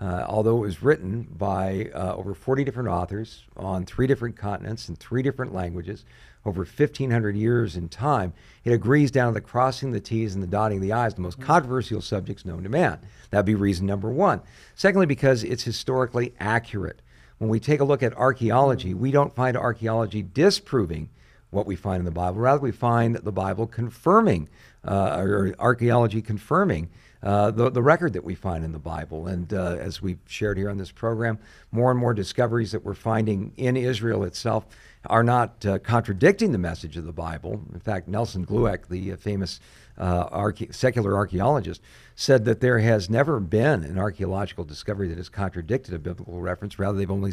Uh, 0.00 0.24
although 0.28 0.56
it 0.56 0.60
was 0.60 0.82
written 0.82 1.22
by 1.38 1.88
uh, 1.94 2.16
over 2.16 2.34
40 2.34 2.64
different 2.64 2.88
authors 2.88 3.44
on 3.56 3.86
three 3.86 4.08
different 4.08 4.36
continents 4.36 4.88
in 4.88 4.96
three 4.96 5.22
different 5.22 5.54
languages, 5.54 6.04
over 6.44 6.60
1,500 6.60 7.36
years 7.36 7.76
in 7.76 7.88
time, 7.88 8.32
it 8.64 8.72
agrees 8.72 9.10
down 9.10 9.32
to 9.32 9.34
the 9.34 9.40
crossing 9.40 9.92
the 9.92 10.00
T's 10.00 10.34
and 10.34 10.42
the 10.42 10.46
dotting 10.46 10.80
the 10.80 10.92
I's, 10.92 11.14
the 11.14 11.20
most 11.20 11.40
controversial 11.40 12.00
subjects 12.00 12.44
known 12.44 12.62
to 12.62 12.68
man. 12.68 12.98
That'd 13.30 13.46
be 13.46 13.54
reason 13.54 13.86
number 13.86 14.10
one. 14.10 14.40
Secondly, 14.74 15.06
because 15.06 15.42
it's 15.42 15.64
historically 15.64 16.34
accurate. 16.38 17.00
When 17.38 17.50
we 17.50 17.60
take 17.60 17.80
a 17.80 17.84
look 17.84 18.02
at 18.02 18.14
archaeology, 18.14 18.94
we 18.94 19.10
don't 19.10 19.34
find 19.34 19.56
archaeology 19.56 20.22
disproving 20.22 21.08
what 21.50 21.66
we 21.66 21.76
find 21.76 22.00
in 22.00 22.04
the 22.04 22.10
Bible. 22.10 22.40
Rather, 22.40 22.60
we 22.60 22.72
find 22.72 23.16
the 23.16 23.32
Bible 23.32 23.66
confirming, 23.66 24.48
uh, 24.86 25.16
or 25.18 25.54
archaeology 25.58 26.20
confirming 26.20 26.90
uh, 27.22 27.50
the, 27.50 27.70
the 27.70 27.82
record 27.82 28.12
that 28.12 28.24
we 28.24 28.34
find 28.34 28.64
in 28.64 28.72
the 28.72 28.78
Bible. 28.78 29.26
And 29.26 29.52
uh, 29.54 29.76
as 29.78 30.02
we've 30.02 30.18
shared 30.26 30.58
here 30.58 30.68
on 30.68 30.76
this 30.76 30.90
program, 30.90 31.38
more 31.72 31.90
and 31.90 31.98
more 31.98 32.12
discoveries 32.12 32.72
that 32.72 32.84
we're 32.84 32.94
finding 32.94 33.52
in 33.56 33.76
Israel 33.76 34.24
itself 34.24 34.66
are 35.06 35.22
not 35.22 35.64
uh, 35.66 35.78
contradicting 35.78 36.52
the 36.52 36.58
message 36.58 36.96
of 36.96 37.04
the 37.04 37.12
Bible. 37.12 37.60
In 37.72 37.80
fact, 37.80 38.08
Nelson 38.08 38.46
Glueck, 38.46 38.88
the 38.88 39.12
uh, 39.12 39.16
famous 39.16 39.60
uh, 39.98 40.28
arche- 40.30 40.74
secular 40.74 41.16
archaeologist, 41.16 41.80
said 42.16 42.44
that 42.44 42.60
there 42.60 42.78
has 42.78 43.10
never 43.10 43.40
been 43.40 43.84
an 43.84 43.98
archaeological 43.98 44.64
discovery 44.64 45.08
that 45.08 45.18
has 45.18 45.28
contradicted 45.28 45.94
a 45.94 45.98
biblical 45.98 46.40
reference. 46.40 46.78
Rather, 46.78 46.96
they've 46.96 47.10
only 47.10 47.32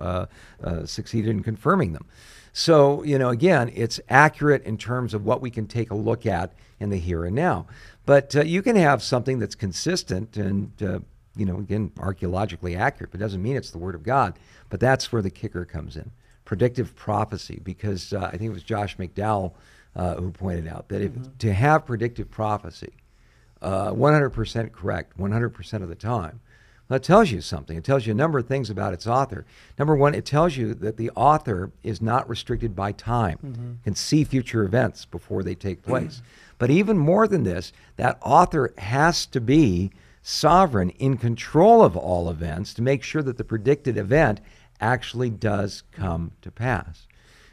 uh, 0.00 0.26
uh, 0.62 0.86
succeeded 0.86 1.30
in 1.30 1.42
confirming 1.42 1.92
them. 1.92 2.06
So, 2.52 3.02
you 3.02 3.18
know, 3.18 3.28
again, 3.28 3.70
it's 3.74 4.00
accurate 4.08 4.64
in 4.64 4.78
terms 4.78 5.12
of 5.12 5.24
what 5.24 5.42
we 5.42 5.50
can 5.50 5.66
take 5.66 5.90
a 5.90 5.94
look 5.94 6.24
at 6.24 6.54
in 6.80 6.88
the 6.90 6.96
here 6.96 7.24
and 7.24 7.36
now. 7.36 7.66
But 8.06 8.34
uh, 8.34 8.42
you 8.42 8.62
can 8.62 8.76
have 8.76 9.02
something 9.02 9.38
that's 9.38 9.54
consistent 9.54 10.36
and, 10.36 10.72
uh, 10.82 11.00
you 11.36 11.44
know, 11.44 11.58
again, 11.58 11.92
archaeologically 11.98 12.74
accurate, 12.74 13.10
but 13.10 13.20
doesn't 13.20 13.42
mean 13.42 13.56
it's 13.56 13.70
the 13.70 13.78
Word 13.78 13.94
of 13.94 14.02
God. 14.02 14.38
But 14.70 14.80
that's 14.80 15.12
where 15.12 15.22
the 15.22 15.30
kicker 15.30 15.64
comes 15.64 15.96
in 15.96 16.10
predictive 16.46 16.96
prophecy, 16.96 17.60
because 17.62 18.14
uh, 18.14 18.30
I 18.32 18.38
think 18.38 18.44
it 18.44 18.54
was 18.54 18.62
Josh 18.62 18.96
McDowell 18.96 19.52
uh, 19.94 20.14
who 20.14 20.30
pointed 20.30 20.66
out 20.66 20.88
that 20.88 21.02
if 21.02 21.12
to 21.38 21.52
have 21.52 21.84
predictive 21.84 22.30
prophecy, 22.30 22.94
uh, 23.60 23.90
100% 23.92 24.72
correct 24.72 25.18
100% 25.18 25.82
of 25.82 25.88
the 25.90 25.94
time. 25.94 26.40
That 26.88 27.02
tells 27.02 27.32
you 27.32 27.40
something. 27.40 27.76
It 27.76 27.82
tells 27.82 28.06
you 28.06 28.12
a 28.12 28.14
number 28.16 28.38
of 28.38 28.46
things 28.46 28.70
about 28.70 28.92
its 28.92 29.08
author. 29.08 29.44
Number 29.76 29.96
one, 29.96 30.14
it 30.14 30.24
tells 30.24 30.56
you 30.56 30.72
that 30.74 30.96
the 30.96 31.10
author 31.16 31.72
is 31.82 32.00
not 32.00 32.28
restricted 32.28 32.76
by 32.76 32.92
time, 32.92 33.80
can 33.82 33.96
see 33.96 34.22
future 34.22 34.62
events 34.62 35.04
before 35.04 35.42
they 35.42 35.56
take 35.56 35.82
place. 35.82 36.22
but 36.58 36.70
even 36.70 36.96
more 36.96 37.26
than 37.26 37.42
this, 37.42 37.72
that 37.96 38.18
author 38.22 38.72
has 38.78 39.26
to 39.26 39.40
be 39.40 39.90
sovereign 40.22 40.90
in 40.90 41.16
control 41.16 41.82
of 41.82 41.96
all 41.96 42.30
events 42.30 42.72
to 42.74 42.82
make 42.82 43.02
sure 43.02 43.22
that 43.22 43.36
the 43.36 43.44
predicted 43.44 43.96
event 43.96 44.40
actually 44.80 45.30
does 45.30 45.82
come 45.92 46.32
to 46.42 46.50
pass. 46.50 47.06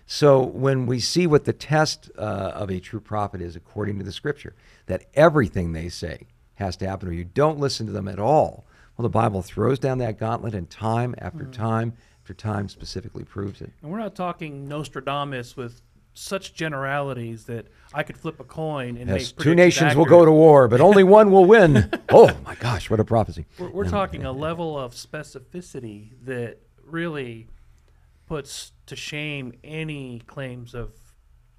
So 0.05 0.41
when 0.41 0.85
we 0.85 0.99
see 0.99 1.27
what 1.27 1.45
the 1.45 1.53
test 1.53 2.11
uh, 2.17 2.21
of 2.21 2.69
a 2.69 2.79
true 2.79 2.99
prophet 2.99 3.41
is 3.41 3.55
according 3.55 3.97
to 3.99 4.03
the 4.03 4.11
scripture, 4.11 4.55
that 4.85 5.05
everything 5.13 5.73
they 5.73 5.89
say 5.89 6.27
has 6.55 6.75
to 6.77 6.87
happen 6.87 7.09
or 7.09 7.13
you 7.13 7.23
don't 7.25 7.59
listen 7.59 7.85
to 7.87 7.91
them 7.91 8.07
at 8.07 8.19
all, 8.19 8.65
well, 8.97 9.03
the 9.03 9.09
Bible 9.09 9.41
throws 9.41 9.79
down 9.79 9.97
that 9.99 10.19
gauntlet 10.19 10.53
and 10.53 10.69
time 10.69 11.15
after 11.17 11.45
time 11.45 11.93
after 12.21 12.33
time 12.33 12.69
specifically 12.69 13.23
proves 13.23 13.59
it. 13.59 13.71
And 13.81 13.91
we're 13.91 13.99
not 13.99 14.15
talking 14.15 14.67
Nostradamus 14.67 15.57
with 15.57 15.81
such 16.13 16.53
generalities 16.53 17.45
that 17.45 17.67
I 17.93 18.03
could 18.03 18.17
flip 18.17 18.39
a 18.39 18.43
coin 18.43 18.97
and 18.97 19.09
Yes, 19.09 19.09
make 19.09 19.27
two 19.29 19.35
predictions 19.35 19.57
nations 19.57 19.95
will 19.95 20.05
go 20.05 20.23
to 20.23 20.31
war, 20.31 20.67
but 20.67 20.79
only 20.79 21.03
one 21.19 21.31
will 21.31 21.45
win. 21.45 21.89
oh 22.09 22.31
my 22.45 22.55
gosh, 22.55 22.89
what 22.89 22.99
a 22.99 23.03
prophecy. 23.03 23.45
We're, 23.57 23.69
we're 23.71 23.89
talking 23.89 24.25
a 24.25 24.31
level 24.49 24.77
of 24.77 24.93
specificity 24.93 26.11
that 26.23 26.59
really 26.85 27.47
puts 28.27 28.71
to 28.85 28.95
shame 28.95 29.53
any 29.63 30.19
claims 30.27 30.73
of 30.73 30.91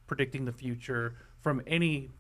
predicting 0.07 0.45
the 0.45 0.53
future 0.53 1.15
from 1.41 1.63
any 1.67 2.11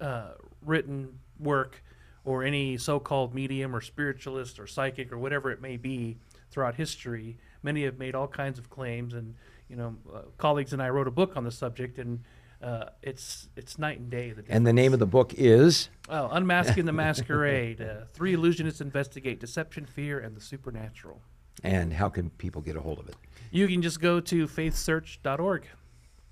uh, 0.00 0.32
written 0.64 1.18
work 1.38 1.82
or 2.24 2.44
any 2.44 2.76
so-called 2.76 3.34
medium 3.34 3.74
or 3.74 3.80
spiritualist 3.80 4.58
or 4.58 4.66
psychic 4.66 5.12
or 5.12 5.18
whatever 5.18 5.50
it 5.50 5.60
may 5.60 5.76
be 5.76 6.16
throughout 6.50 6.74
history. 6.76 7.36
Many 7.62 7.84
have 7.84 7.98
made 7.98 8.14
all 8.14 8.28
kinds 8.28 8.58
of 8.58 8.70
claims, 8.70 9.14
and 9.14 9.34
you 9.68 9.76
know, 9.76 9.96
uh, 10.12 10.22
colleagues 10.38 10.72
and 10.72 10.82
I 10.82 10.88
wrote 10.90 11.08
a 11.08 11.12
book 11.12 11.36
on 11.36 11.44
the 11.44 11.50
subject, 11.50 11.98
and 11.98 12.20
uh, 12.62 12.86
it's 13.02 13.48
it's 13.56 13.78
night 13.78 13.98
and 13.98 14.10
day. 14.10 14.32
The 14.32 14.44
And 14.48 14.66
the 14.66 14.72
name 14.72 14.92
of 14.92 14.98
the 14.98 15.06
book 15.06 15.34
is 15.34 15.88
Oh, 16.08 16.28
Unmasking 16.30 16.84
the 16.84 16.92
Masquerade. 16.92 17.80
Uh, 17.80 18.04
three 18.12 18.36
illusionists 18.36 18.80
investigate 18.80 19.40
deception, 19.40 19.86
fear, 19.86 20.18
and 20.18 20.36
the 20.36 20.40
supernatural. 20.40 21.20
And 21.62 21.92
how 21.92 22.08
can 22.08 22.30
people 22.30 22.60
get 22.60 22.76
a 22.76 22.80
hold 22.80 22.98
of 22.98 23.08
it? 23.08 23.16
You 23.50 23.68
can 23.68 23.82
just 23.82 24.00
go 24.00 24.20
to 24.20 24.46
faithsearch.org. 24.46 25.66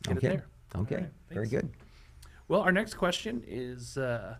Get 0.02 0.16
okay. 0.16 0.26
it 0.26 0.30
there. 0.30 0.46
Okay. 0.82 0.94
All 0.94 1.00
right, 1.02 1.10
Very 1.30 1.48
good. 1.48 1.70
Well, 2.48 2.62
our 2.62 2.72
next 2.72 2.94
question 2.94 3.44
is 3.46 3.96
uh, 3.96 4.36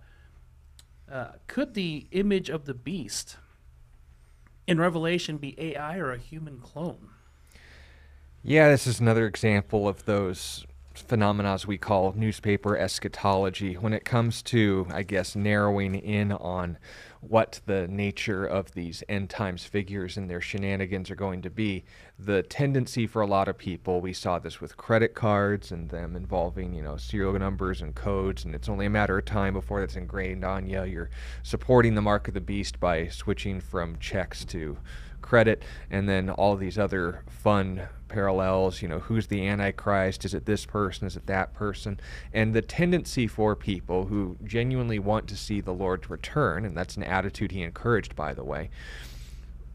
uh, 1.11 1.33
Could 1.47 1.75
the 1.75 2.07
image 2.11 2.49
of 2.51 2.65
the 2.65 2.75
beast 2.75 3.37
in 4.67 4.81
Revelation 4.81 5.37
be 5.37 5.55
AI 5.61 5.99
or 5.99 6.13
a 6.13 6.19
human 6.19 6.59
clone? 6.59 7.11
Yeah, 8.43 8.71
this 8.71 8.87
is 8.87 9.01
another 9.01 9.27
example 9.27 9.87
of 9.87 10.07
those 10.07 10.65
phenomena 10.95 11.59
we 11.67 11.79
call 11.79 12.13
newspaper 12.17 12.77
eschatology 12.77 13.75
when 13.75 13.93
it 13.93 14.05
comes 14.05 14.43
to, 14.43 14.87
I 14.91 15.03
guess, 15.03 15.37
narrowing 15.37 15.95
in 15.95 16.33
on 16.33 16.79
what 17.21 17.61
the 17.67 17.87
nature 17.89 18.47
of 18.47 18.73
these 18.73 19.05
end 19.09 19.29
times 19.29 19.65
figures 19.65 20.17
and 20.17 20.29
their 20.29 20.41
shenanigans 20.41 21.11
are 21.11 21.17
going 21.17 21.43
to 21.43 21.51
be. 21.51 21.85
The 22.19 22.43
tendency 22.43 23.07
for 23.07 23.23
a 23.23 23.27
lot 23.27 23.49
of 23.49 23.59
people, 23.59 24.01
we 24.01 24.13
saw 24.13 24.39
this 24.39 24.61
with 24.61 24.77
credit 24.77 25.15
cards 25.15 25.71
and 25.71 25.91
them 25.91 26.17
involving, 26.17 26.75
you 26.75 26.83
know, 26.83 26.97
serial 26.97 27.39
numbers 27.39 27.83
and 27.83 27.95
codes, 27.95 28.45
and 28.45 28.55
it's 28.55 28.69
only 28.69 28.87
a 28.87 28.91
matter 28.91 29.19
of 29.19 29.27
time 29.27 29.55
before 29.55 29.81
that's 29.81 29.97
ingrained 29.97 30.45
on 30.45 30.67
you. 30.67 30.85
You're 30.85 31.11
supporting 31.43 31.95
the 31.95 32.03
mark 32.03 32.29
of 32.29 32.35
the 32.35 32.41
beast 32.41 32.81
by 32.81 33.09
switching 33.09 33.61
from 33.61 33.99
checks 33.99 34.45
to 34.47 34.79
credit, 35.21 35.63
and 35.91 36.09
then 36.09 36.31
all 36.31 36.57
these 36.57 36.79
other 36.79 37.23
fun 37.29 37.83
parallels. 38.11 38.83
You 38.83 38.89
know, 38.89 38.99
who's 38.99 39.29
the 39.29 39.47
Antichrist? 39.47 40.25
Is 40.27 40.35
it 40.35 40.45
this 40.45 40.67
person? 40.67 41.07
Is 41.07 41.17
it 41.17 41.27
that 41.27 41.55
person? 41.55 41.99
And 42.33 42.53
the 42.53 42.61
tendency 42.61 43.27
for 43.27 43.57
people 43.57 44.07
who 44.07 44.37
genuinely 44.45 44.99
want 44.99 45.27
to 45.29 45.37
see 45.37 45.63
the 45.63 45.73
Lord's 45.73 46.11
return, 46.11 46.67
and 46.67 46.77
that's 46.77 46.97
an 46.97 47.03
attitude 47.05 47.53
he 47.53 47.63
encouraged, 47.63 48.15
by 48.15 48.35
the 48.35 48.45
way, 48.45 48.69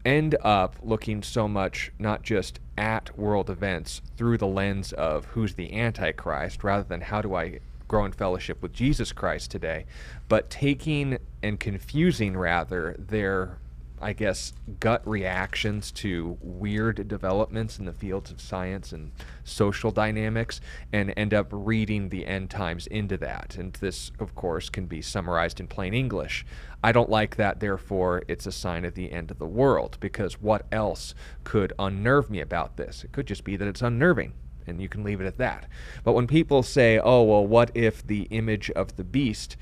end 0.06 0.36
up 0.42 0.76
looking 0.84 1.24
so 1.24 1.48
much 1.48 1.92
not 1.98 2.22
just 2.22 2.60
at 2.78 3.18
world 3.18 3.50
events 3.50 4.02
through 4.18 4.38
the 4.38 4.46
lens 4.46 4.94
of 4.94 5.26
who's 5.26 5.56
the 5.56 5.74
Antichrist, 5.74 6.64
rather 6.64 6.84
than 6.84 7.02
how 7.02 7.22
do 7.22 7.34
I 7.34 7.60
grow 7.88 8.06
in 8.06 8.12
fellowship 8.12 8.62
with 8.62 8.74
Jesus 8.74 9.12
Christ 9.12 9.50
today, 9.50 9.86
but 10.28 10.50
taking 10.50 11.18
and 11.42 11.60
confusing 11.60 12.38
rather 12.38 12.96
their 12.98 13.58
I 14.02 14.14
guess, 14.14 14.54
gut 14.80 15.08
reactions 15.08 15.92
to 15.94 16.38
weird 16.42 17.08
developments 17.08 17.80
in 17.80 17.86
the 17.86 17.94
fields 17.94 18.30
of 18.30 18.42
science 18.42 18.92
and 18.92 19.12
social 19.44 19.90
dynamics 19.92 20.60
and 20.92 21.14
end 21.16 21.34
up 21.34 21.48
reading 21.52 22.10
the 22.10 22.26
end 22.26 22.50
times 22.50 22.88
into 22.88 23.18
that. 23.18 23.56
And 23.58 23.74
this, 23.74 24.12
of 24.20 24.36
course, 24.36 24.70
can 24.70 24.86
be 24.86 25.02
summarized 25.02 25.60
in 25.60 25.68
plain 25.68 25.94
English. 25.94 26.46
I 26.84 26.92
don't 26.92 27.10
like 27.10 27.38
that, 27.38 27.62
therefore, 27.62 28.24
it's 28.28 28.46
a 28.46 28.52
sign 28.52 28.86
of 28.86 28.96
the 28.96 29.12
end 29.12 29.32
of 29.32 29.40
the 29.40 29.48
world, 29.48 29.98
because 30.00 30.42
what 30.42 30.66
else 30.72 31.16
could 31.44 31.74
unnerve 31.80 32.30
me 32.30 32.42
about 32.42 32.78
this? 32.78 33.04
It 33.04 33.12
could 33.12 33.26
just 33.26 33.44
be 33.44 33.56
that 33.56 33.68
it's 33.68 33.82
unnerving 33.82 34.34
and 34.68 34.82
you 34.82 34.90
can 34.90 35.04
leave 35.04 35.22
it 35.22 35.28
at 35.28 35.38
that. 35.38 35.68
But 36.04 36.14
when 36.14 36.28
people 36.28 36.64
say, 36.64 37.00
oh, 37.00 37.24
well, 37.24 37.46
what 37.46 37.72
if 37.76 38.06
the 38.06 38.24
image 38.24 38.72
of 38.72 38.96
the 38.96 39.04
beast 39.04 39.58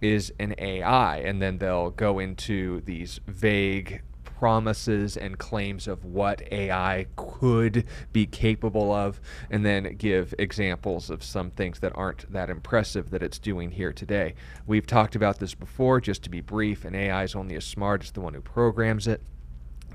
is 0.00 0.32
an 0.38 0.54
AI, 0.58 1.18
and 1.18 1.40
then 1.42 1.58
they'll 1.58 1.90
go 1.90 2.18
into 2.18 2.80
these 2.82 3.20
vague 3.26 4.02
promises 4.38 5.16
and 5.16 5.36
claims 5.36 5.88
of 5.88 6.04
what 6.04 6.40
AI 6.52 7.06
could 7.16 7.84
be 8.12 8.24
capable 8.24 8.92
of, 8.92 9.20
and 9.50 9.66
then 9.66 9.96
give 9.96 10.32
examples 10.38 11.10
of 11.10 11.24
some 11.24 11.50
things 11.50 11.80
that 11.80 11.92
aren't 11.96 12.30
that 12.32 12.48
impressive 12.48 13.10
that 13.10 13.22
it's 13.22 13.38
doing 13.40 13.72
here 13.72 13.92
today. 13.92 14.34
We've 14.66 14.86
talked 14.86 15.16
about 15.16 15.40
this 15.40 15.54
before, 15.54 16.00
just 16.00 16.22
to 16.22 16.30
be 16.30 16.40
brief, 16.40 16.84
an 16.84 16.94
AI 16.94 17.24
is 17.24 17.34
only 17.34 17.56
as 17.56 17.64
smart 17.64 18.04
as 18.04 18.12
the 18.12 18.20
one 18.20 18.34
who 18.34 18.40
programs 18.40 19.08
it. 19.08 19.22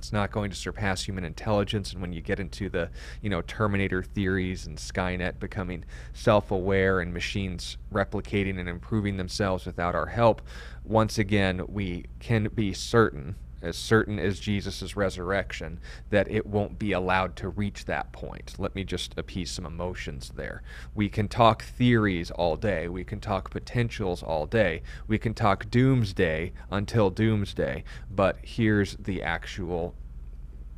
It's 0.03 0.11
not 0.11 0.31
going 0.31 0.49
to 0.49 0.55
surpass 0.57 1.01
human 1.01 1.23
intelligence. 1.23 1.93
And 1.93 2.01
when 2.01 2.11
you 2.11 2.19
get 2.19 2.37
into 2.37 2.67
the, 2.67 2.89
you 3.21 3.29
know, 3.29 3.41
Terminator 3.41 4.03
theories 4.03 4.67
and 4.67 4.77
Skynet 4.77 5.39
becoming 5.39 5.85
self-aware 6.11 6.99
and 6.99 7.13
machines 7.13 7.77
replicating 7.89 8.59
and 8.59 8.67
improving 8.67 9.15
themselves 9.15 9.65
without 9.65 9.95
our 9.95 10.07
help, 10.07 10.41
once 10.83 11.17
again, 11.17 11.63
we 11.69 12.03
can 12.19 12.49
be 12.53 12.73
certain 12.73 13.35
as 13.63 13.77
certain 13.77 14.19
as 14.19 14.39
Jesus' 14.39 14.95
resurrection, 14.95 15.79
that 16.09 16.29
it 16.29 16.45
won't 16.45 16.77
be 16.77 16.91
allowed 16.91 17.35
to 17.37 17.49
reach 17.49 17.85
that 17.85 18.11
point. 18.11 18.55
Let 18.57 18.75
me 18.75 18.83
just 18.83 19.17
appease 19.17 19.51
some 19.51 19.65
emotions 19.65 20.31
there. 20.35 20.61
We 20.93 21.09
can 21.09 21.27
talk 21.27 21.63
theories 21.63 22.31
all 22.31 22.55
day. 22.55 22.87
We 22.87 23.03
can 23.03 23.19
talk 23.19 23.49
potentials 23.49 24.21
all 24.21 24.45
day. 24.45 24.81
We 25.07 25.17
can 25.17 25.33
talk 25.33 25.69
doomsday 25.69 26.51
until 26.69 27.09
doomsday. 27.09 27.83
But 28.09 28.37
here's 28.41 28.95
the 28.97 29.23
actual 29.23 29.95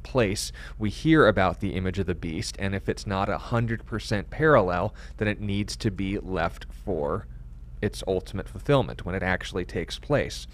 place 0.04 0.52
we 0.78 0.90
hear 0.90 1.28
about 1.28 1.60
the 1.60 1.74
image 1.74 2.00
of 2.00 2.06
the 2.06 2.16
beast, 2.16 2.56
and 2.60 2.76
if 2.76 2.88
it's 2.88 3.08
not 3.08 3.28
a 3.28 3.38
100% 3.38 4.30
parallel, 4.30 4.94
then 5.18 5.28
it 5.28 5.42
needs 5.42 5.76
to 5.78 5.92
be 5.92 6.20
left 6.20 6.68
for 6.70 7.26
its 7.82 8.04
ultimate 8.08 8.48
fulfillment 8.48 9.06
when 9.06 9.16
it 9.16 9.24
actually 9.24 9.66
takes 9.66 10.00
place. 10.00 10.48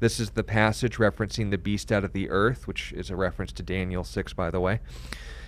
This 0.00 0.18
is 0.18 0.30
the 0.30 0.42
passage 0.42 0.96
referencing 0.96 1.50
the 1.50 1.58
beast 1.58 1.92
out 1.92 2.04
of 2.04 2.14
the 2.14 2.30
earth, 2.30 2.66
which 2.66 2.92
is 2.94 3.10
a 3.10 3.16
reference 3.16 3.52
to 3.52 3.62
Daniel 3.62 4.02
6, 4.02 4.32
by 4.32 4.50
the 4.50 4.58
way. 4.58 4.80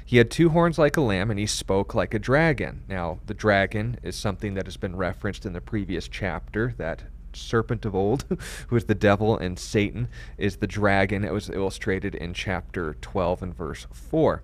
He 0.05 0.19
had 0.19 0.31
two 0.31 0.51
horns 0.51 0.79
like 0.79 0.99
a 0.99 1.01
lamb, 1.01 1.31
and 1.31 1.41
he 1.41 1.47
spoke 1.47 1.95
like 1.95 2.13
a 2.13 2.19
dragon. 2.19 2.83
Now, 2.87 3.21
the 3.25 3.33
dragon 3.33 3.99
is 4.03 4.15
something 4.15 4.53
that 4.55 4.67
has 4.67 4.77
been 4.77 4.95
referenced 4.95 5.47
in 5.47 5.55
the 5.55 5.63
previous 5.63 6.07
chapter, 6.07 6.75
that 6.77 7.05
serpent 7.33 7.87
of 7.87 7.95
old, 7.95 8.25
who 8.67 8.77
is 8.77 8.85
the 8.85 8.95
devil 8.95 9.39
and 9.39 9.59
Satan, 9.59 10.09
is 10.37 10.57
the 10.57 10.67
dragon. 10.67 11.25
It 11.25 11.33
was 11.33 11.49
illustrated 11.49 12.15
in 12.15 12.35
chapter 12.35 12.95
12 13.01 13.43
and 13.43 13.57
verse 13.57 13.87
4. 13.91 14.43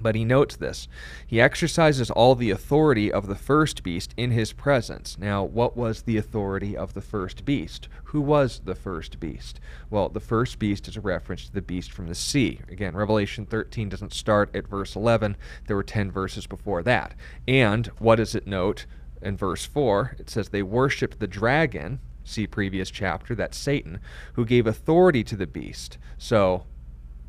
But 0.00 0.14
he 0.14 0.24
notes 0.24 0.56
this. 0.56 0.88
He 1.26 1.40
exercises 1.40 2.10
all 2.10 2.34
the 2.34 2.50
authority 2.50 3.10
of 3.10 3.26
the 3.26 3.34
first 3.34 3.82
beast 3.82 4.12
in 4.16 4.30
his 4.30 4.52
presence. 4.52 5.16
Now, 5.18 5.42
what 5.44 5.76
was 5.76 6.02
the 6.02 6.16
authority 6.16 6.76
of 6.76 6.94
the 6.94 7.00
first 7.00 7.44
beast? 7.44 7.88
Who 8.04 8.20
was 8.20 8.60
the 8.64 8.74
first 8.74 9.18
beast? 9.18 9.58
Well, 9.90 10.08
the 10.08 10.20
first 10.20 10.58
beast 10.58 10.86
is 10.88 10.96
a 10.96 11.00
reference 11.00 11.46
to 11.46 11.52
the 11.52 11.62
beast 11.62 11.92
from 11.92 12.08
the 12.08 12.14
sea. 12.14 12.60
Again, 12.68 12.94
Revelation 12.94 13.46
13 13.46 13.88
doesn't 13.88 14.12
start 14.12 14.54
at 14.54 14.68
verse 14.68 14.94
11, 14.94 15.36
there 15.66 15.76
were 15.76 15.82
10 15.82 16.10
verses 16.10 16.46
before 16.46 16.82
that. 16.82 17.14
And 17.48 17.86
what 17.98 18.16
does 18.16 18.34
it 18.34 18.46
note 18.46 18.86
in 19.22 19.36
verse 19.36 19.64
4? 19.64 20.16
It 20.18 20.30
says, 20.30 20.50
They 20.50 20.62
worshiped 20.62 21.18
the 21.18 21.26
dragon, 21.26 22.00
see 22.24 22.46
previous 22.46 22.90
chapter, 22.90 23.34
that's 23.34 23.56
Satan, 23.56 24.00
who 24.34 24.44
gave 24.44 24.66
authority 24.66 25.24
to 25.24 25.36
the 25.36 25.46
beast. 25.46 25.98
So, 26.18 26.64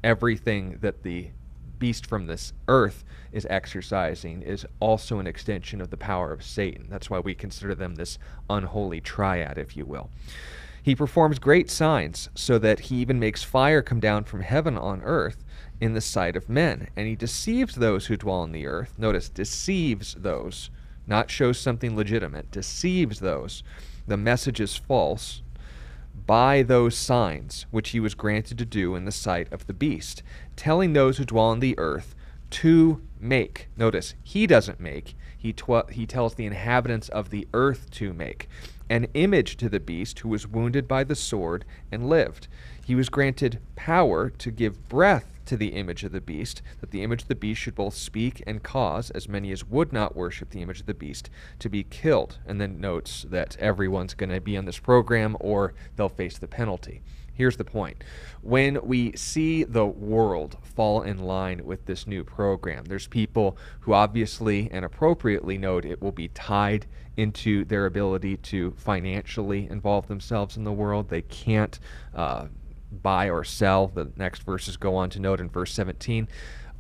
everything 0.04 0.78
that 0.82 1.04
the 1.04 1.32
beast 1.80 2.06
from 2.06 2.26
this 2.26 2.54
earth 2.68 3.04
is 3.32 3.48
exercising 3.50 4.42
is 4.42 4.66
also 4.80 5.20
an 5.20 5.28
extension 5.28 5.82
of 5.82 5.90
the 5.90 5.98
power 5.98 6.32
of 6.32 6.44
Satan. 6.44 6.88
That's 6.90 7.10
why 7.10 7.20
we 7.20 7.36
consider 7.36 7.76
them 7.76 7.96
this 7.96 8.18
unholy 8.50 9.02
triad, 9.02 9.58
if 9.58 9.76
you 9.76 9.86
will. 9.86 10.10
He 10.82 10.96
performs 10.96 11.38
great 11.38 11.70
signs, 11.70 12.30
so 12.34 12.58
that 12.60 12.80
he 12.80 12.96
even 12.98 13.20
makes 13.20 13.44
fire 13.44 13.82
come 13.82 14.00
down 14.00 14.24
from 14.24 14.40
heaven 14.40 14.78
on 14.78 15.02
earth 15.04 15.44
in 15.82 15.94
the 15.94 16.02
sight 16.02 16.36
of 16.36 16.48
men. 16.48 16.88
And 16.96 17.08
he 17.08 17.16
deceives 17.16 17.76
those 17.76 18.06
who 18.06 18.16
dwell 18.16 18.38
on 18.38 18.54
the 18.54 18.66
earth. 18.68 18.98
Notice, 18.98 19.28
deceives 19.28 20.16
those, 20.18 20.70
not 21.06 21.30
shows 21.30 21.60
something 21.60 21.96
legitimate, 21.96 22.52
deceives 22.52 23.20
those. 23.20 23.64
The 24.08 24.16
message 24.16 24.62
is 24.62 24.78
false 24.78 25.42
by 26.26 26.64
those 26.64 26.96
signs 26.96 27.66
which 27.72 27.90
he 27.90 28.00
was 28.00 28.16
granted 28.16 28.58
to 28.58 28.66
do 28.66 28.96
in 28.96 29.06
the 29.06 29.12
sight 29.12 29.52
of 29.52 29.68
the 29.68 29.74
beast, 29.74 30.24
telling 30.56 30.94
those 30.94 31.18
who 31.18 31.26
dwell 31.26 31.46
on 31.46 31.60
the 31.60 31.78
earth 31.78 32.16
to 32.50 33.02
make. 33.20 33.68
Notice, 33.76 34.16
he 34.24 34.48
doesn't 34.48 34.80
make, 34.80 35.16
he, 35.38 35.54
tw- 35.54 35.90
he 35.92 36.06
tells 36.06 36.36
the 36.36 36.46
inhabitants 36.46 37.10
of 37.10 37.30
the 37.30 37.48
earth 37.54 37.90
to 37.92 38.14
make 38.14 38.48
an 38.90 39.08
image 39.14 39.58
to 39.58 39.70
the 39.70 39.80
beast 39.80 40.20
who 40.20 40.30
was 40.30 40.48
wounded 40.48 40.88
by 40.88 41.04
the 41.04 41.16
sword 41.16 41.66
and 41.92 42.10
lived. 42.10 42.48
He 42.86 42.96
was 42.96 43.10
granted 43.10 43.60
power 43.76 44.30
to 44.30 44.52
give 44.52 44.88
breath 44.88 45.37
to 45.48 45.58
the 45.58 45.70
image 45.70 46.04
of 46.04 46.12
the 46.12 46.22
beast, 46.22 46.62
that 46.80 46.92
the 46.92 47.04
image 47.04 47.24
of 47.24 47.28
the 47.28 47.36
beast 47.36 47.62
should 47.62 47.76
both 47.76 47.96
speak 47.96 48.44
and 48.46 48.64
cause 48.64 49.10
as 49.12 49.28
many 49.28 49.52
as 49.52 49.66
would 49.66 49.92
not 49.92 50.16
worship 50.16 50.50
the 50.50 50.62
image 50.62 50.80
of 50.82 50.86
the 50.86 50.94
beast 50.94 51.30
to 51.60 51.70
be 51.70 51.84
killed. 51.84 52.40
And 52.46 52.62
then 52.62 52.80
notes 52.80 53.26
that 53.30 53.58
everyone's 53.60 54.14
going 54.14 54.30
to 54.30 54.42
be 54.42 54.58
on 54.58 54.66
this 54.66 54.80
program 54.80 55.36
or 55.40 55.74
they'll 55.96 56.10
face 56.10 56.38
the 56.38 56.48
penalty. 56.48 57.02
Here's 57.38 57.58
the 57.58 57.64
point. 57.64 58.04
When 58.42 58.80
we 58.82 59.16
see 59.16 59.64
the 59.64 59.86
world 59.86 60.58
fall 60.64 61.04
in 61.04 61.20
line 61.20 61.64
with 61.64 61.86
this 61.86 62.08
new 62.08 62.24
program, 62.24 62.86
there's 62.86 63.06
people 63.06 63.58
who 63.82 63.94
obviously 63.94 64.70
and 64.72 64.84
appropriately 64.84 65.56
note 65.60 65.86
it 65.86 66.02
will 66.02 66.12
be 66.12 66.30
tied 66.30 66.88
into 67.16 67.64
their 67.66 67.86
ability 67.86 68.38
to 68.38 68.72
financially 68.72 69.68
involve 69.70 70.08
themselves 70.08 70.58
in 70.58 70.64
the 70.64 70.72
world. 70.72 71.10
They 71.10 71.22
can't 71.22 71.78
uh, 72.16 72.48
buy 72.92 73.30
or 73.30 73.44
sell. 73.44 73.88
The 73.88 74.12
next 74.16 74.44
verses 74.44 74.78
go 74.78 74.96
on 74.96 75.10
to 75.12 75.20
note 75.20 75.40
in 75.40 75.50
verse 75.50 75.74
17 75.74 76.28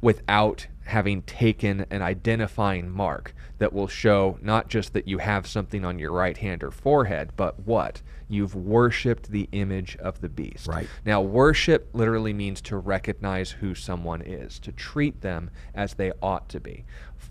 without 0.01 0.67
having 0.85 1.21
taken 1.23 1.85
an 1.89 2.01
identifying 2.01 2.89
mark 2.89 3.33
that 3.57 3.73
will 3.73 3.87
show 3.87 4.37
not 4.41 4.69
just 4.69 4.93
that 4.93 5.07
you 5.07 5.17
have 5.17 5.45
something 5.47 5.83
on 5.83 5.99
your 5.99 6.11
right 6.11 6.37
hand 6.37 6.63
or 6.63 6.71
forehead, 6.71 7.31
but 7.35 7.59
what? 7.61 8.01
You've 8.29 8.55
worshiped 8.55 9.31
the 9.31 9.49
image 9.51 9.97
of 9.97 10.21
the 10.21 10.29
beast. 10.29 10.67
Right. 10.67 10.87
Now, 11.05 11.21
worship 11.21 11.89
literally 11.93 12.33
means 12.33 12.61
to 12.63 12.77
recognize 12.77 13.51
who 13.51 13.73
someone 13.73 14.21
is, 14.21 14.59
to 14.59 14.71
treat 14.71 15.21
them 15.21 15.49
as 15.73 15.95
they 15.95 16.11
ought 16.21 16.47
to 16.49 16.59
be. 16.59 16.85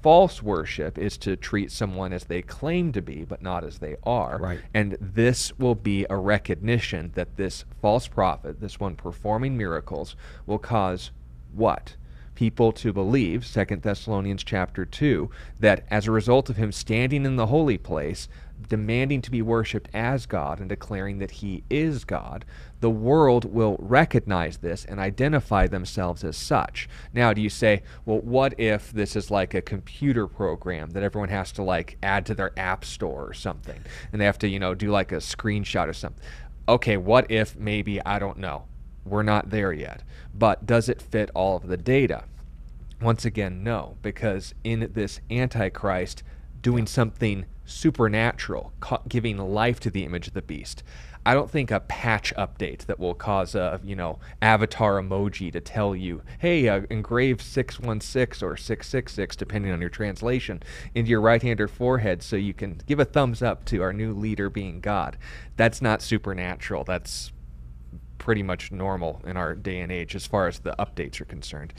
False 0.07 0.41
worship 0.41 0.99
is 0.99 1.19
to 1.19 1.35
treat 1.35 1.73
someone 1.73 2.13
as 2.13 2.27
they 2.27 2.41
claim 2.41 2.93
to 2.93 3.03
be, 3.03 3.25
but 3.25 3.43
not 3.43 3.65
as 3.65 3.81
they 3.81 3.97
are. 4.05 4.39
Right. 4.39 4.61
And 4.73 4.97
this 5.01 5.59
will 5.59 5.75
be 5.75 6.07
a 6.09 6.17
recognition 6.17 7.11
that 7.17 7.37
this 7.37 7.65
false 7.83 8.07
prophet, 8.07 8.61
this 8.61 8.79
one 8.79 8.95
performing 8.95 9.57
miracles, 9.57 10.15
will 10.47 10.61
cause 10.61 11.11
what? 11.53 11.97
people 12.37 12.71
to 12.71 12.93
believe, 12.93 13.45
Second 13.45 13.83
Thessalonians 13.83 14.45
chapter 14.45 14.85
2, 14.85 15.29
that 15.59 15.85
as 15.91 16.07
a 16.07 16.13
result 16.13 16.49
of 16.49 16.57
him 16.57 16.71
standing 16.71 17.25
in 17.25 17.35
the 17.35 17.47
holy 17.47 17.79
place, 17.79 18.29
demanding 18.69 19.23
to 19.23 19.31
be 19.31 19.43
worshiped 19.43 19.89
as 19.95 20.27
God 20.27 20.61
and 20.61 20.69
declaring 20.69 21.19
that 21.19 21.31
he 21.31 21.65
is 21.71 22.05
God, 22.05 22.45
the 22.81 22.91
world 22.91 23.45
will 23.45 23.77
recognize 23.79 24.59
this 24.59 24.85
and 24.85 25.01
identify 25.01 25.67
themselves 25.67 26.25
as 26.25 26.37
such. 26.37 26.89
Now, 27.13 27.33
do 27.33 27.41
you 27.41 27.51
say, 27.51 27.83
well, 28.05 28.21
what 28.21 28.59
if 28.59 28.93
this 28.93 29.17
is 29.17 29.31
like 29.31 29.55
a 29.55 29.63
computer 29.63 30.27
program 30.27 30.91
that 30.91 31.03
everyone 31.03 31.29
has 31.31 31.53
to 31.53 31.63
like 31.63 31.97
add 32.03 32.27
to 32.27 32.35
their 32.35 32.59
app 32.59 32.85
store 32.85 33.29
or 33.29 33.35
something 33.35 33.81
and 34.13 34.21
they 34.21 34.27
have 34.27 34.39
to, 34.39 34.49
you 34.49 34.59
know, 34.59 34.75
do 34.75 34.91
like 34.91 35.13
a 35.13 35.17
screenshot 35.17 35.89
or 35.89 35.93
something? 35.93 36.23
Okay, 36.69 36.97
what 36.97 37.31
if 37.31 37.57
maybe, 37.57 38.05
I 38.05 38.19
don't 38.19 38.39
know, 38.39 38.65
we're 39.05 39.23
not 39.23 39.51
there 39.51 39.73
yet, 39.73 40.03
but 40.35 40.67
does 40.67 40.89
it 40.89 41.01
fit 41.01 41.31
all 41.35 41.57
of 41.57 41.69
the 41.69 41.77
data? 41.77 42.25
Once 43.01 43.25
again, 43.25 43.63
no, 43.63 43.97
because 44.03 44.55
in 44.65 44.91
this 44.95 45.21
Antichrist, 45.31 46.23
doing 46.61 46.87
something 46.87 47.45
supernatural, 47.67 48.73
giving 49.09 49.37
life 49.37 49.81
to 49.81 49.91
the 49.91 50.05
image 50.05 50.29
of 50.29 50.35
the 50.35 50.43
beast. 50.43 50.83
I 51.27 51.35
don't 51.35 51.51
think 51.51 51.73
a 51.73 51.81
patch 51.81 52.33
update 52.39 52.87
that 52.87 53.01
will 53.01 53.13
cause 53.13 53.57
a 53.57 53.81
you 53.83 53.97
know 53.97 54.21
avatar 54.41 55.03
emoji 55.03 55.53
to 55.53 55.61
tell 55.61 55.97
you, 55.97 56.23
hey, 56.39 56.69
uh, 56.69 56.83
engrave 56.89 57.43
616 57.43 58.47
or 58.47 58.57
666, 58.57 59.35
depending 59.35 59.73
on 59.73 59.81
your 59.81 59.91
translation, 59.91 60.63
into 60.95 61.11
your 61.11 61.21
right 61.21 61.43
hand 61.43 61.61
or 61.61 61.67
forehead, 61.67 62.23
so 62.23 62.37
you 62.37 62.55
can 62.55 62.81
give 62.87 63.01
a 63.01 63.05
thumbs 63.05 63.43
up 63.43 63.65
to 63.65 63.83
our 63.83 63.93
new 63.93 64.15
leader 64.15 64.49
being 64.49 64.81
God. 64.81 65.19
That's 65.57 65.83
not 65.83 66.01
supernatural. 66.01 66.85
That's 66.85 67.33
pretty 68.27 68.43
much 68.43 68.73
normal 68.73 69.23
in 69.25 69.37
our 69.37 69.55
day 69.55 69.79
and 69.79 69.93
age 69.93 70.17
as 70.17 70.27
far 70.27 70.49
as 70.49 70.59
the 70.59 70.75
updates 70.81 71.21
are 71.21 71.25
concerned. 71.27 71.73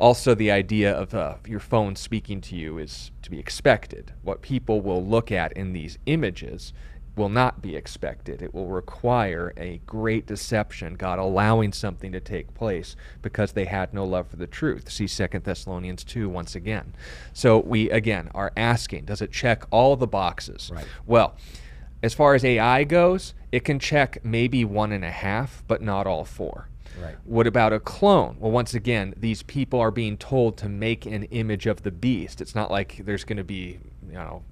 Also, 0.00 0.34
the 0.34 0.50
idea 0.50 0.92
of 0.92 1.14
uh, 1.14 1.36
your 1.46 1.60
phone 1.60 1.94
speaking 1.94 2.40
to 2.40 2.56
you 2.56 2.76
is 2.76 3.12
to 3.22 3.30
be 3.30 3.38
expected. 3.38 4.12
What 4.22 4.42
people 4.42 4.80
will 4.80 5.06
look 5.06 5.30
at 5.30 5.52
in 5.52 5.72
these 5.72 5.98
images 6.06 6.72
will 7.14 7.28
not 7.28 7.62
be 7.62 7.76
expected. 7.76 8.42
It 8.42 8.52
will 8.52 8.66
require 8.66 9.52
a 9.56 9.80
great 9.86 10.26
deception, 10.26 10.96
God 10.96 11.20
allowing 11.20 11.72
something 11.72 12.10
to 12.10 12.18
take 12.18 12.52
place 12.52 12.96
because 13.20 13.52
they 13.52 13.66
had 13.66 13.94
no 13.94 14.04
love 14.04 14.26
for 14.26 14.34
the 14.34 14.48
truth. 14.48 14.90
See 14.90 15.06
2 15.06 15.38
Thessalonians 15.38 16.02
2 16.02 16.28
once 16.28 16.56
again. 16.56 16.96
So 17.32 17.60
we, 17.60 17.88
again, 17.90 18.28
are 18.34 18.50
asking 18.56 19.04
does 19.04 19.22
it 19.22 19.30
check 19.30 19.62
all 19.70 19.94
the 19.94 20.08
boxes? 20.08 20.72
Right. 20.74 20.84
Well, 21.06 21.36
as 22.02 22.12
far 22.12 22.34
as 22.34 22.44
AI 22.44 22.82
goes, 22.82 23.34
it 23.52 23.64
can 23.64 23.78
check 23.78 24.24
maybe 24.24 24.64
one 24.64 24.90
and 24.90 25.04
a 25.04 25.10
half, 25.10 25.62
but 25.68 25.82
not 25.82 26.06
all 26.06 26.24
four. 26.24 26.68
Right. 27.00 27.16
What 27.24 27.46
about 27.46 27.72
a 27.72 27.80
clone? 27.80 28.36
Well, 28.38 28.50
once 28.50 28.74
again, 28.74 29.14
these 29.16 29.42
people 29.42 29.80
are 29.80 29.90
being 29.90 30.16
told 30.16 30.56
to 30.58 30.68
make 30.68 31.06
an 31.06 31.24
image 31.24 31.66
of 31.66 31.82
the 31.82 31.90
beast. 31.90 32.40
It's 32.40 32.54
not 32.54 32.70
like 32.70 33.02
there's 33.04 33.24
going 33.24 33.38
to 33.38 33.44
be, 33.44 33.78
you 34.06 34.14
know, 34.14 34.42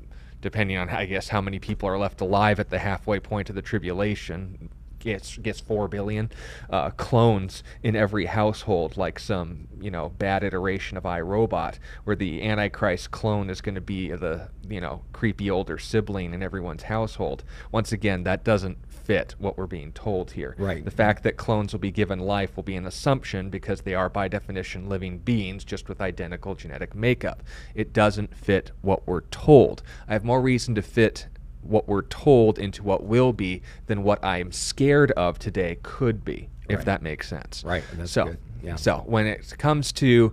depending 0.40 0.76
on, 0.76 0.88
I 0.88 1.06
guess, 1.06 1.28
how 1.28 1.40
many 1.40 1.58
people 1.58 1.88
are 1.88 1.98
left 1.98 2.20
alive 2.20 2.60
at 2.60 2.70
the 2.70 2.78
halfway 2.78 3.20
point 3.20 3.50
of 3.50 3.56
the 3.56 3.62
tribulation, 3.62 4.70
gets 5.00 5.38
gets 5.38 5.60
four 5.60 5.88
billion 5.88 6.30
uh, 6.68 6.90
clones 6.90 7.64
in 7.82 7.96
every 7.96 8.26
household, 8.26 8.96
like 8.96 9.18
some 9.18 9.66
you 9.80 9.90
know 9.90 10.10
bad 10.10 10.44
iteration 10.44 10.96
of 10.96 11.04
iRobot, 11.04 11.78
where 12.04 12.16
the 12.16 12.42
Antichrist 12.42 13.10
clone 13.10 13.50
is 13.50 13.60
going 13.60 13.74
to 13.74 13.80
be 13.80 14.10
the 14.10 14.48
you 14.68 14.80
know 14.80 15.02
creepy 15.12 15.50
older 15.50 15.78
sibling 15.78 16.32
in 16.32 16.42
everyone's 16.42 16.84
household. 16.84 17.42
Once 17.72 17.92
again, 17.92 18.22
that 18.22 18.44
doesn't 18.44 18.78
fit 19.00 19.34
what 19.38 19.56
we're 19.56 19.66
being 19.66 19.92
told 19.92 20.32
here. 20.32 20.54
Right. 20.58 20.84
The 20.84 20.90
fact 20.90 21.22
that 21.24 21.36
clones 21.36 21.72
will 21.72 21.80
be 21.80 21.90
given 21.90 22.18
life 22.20 22.56
will 22.56 22.62
be 22.62 22.76
an 22.76 22.86
assumption 22.86 23.50
because 23.50 23.82
they 23.82 23.94
are 23.94 24.08
by 24.08 24.28
definition 24.28 24.88
living 24.88 25.18
beings 25.18 25.64
just 25.64 25.88
with 25.88 26.00
identical 26.00 26.54
genetic 26.54 26.94
makeup. 26.94 27.42
It 27.74 27.92
doesn't 27.92 28.36
fit 28.36 28.70
what 28.82 29.06
we're 29.06 29.22
told. 29.22 29.82
I 30.08 30.12
have 30.12 30.24
more 30.24 30.40
reason 30.40 30.74
to 30.76 30.82
fit 30.82 31.26
what 31.62 31.88
we're 31.88 32.02
told 32.02 32.58
into 32.58 32.82
what 32.82 33.04
will 33.04 33.32
be 33.32 33.62
than 33.86 34.02
what 34.02 34.24
I'm 34.24 34.50
scared 34.52 35.10
of 35.12 35.38
today 35.38 35.78
could 35.82 36.24
be, 36.24 36.48
if 36.68 36.78
Right. 36.78 36.86
that 36.86 37.02
makes 37.02 37.28
sense. 37.28 37.62
Right, 37.64 37.84
so, 38.06 38.24
good, 38.24 38.38
yeah. 38.62 38.76
So 38.76 39.02
when 39.06 39.26
it 39.26 39.54
comes 39.58 39.92
to 39.94 40.32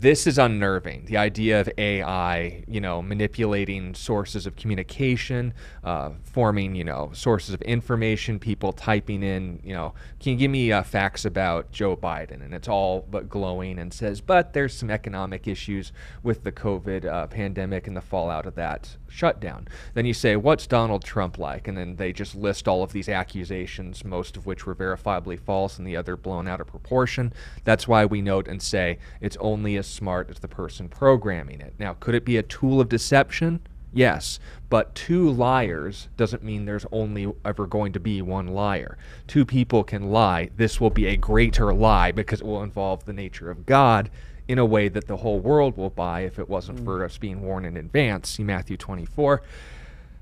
this 0.00 0.26
is 0.26 0.38
unnerving. 0.38 1.04
The 1.06 1.16
idea 1.16 1.60
of 1.60 1.70
AI, 1.78 2.64
you 2.66 2.80
know, 2.80 3.02
manipulating 3.02 3.94
sources 3.94 4.46
of 4.46 4.56
communication, 4.56 5.54
uh, 5.84 6.10
forming, 6.24 6.74
you 6.74 6.84
know, 6.84 7.10
sources 7.12 7.54
of 7.54 7.62
information, 7.62 8.38
people 8.38 8.72
typing 8.72 9.22
in, 9.22 9.60
you 9.62 9.74
know, 9.74 9.94
can 10.20 10.32
you 10.32 10.38
give 10.38 10.50
me 10.50 10.72
uh, 10.72 10.82
facts 10.82 11.24
about 11.24 11.70
Joe 11.72 11.96
Biden? 11.96 12.44
And 12.44 12.54
it's 12.54 12.68
all 12.68 13.06
but 13.10 13.28
glowing 13.28 13.78
and 13.78 13.92
says, 13.92 14.20
but 14.20 14.52
there's 14.52 14.74
some 14.74 14.90
economic 14.90 15.46
issues 15.46 15.92
with 16.22 16.44
the 16.44 16.52
COVID 16.52 17.04
uh, 17.04 17.26
pandemic 17.26 17.86
and 17.86 17.96
the 17.96 18.00
fallout 18.00 18.46
of 18.46 18.54
that 18.54 18.96
shutdown. 19.08 19.68
Then 19.94 20.06
you 20.06 20.14
say, 20.14 20.36
what's 20.36 20.66
Donald 20.66 21.04
Trump 21.04 21.38
like? 21.38 21.68
And 21.68 21.76
then 21.76 21.96
they 21.96 22.12
just 22.12 22.34
list 22.34 22.66
all 22.66 22.82
of 22.82 22.92
these 22.92 23.08
accusations, 23.08 24.04
most 24.04 24.36
of 24.36 24.46
which 24.46 24.66
were 24.66 24.74
verifiably 24.74 25.38
false 25.38 25.78
and 25.78 25.86
the 25.86 25.96
other 25.96 26.16
blown 26.16 26.48
out 26.48 26.60
of 26.60 26.66
proportion. 26.66 27.32
That's 27.64 27.86
why 27.86 28.06
we 28.06 28.22
note 28.22 28.48
and 28.48 28.62
say 28.62 28.98
it's 29.20 29.36
only 29.38 29.76
as 29.82 29.88
smart 29.88 30.30
as 30.30 30.38
the 30.38 30.46
person 30.46 30.88
programming 30.88 31.60
it. 31.60 31.74
Now, 31.76 31.94
could 31.94 32.14
it 32.14 32.24
be 32.24 32.36
a 32.36 32.42
tool 32.44 32.80
of 32.80 32.88
deception? 32.88 33.58
Yes, 33.92 34.38
but 34.70 34.94
two 34.94 35.28
liars 35.28 36.08
doesn't 36.16 36.44
mean 36.44 36.64
there's 36.64 36.86
only 36.92 37.32
ever 37.44 37.66
going 37.66 37.92
to 37.94 38.00
be 38.00 38.22
one 38.22 38.46
liar. 38.46 38.96
Two 39.26 39.44
people 39.44 39.82
can 39.82 40.12
lie. 40.12 40.50
This 40.56 40.80
will 40.80 40.90
be 40.90 41.06
a 41.08 41.16
greater 41.16 41.74
lie 41.74 42.12
because 42.12 42.40
it 42.40 42.46
will 42.46 42.62
involve 42.62 43.04
the 43.04 43.12
nature 43.12 43.50
of 43.50 43.66
God 43.66 44.08
in 44.46 44.60
a 44.60 44.64
way 44.64 44.88
that 44.88 45.08
the 45.08 45.16
whole 45.16 45.40
world 45.40 45.76
will 45.76 45.90
buy 45.90 46.20
if 46.20 46.38
it 46.38 46.48
wasn't 46.48 46.84
for 46.84 47.00
mm. 47.00 47.04
us 47.04 47.18
being 47.18 47.42
warned 47.42 47.66
in 47.66 47.76
advance. 47.76 48.28
See 48.28 48.44
Matthew 48.44 48.76
24. 48.76 49.42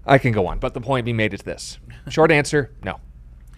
I 0.06 0.16
can 0.16 0.32
go 0.32 0.46
on, 0.46 0.58
but 0.58 0.72
the 0.72 0.80
point 0.80 1.04
being 1.04 1.16
made 1.16 1.34
is 1.34 1.42
this. 1.42 1.78
Short 2.08 2.30
answer, 2.30 2.70
no. 2.82 2.98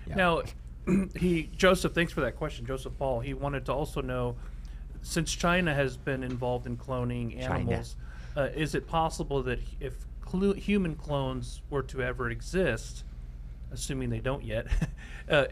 Yeah. 0.08 0.16
Now, 0.16 0.42
he 1.16 1.50
Joseph, 1.56 1.94
thanks 1.94 2.12
for 2.12 2.20
that 2.22 2.36
question, 2.36 2.66
Joseph 2.66 2.92
Paul. 2.98 3.20
He 3.20 3.32
wanted 3.32 3.64
to 3.66 3.72
also 3.72 4.00
know, 4.00 4.36
since 5.02 5.34
China 5.34 5.74
has 5.74 5.96
been 5.96 6.22
involved 6.22 6.66
in 6.66 6.76
cloning 6.76 7.38
animals, 7.40 7.96
uh, 8.36 8.48
is 8.54 8.74
it 8.74 8.86
possible 8.86 9.42
that 9.42 9.58
if 9.80 9.94
clu- 10.20 10.54
human 10.54 10.94
clones 10.94 11.60
were 11.70 11.82
to 11.82 12.02
ever 12.02 12.30
exist, 12.30 13.04
assuming 13.72 14.10
they 14.10 14.20
don't 14.20 14.44
yet, 14.44 14.66
uh, 15.28 15.46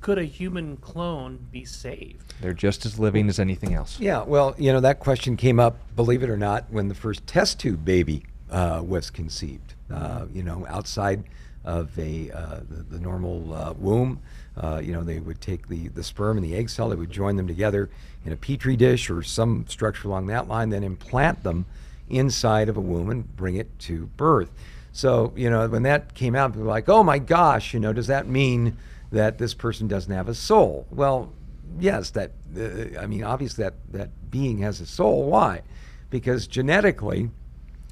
could 0.00 0.18
a 0.18 0.24
human 0.24 0.76
clone 0.76 1.38
be 1.50 1.64
saved? 1.64 2.34
They're 2.40 2.52
just 2.52 2.84
as 2.84 2.98
living 2.98 3.28
as 3.28 3.38
anything 3.38 3.74
else. 3.74 3.98
Yeah, 3.98 4.22
well, 4.22 4.54
you 4.58 4.72
know, 4.72 4.80
that 4.80 5.00
question 5.00 5.36
came 5.36 5.58
up, 5.58 5.78
believe 5.96 6.22
it 6.22 6.28
or 6.28 6.36
not, 6.36 6.64
when 6.70 6.88
the 6.88 6.94
first 6.94 7.26
test 7.26 7.58
tube 7.58 7.84
baby 7.84 8.24
uh, 8.50 8.82
was 8.84 9.10
conceived. 9.10 9.74
Uh, 9.92 10.26
you 10.32 10.42
know, 10.42 10.66
outside 10.68 11.24
of 11.64 11.96
a 11.98 12.30
uh, 12.30 12.60
the, 12.68 12.82
the 12.82 13.00
normal 13.00 13.54
uh, 13.54 13.72
womb, 13.72 14.20
uh, 14.56 14.80
you 14.82 14.92
know, 14.92 15.02
they 15.02 15.18
would 15.18 15.40
take 15.40 15.68
the, 15.68 15.88
the 15.88 16.02
sperm 16.02 16.36
and 16.36 16.44
the 16.44 16.54
egg 16.54 16.70
cell, 16.70 16.88
they 16.88 16.96
would 16.96 17.10
join 17.10 17.36
them 17.36 17.46
together 17.46 17.90
in 18.24 18.32
a 18.32 18.36
petri 18.36 18.76
dish 18.76 19.10
or 19.10 19.22
some 19.22 19.66
structure 19.68 20.08
along 20.08 20.26
that 20.26 20.48
line, 20.48 20.70
then 20.70 20.82
implant 20.82 21.42
them 21.42 21.66
inside 22.08 22.68
of 22.68 22.76
a 22.76 22.80
womb 22.80 23.10
and 23.10 23.36
bring 23.36 23.56
it 23.56 23.78
to 23.78 24.06
birth. 24.16 24.50
So, 24.92 25.32
you 25.36 25.50
know, 25.50 25.68
when 25.68 25.82
that 25.82 26.14
came 26.14 26.34
out, 26.34 26.52
people 26.52 26.62
were 26.62 26.70
like, 26.70 26.88
oh 26.88 27.02
my 27.02 27.18
gosh, 27.18 27.74
you 27.74 27.80
know, 27.80 27.92
does 27.92 28.06
that 28.06 28.26
mean 28.26 28.76
that 29.12 29.38
this 29.38 29.52
person 29.52 29.88
doesn't 29.88 30.12
have 30.12 30.28
a 30.28 30.34
soul? 30.34 30.86
Well, 30.90 31.32
yes, 31.78 32.10
that 32.10 32.32
uh, 32.56 32.98
I 32.98 33.06
mean, 33.06 33.22
obviously 33.22 33.64
that 33.64 33.74
that 33.92 34.30
being 34.30 34.58
has 34.58 34.80
a 34.80 34.86
soul. 34.86 35.24
Why? 35.24 35.62
Because 36.08 36.46
genetically, 36.46 37.30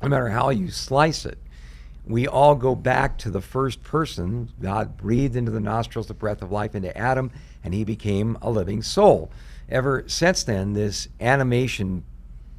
no 0.03 0.09
matter 0.09 0.29
how 0.29 0.51
you 0.51 0.71
slice 0.71 1.27
it, 1.27 1.39
we 2.07 2.27
all 2.27 2.55
go 2.55 2.75
back 2.75 3.17
to 3.19 3.31
the 3.31 3.41
first 3.41 3.83
person. 3.83 4.51
God 4.61 4.97
breathed 4.97 5.37
into 5.37 5.51
the 5.51 5.61
nostrils 5.61 6.07
the 6.07 6.15
breath 6.15 6.43
of 6.43 6.53
life 6.53 6.75
into 6.75 6.97
Adam, 6.97 7.31
and 7.63 7.73
he 7.73 7.85
became 7.85 8.37
a 8.43 8.51
living 8.51 8.83
soul. 8.83 9.31
Ever 9.69 10.05
since 10.07 10.43
then, 10.43 10.75
this 10.75 11.09
animation 11.21 12.05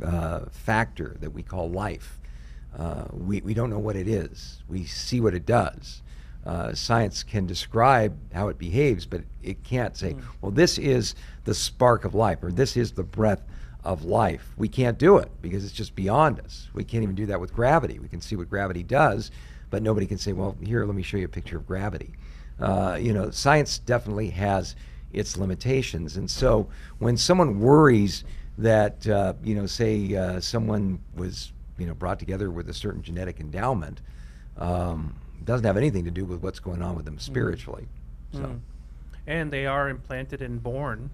uh, 0.04 0.46
factor 0.52 1.16
that 1.20 1.30
we 1.30 1.43
call 1.43 1.70
life, 1.70 2.20
uh, 2.78 3.06
we, 3.12 3.41
we 3.41 3.54
don't 3.54 3.70
know 3.70 3.80
what 3.80 3.96
it 3.96 4.08
is. 4.08 4.64
We 4.68 4.86
see 4.86 5.22
what 5.22 5.36
it 5.36 5.46
does. 5.46 6.02
Uh, 6.46 6.74
science 6.74 7.24
can 7.24 7.46
describe 7.46 8.18
how 8.34 8.50
it 8.50 8.58
behaves, 8.58 9.06
but 9.06 9.22
it 9.41 9.64
can't 9.64 9.96
say, 9.96 10.16
well, 10.41 10.52
this 10.52 10.78
is 10.78 11.16
the 11.43 11.54
spark 11.54 12.06
of 12.06 12.14
life 12.14 12.43
or 12.43 12.52
this 12.52 12.78
is 12.78 12.91
the 12.91 13.04
breath 13.04 13.41
of 13.86 14.03
life. 14.03 14.53
We 14.57 14.67
can't 14.67 14.97
do 14.97 15.17
it 15.17 15.29
because 15.41 15.63
it's 15.63 15.73
just 15.73 15.95
beyond 15.95 16.39
us. 16.39 16.69
We 16.73 16.83
can't 16.83 17.03
even 17.03 17.15
do 17.15 17.27
that 17.27 17.39
with 17.39 17.53
gravity. 17.53 17.99
We 17.99 18.07
can 18.07 18.19
see 18.21 18.36
what 18.36 18.49
gravity 18.49 18.83
does, 18.83 19.31
but 19.69 19.83
nobody 19.83 20.05
can 20.07 20.17
say, 20.17 20.33
well, 20.33 20.57
here, 20.61 20.86
let 20.86 20.95
me 20.95 21.03
show 21.03 21.17
you 21.17 21.25
a 21.25 21.29
picture 21.29 21.57
of 21.57 21.67
gravity. 21.67 22.13
Uh, 22.59 22.97
you 22.99 23.13
know, 23.13 23.29
science 23.31 23.79
definitely 23.79 24.29
has 24.29 24.75
its 25.13 25.38
limitations. 25.38 26.17
And 26.17 26.29
so 26.29 26.67
when 26.99 27.15
someone 27.17 27.59
worries 27.59 28.23
that, 28.57 29.05
uh, 29.07 29.33
you 29.43 29.55
know, 29.55 29.65
say 29.65 30.15
uh, 30.15 30.39
someone 30.39 30.99
was, 31.15 31.51
you 31.77 31.86
know, 31.86 31.93
brought 31.93 32.19
together 32.19 32.49
with 32.49 32.69
a 32.69 32.73
certain 32.73 33.01
genetic 33.01 33.39
endowment, 33.39 34.01
um, 34.57 35.15
doesn't 35.43 35.65
have 35.65 35.77
anything 35.77 36.05
to 36.05 36.11
do 36.11 36.25
with 36.25 36.41
what's 36.41 36.59
going 36.59 36.81
on 36.81 36.95
with 36.95 37.05
them 37.05 37.19
spiritually. 37.19 37.88
So, 38.33 38.39
Mm. 38.39 38.59
And 39.27 39.51
they 39.51 39.65
are 39.65 39.89
implanted 39.89 40.41
and 40.43 40.61
born, 40.61 41.09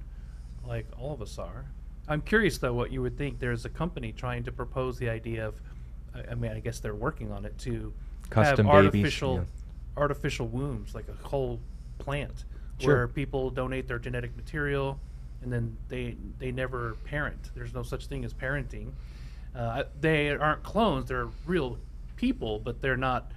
like 0.67 0.86
all 0.99 1.13
of 1.13 1.22
us 1.22 1.38
are. 1.38 1.65
I'm 2.12 2.22
curious 2.22 2.57
though 2.57 2.74
what 2.74 2.91
you 2.91 3.01
would 3.01 3.18
think. 3.18 3.39
There's 3.39 3.64
a 3.64 3.70
company 3.70 4.12
trying 4.12 4.43
to 4.43 4.51
propose 4.51 4.97
the 4.97 5.09
idea 5.09 5.47
of, 5.47 5.62
I, 6.14 6.32
I 6.32 6.36
mean, 6.36 6.51
I 6.51 6.59
guess 6.59 6.80
they're 6.80 6.93
working 6.93 7.32
on 7.32 7.45
it 7.45 7.57
to 7.59 7.93
Custom 8.30 8.66
have 8.66 8.74
babies, 8.76 9.03
artificial, 9.03 9.36
yeah. 9.36 9.43
artificial 9.95 10.47
wombs, 10.47 10.93
like 10.93 11.05
a 11.07 11.28
whole 11.28 11.59
plant, 11.99 12.43
Sure. 12.80 12.95
where 12.95 13.07
people 13.07 13.49
donate 13.49 13.88
their 13.88 13.99
genetic 13.99 14.36
material, 14.36 14.99
and 15.41 15.53
then 15.53 15.78
they 15.88 16.18
they 16.38 16.51
never 16.51 16.95
parent. 17.05 17.51
There's 17.55 17.74
no 17.74 17.84
such 17.84 18.07
thing 18.07 18.26
as 18.26 18.34
parenting. 18.34 18.91
Uh, 19.55 19.84
they 19.99 20.32
aren't 20.32 20.64
clones; 20.64 21.07
they're 21.07 21.28
real 21.45 21.78
people, 22.18 22.59
but 22.59 22.82
they're 22.82 22.97
not 22.97 23.32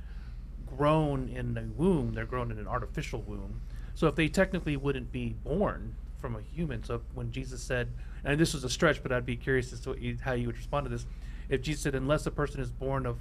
grown 0.76 1.28
in 1.28 1.56
a 1.56 1.62
womb. 1.80 2.12
They're 2.14 2.24
grown 2.24 2.50
in 2.50 2.58
an 2.58 2.66
artificial 2.66 3.20
womb. 3.22 3.60
So 3.94 4.08
if 4.08 4.16
they 4.16 4.28
technically 4.28 4.76
wouldn't 4.76 5.12
be 5.12 5.36
born 5.44 5.94
from 6.20 6.34
a 6.36 6.40
human, 6.40 6.82
so 6.82 7.02
when 7.14 7.30
Jesus 7.30 7.62
said, 7.62 7.88
and 8.24 8.40
this 8.40 8.54
was 8.54 8.64
a 8.64 8.70
stretch, 8.70 9.02
but 9.02 9.12
I'd 9.12 9.26
be 9.26 9.36
curious 9.36 9.72
as 9.72 9.80
to 9.80 9.90
what 9.90 10.00
you, 10.00 10.16
how 10.22 10.32
you 10.32 10.46
would 10.46 10.56
respond 10.56 10.86
to 10.86 10.90
this. 10.90 11.06
If 11.48 11.62
Jesus 11.62 11.82
said, 11.82 11.94
unless 11.94 12.26
a 12.26 12.30
person 12.30 12.60
is 12.60 12.70
born 12.70 13.06
of 13.06 13.18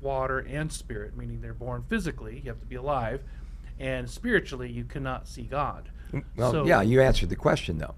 water 0.00 0.40
and 0.40 0.72
spirit, 0.72 1.16
meaning 1.16 1.40
they're 1.40 1.54
born 1.54 1.84
physically, 1.88 2.40
you 2.44 2.50
have 2.50 2.60
to 2.60 2.66
be 2.66 2.74
alive, 2.74 3.22
and 3.78 4.08
spiritually, 4.10 4.70
you 4.70 4.84
cannot 4.84 5.28
see 5.28 5.42
God. 5.42 5.88
Well, 6.36 6.50
So- 6.50 6.66
yeah, 6.66 6.82
you 6.82 7.00
answered 7.00 7.28
the 7.28 7.36
question 7.36 7.78
though. 7.78 7.94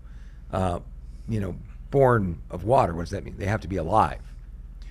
Uh, 0.52 0.80
you 1.28 1.40
know, 1.40 1.56
born 1.90 2.42
of 2.50 2.64
water. 2.64 2.94
What 2.94 3.02
does 3.02 3.10
that 3.10 3.24
mean? 3.24 3.36
They 3.38 3.46
have 3.46 3.62
to 3.62 3.68
be 3.68 3.76
alive, 3.76 4.20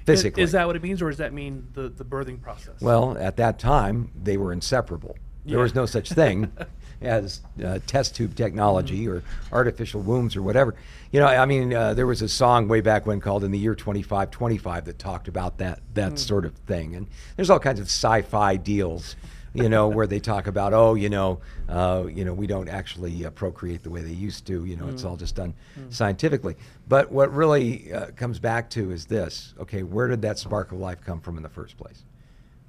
physically. 0.05 0.41
Is, 0.43 0.51
that 0.53 0.65
what 0.67 0.75
it 0.75 0.81
means, 0.81 1.01
or 1.01 1.09
does 1.09 1.19
that 1.19 1.31
mean 1.33 1.67
the, 1.73 1.89
the 1.89 2.03
birthing 2.03 2.41
process? 2.41 2.81
Well, 2.81 3.17
at 3.17 3.37
that 3.37 3.59
time, 3.59 4.11
they 4.21 4.35
were 4.37 4.51
inseparable. 4.51 5.15
There 5.45 5.59
was 5.59 5.75
no 5.75 5.85
such 5.85 6.09
thing 6.11 6.51
as 7.03 7.41
uh, 7.63 7.79
test 7.85 8.15
tube 8.15 8.35
technology 8.35 9.07
or 9.07 9.23
artificial 9.51 10.01
wombs 10.01 10.35
or 10.35 10.41
whatever. 10.41 10.75
You 11.11 11.19
know, 11.19 11.27
I 11.27 11.45
mean, 11.45 11.73
uh, 11.73 11.93
there 11.93 12.07
was 12.07 12.21
a 12.21 12.29
song 12.29 12.67
way 12.67 12.81
back 12.81 13.05
when 13.05 13.19
called 13.19 13.43
"In 13.43 13.51
the 13.51 13.59
Year 13.59 13.75
2525" 13.75 14.85
that 14.85 14.99
talked 14.99 15.27
about 15.27 15.57
that 15.59 15.81
that 15.93 16.17
sort 16.19 16.45
of 16.45 16.55
thing. 16.55 16.95
And 16.95 17.07
there's 17.35 17.49
all 17.49 17.59
kinds 17.59 17.79
of 17.79 17.85
sci-fi 17.85 18.55
deals, 18.55 19.15
you 19.53 19.69
know, 19.69 19.87
where 19.87 20.07
they 20.07 20.19
talk 20.19 20.47
about, 20.47 20.73
oh, 20.73 20.95
you 20.95 21.09
know, 21.09 21.39
uh, 21.69 22.05
you 22.11 22.25
know, 22.25 22.33
we 22.33 22.47
don't 22.47 22.69
actually 22.69 23.25
uh, 23.25 23.29
procreate 23.29 23.83
the 23.83 23.89
way 23.89 24.01
they 24.01 24.11
used 24.13 24.47
to. 24.47 24.65
You 24.65 24.75
know, 24.75 24.87
it's 24.87 25.03
all 25.03 25.17
just 25.17 25.35
done 25.35 25.53
scientifically. 25.89 26.55
But 26.87 27.11
what 27.11 27.31
really 27.31 27.93
uh, 27.93 28.07
comes 28.15 28.39
back 28.39 28.69
to 28.71 28.91
is 28.91 29.05
this: 29.05 29.53
okay, 29.59 29.83
where 29.83 30.07
did 30.07 30.21
that 30.23 30.39
spark 30.39 30.71
of 30.71 30.79
life 30.79 31.01
come 31.05 31.21
from 31.21 31.37
in 31.37 31.43
the 31.43 31.49
first 31.49 31.77
place? 31.77 32.03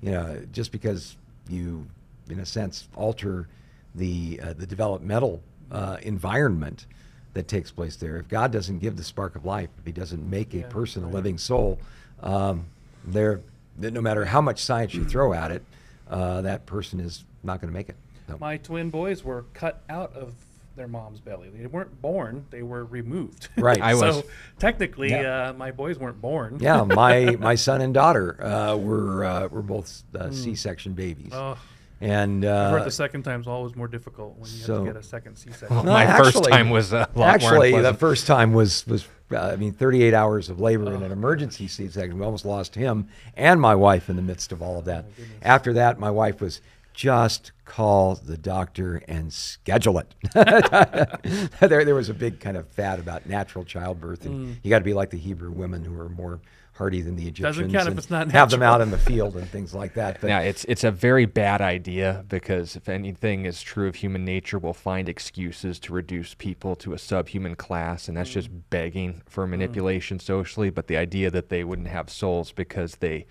you 0.05 0.11
know, 0.11 0.39
just 0.53 0.70
because 0.70 1.16
you, 1.49 1.87
in 2.28 2.39
a 2.41 2.45
sense, 2.45 2.89
alter 2.95 3.49
the 3.95 4.40
uh, 4.42 4.53
the 4.55 4.66
developmental 4.66 5.42
uh, 5.70 5.97
environment 6.03 6.86
that 7.34 7.49
takes 7.49 7.70
place 7.70 7.97
there. 7.97 8.16
If 8.16 8.28
God 8.28 8.53
doesn't 8.53 8.78
give 8.78 8.97
the 8.97 9.03
spark 9.05 9.34
of 9.36 9.45
life, 9.45 9.68
if 9.78 9.84
He 9.86 9.92
doesn't 9.92 10.28
make 10.28 10.55
a 10.55 10.59
Yeah, 10.59 10.68
person 10.68 11.05
a 11.05 11.09
living 11.09 11.38
soul, 11.38 11.78
um, 12.22 12.64
there, 13.05 13.40
that 13.78 13.92
no 13.92 14.01
matter 14.01 14.24
how 14.24 14.40
much 14.40 14.61
science 14.62 14.95
you 14.95 15.05
throw 15.05 15.32
at 15.32 15.51
it, 15.51 15.64
uh, 16.09 16.42
that 16.42 16.64
person 16.66 17.01
is 17.01 17.24
not 17.42 17.61
going 17.61 17.72
to 17.72 17.76
make 17.76 17.88
it. 17.88 17.97
So- 18.28 18.38
My 18.40 18.57
twin 18.57 18.90
boys 18.90 19.24
were 19.24 19.45
cut 19.53 19.82
out 19.90 20.14
of 20.14 20.32
their 20.76 20.88
mom's 20.88 21.20
belly. 21.20 21.51
They 21.51 21.66
weren't 21.66 22.01
born; 22.03 22.47
they 22.51 22.62
were 22.62 22.84
removed. 22.84 23.49
Right. 23.57 23.80
I 23.80 23.95
so 23.95 24.07
was- 24.07 24.22
technically, 24.59 25.11
Yeah. 25.11 25.49
uh, 25.51 25.53
my 25.55 25.70
boys 25.72 25.99
weren't 25.99 26.20
born. 26.20 26.59
yeah, 26.61 26.82
my 26.84 27.36
my 27.40 27.55
son 27.57 27.80
and 27.80 27.92
daughter 27.95 28.42
uh, 28.45 28.76
were 28.76 29.24
uh, 29.24 29.49
were 29.49 29.62
both 29.62 30.03
uh, 30.18 30.30
C-section 30.30 30.92
babies, 30.95 31.32
Oh, 31.32 31.57
and 32.05 32.45
I've 32.45 32.51
uh, 32.51 32.71
heard 32.71 32.85
the 32.85 32.91
second 32.91 33.23
time's 33.23 33.47
always 33.47 33.75
more 33.75 33.89
difficult 33.89 34.37
when 34.37 34.51
you 34.51 34.59
so- 34.59 34.75
have 34.75 34.85
to 34.85 34.93
get 34.93 35.01
a 35.01 35.03
second 35.03 35.37
C-section. 35.37 35.75
Well, 35.75 35.85
my 35.85 36.17
first 36.19 36.45
time 36.45 36.71
was 36.71 36.93
a 36.93 36.99
lot 36.99 37.17
more 37.17 37.29
Actually, 37.29 37.81
the 37.81 37.95
first 37.95 38.27
time 38.27 38.53
was 38.53 38.87
was 38.87 39.07
uh, 39.33 39.39
I 39.39 39.57
mean 39.57 39.73
38 39.73 40.13
hours 40.13 40.51
of 40.51 40.61
labor 40.61 40.95
in 40.95 41.03
an 41.03 41.13
emergency 41.13 41.67
C-section. 41.67 42.19
We 42.19 42.25
almost 42.25 42.45
lost 42.45 42.75
him 42.75 43.09
and 43.37 43.61
my 43.61 43.75
wife 43.75 44.11
in 44.11 44.17
the 44.17 44.23
midst 44.23 44.53
of 44.53 44.63
all 44.63 44.79
of 44.79 44.85
that. 44.85 45.07
After 45.43 45.73
that, 45.75 45.99
my 45.99 46.11
wife 46.11 46.41
was 46.41 46.61
just 46.93 47.51
call 47.65 48.15
the 48.15 48.37
doctor 48.37 49.03
and 49.09 49.33
schedule 49.33 49.99
it. 49.99 50.15
there, 51.61 51.85
there 51.85 51.95
was 51.95 52.09
a 52.09 52.15
big 52.15 52.39
kind 52.39 52.57
of 52.57 52.69
fad 52.69 53.01
about 53.01 53.27
natural 53.27 53.65
childbirth, 53.65 54.25
and 54.27 54.59
you 54.63 54.71
got 54.71 54.79
to 54.79 54.85
be 54.85 54.95
like 54.95 55.11
the 55.11 55.19
Hebrew 55.19 55.51
women 55.51 55.85
who 55.85 55.99
are 55.99 56.09
more 56.09 56.41
hardy 56.75 57.01
than 57.01 57.16
the 57.16 57.22
Egyptians. 57.22 57.57
Doesn't 57.57 57.72
count 57.72 57.89
if 57.89 57.97
it's 57.97 58.11
not 58.11 58.31
have 58.33 58.51
them 58.51 58.62
out 58.62 58.81
in 58.81 58.91
the 58.91 58.99
field 58.99 59.37
and 59.37 59.49
things 59.49 59.75
like 59.75 59.95
that. 59.95 60.20
But 60.20 60.29
Now, 60.29 60.41
it's 60.41 60.64
it's 60.64 60.85
a 60.85 60.91
very 60.91 61.25
bad 61.25 61.61
idea 61.61 62.25
because 62.29 62.77
if 62.77 62.89
anything 62.89 63.47
is 63.47 63.62
true 63.62 63.89
of 63.89 63.97
human 63.97 64.25
nature, 64.25 64.59
we'll 64.59 64.72
find 64.72 65.09
excuses 65.09 65.79
to 65.81 65.93
reduce 65.93 66.35
people 66.35 66.75
to 66.77 66.93
a 66.93 66.99
subhuman 66.99 67.55
class, 67.55 68.09
and 68.09 68.16
that's 68.16 68.31
just 68.31 68.51
mm. 68.51 68.62
begging 68.70 69.22
for 69.27 69.47
mm. 69.47 69.51
manipulation 69.51 70.18
socially. 70.18 70.70
But 70.70 70.89
the 70.89 70.97
idea 70.97 71.31
that 71.31 71.49
they 71.49 71.64
wouldn't 71.64 71.89
have 71.89 72.11
souls 72.11 72.53
because 72.53 72.97
they, 72.97 73.27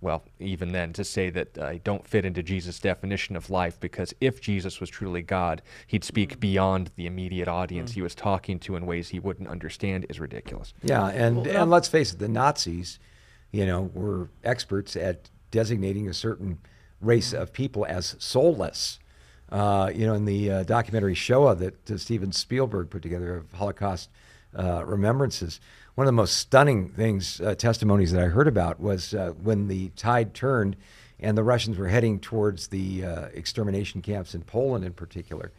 well, 0.00 0.22
even 0.38 0.72
then, 0.72 0.92
to 0.92 1.04
say 1.04 1.28
that 1.30 1.58
uh, 1.58 1.74
don't 1.82 2.06
fit 2.06 2.24
into 2.24 2.42
Jesus' 2.42 2.78
definition 2.78 3.34
of 3.34 3.50
life, 3.50 3.80
because 3.80 4.14
if 4.20 4.40
Jesus 4.40 4.80
was 4.80 4.88
truly 4.88 5.22
God, 5.22 5.60
he'd 5.86 6.04
speak 6.04 6.38
beyond 6.38 6.92
the 6.94 7.06
immediate 7.06 7.48
audience 7.48 7.92
he 7.92 8.02
was 8.02 8.14
talking 8.14 8.60
to 8.60 8.76
in 8.76 8.86
ways 8.86 9.08
he 9.08 9.18
wouldn't 9.18 9.48
understand, 9.48 10.06
is 10.08 10.20
ridiculous. 10.20 10.72
Yeah, 10.82 11.08
and 11.08 11.38
Well, 11.38 11.62
and 11.62 11.70
let's 11.70 11.88
face 11.88 12.12
it, 12.12 12.20
the 12.20 12.28
Nazis, 12.28 13.00
you 13.50 13.66
know, 13.66 13.90
were 13.92 14.28
experts 14.44 14.94
at 14.94 15.30
designating 15.50 16.08
a 16.08 16.14
certain 16.14 16.58
race 17.00 17.32
of 17.32 17.52
people 17.52 17.84
as 17.86 18.14
soulless. 18.18 19.00
Uh, 19.50 19.90
you 19.94 20.06
know, 20.06 20.12
in 20.12 20.26
the 20.26 20.50
uh, 20.50 20.62
documentary 20.62 21.14
Shoah 21.14 21.54
that 21.56 21.90
uh, 21.90 21.96
Steven 21.96 22.32
Spielberg 22.32 22.90
put 22.90 23.02
together 23.02 23.34
of 23.34 23.50
Holocaust 23.52 24.10
uh, 24.56 24.84
remembrances, 24.84 25.60
one 25.94 26.06
of 26.06 26.08
the 26.08 26.12
most 26.12 26.36
stunning 26.36 26.88
things, 26.88 27.40
uh, 27.40 27.54
testimonies 27.54 28.12
that 28.12 28.22
I 28.22 28.26
heard 28.26 28.48
about 28.48 28.80
was 28.80 29.14
uh, 29.14 29.32
when 29.42 29.68
the 29.68 29.88
tide 29.90 30.34
turned 30.34 30.76
and 31.20 31.36
the 31.36 31.42
Russians 31.42 31.76
were 31.76 31.88
heading 31.88 32.20
towards 32.20 32.68
the 32.68 33.04
uh, 33.04 33.20
extermination 33.34 34.02
camps 34.02 34.34
in 34.34 34.42
Poland, 34.42 34.84
in 34.84 34.92
particular, 34.92 35.50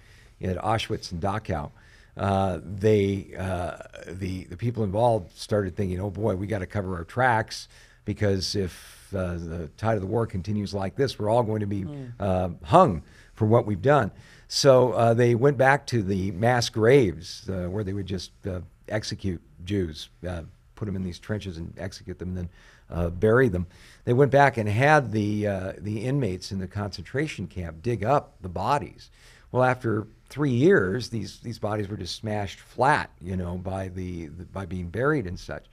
at 0.41 0.57
Auschwitz 0.57 1.11
and 1.11 1.21
Dachau 1.21 1.71
uh, 2.19 2.59
they 2.63 3.31
uh, 3.37 3.77
the 4.07 4.43
the 4.45 4.57
people 4.57 4.83
involved 4.83 5.37
started 5.37 5.75
thinking, 5.75 5.99
oh 6.01 6.09
boy, 6.09 6.35
we 6.35 6.47
got 6.47 6.59
to 6.59 6.65
cover 6.65 6.95
our 6.97 7.05
tracks 7.05 7.69
because 8.03 8.55
if 8.55 9.07
uh, 9.15 9.35
the 9.35 9.69
tide 9.77 9.95
of 9.95 10.01
the 10.01 10.07
war 10.07 10.27
continues 10.27 10.73
like 10.73 10.95
this, 10.95 11.17
we're 11.17 11.29
all 11.29 11.43
going 11.43 11.61
to 11.61 11.65
be 11.65 11.85
uh, 12.19 12.49
hung 12.63 13.03
for 13.33 13.45
what 13.45 13.65
we've 13.65 13.81
done. 13.81 14.11
So 14.49 14.91
uh, 14.93 15.13
they 15.13 15.33
went 15.33 15.57
back 15.57 15.87
to 15.87 16.03
the 16.03 16.31
mass 16.31 16.69
graves 16.69 17.47
uh, 17.49 17.67
where 17.69 17.83
they 17.83 17.93
would 17.93 18.07
just 18.07 18.31
uh, 18.45 18.59
execute 18.91 19.41
Jews, 19.65 20.09
uh, 20.27 20.43
put 20.75 20.85
them 20.85 20.95
in 20.95 21.03
these 21.03 21.19
trenches 21.19 21.57
and 21.57 21.73
execute 21.77 22.19
them, 22.19 22.29
and 22.29 22.37
then 22.37 22.49
uh, 22.89 23.09
bury 23.09 23.49
them. 23.49 23.67
They 24.05 24.13
went 24.13 24.31
back 24.31 24.57
and 24.57 24.67
had 24.67 25.11
the 25.11 25.47
uh, 25.47 25.73
the 25.77 26.05
inmates 26.05 26.51
in 26.51 26.59
the 26.59 26.67
concentration 26.67 27.47
camp 27.47 27.81
dig 27.81 28.03
up 28.03 28.35
the 28.41 28.49
bodies. 28.49 29.11
Well, 29.51 29.63
after 29.63 30.07
three 30.29 30.51
years, 30.51 31.09
these 31.09 31.39
these 31.39 31.59
bodies 31.59 31.89
were 31.89 31.97
just 31.97 32.15
smashed 32.15 32.59
flat, 32.59 33.09
you 33.21 33.35
know, 33.35 33.57
by 33.57 33.89
the, 33.89 34.27
the 34.27 34.45
by 34.45 34.65
being 34.65 34.89
buried 34.89 35.27
and 35.27 35.39
such. 35.39 35.65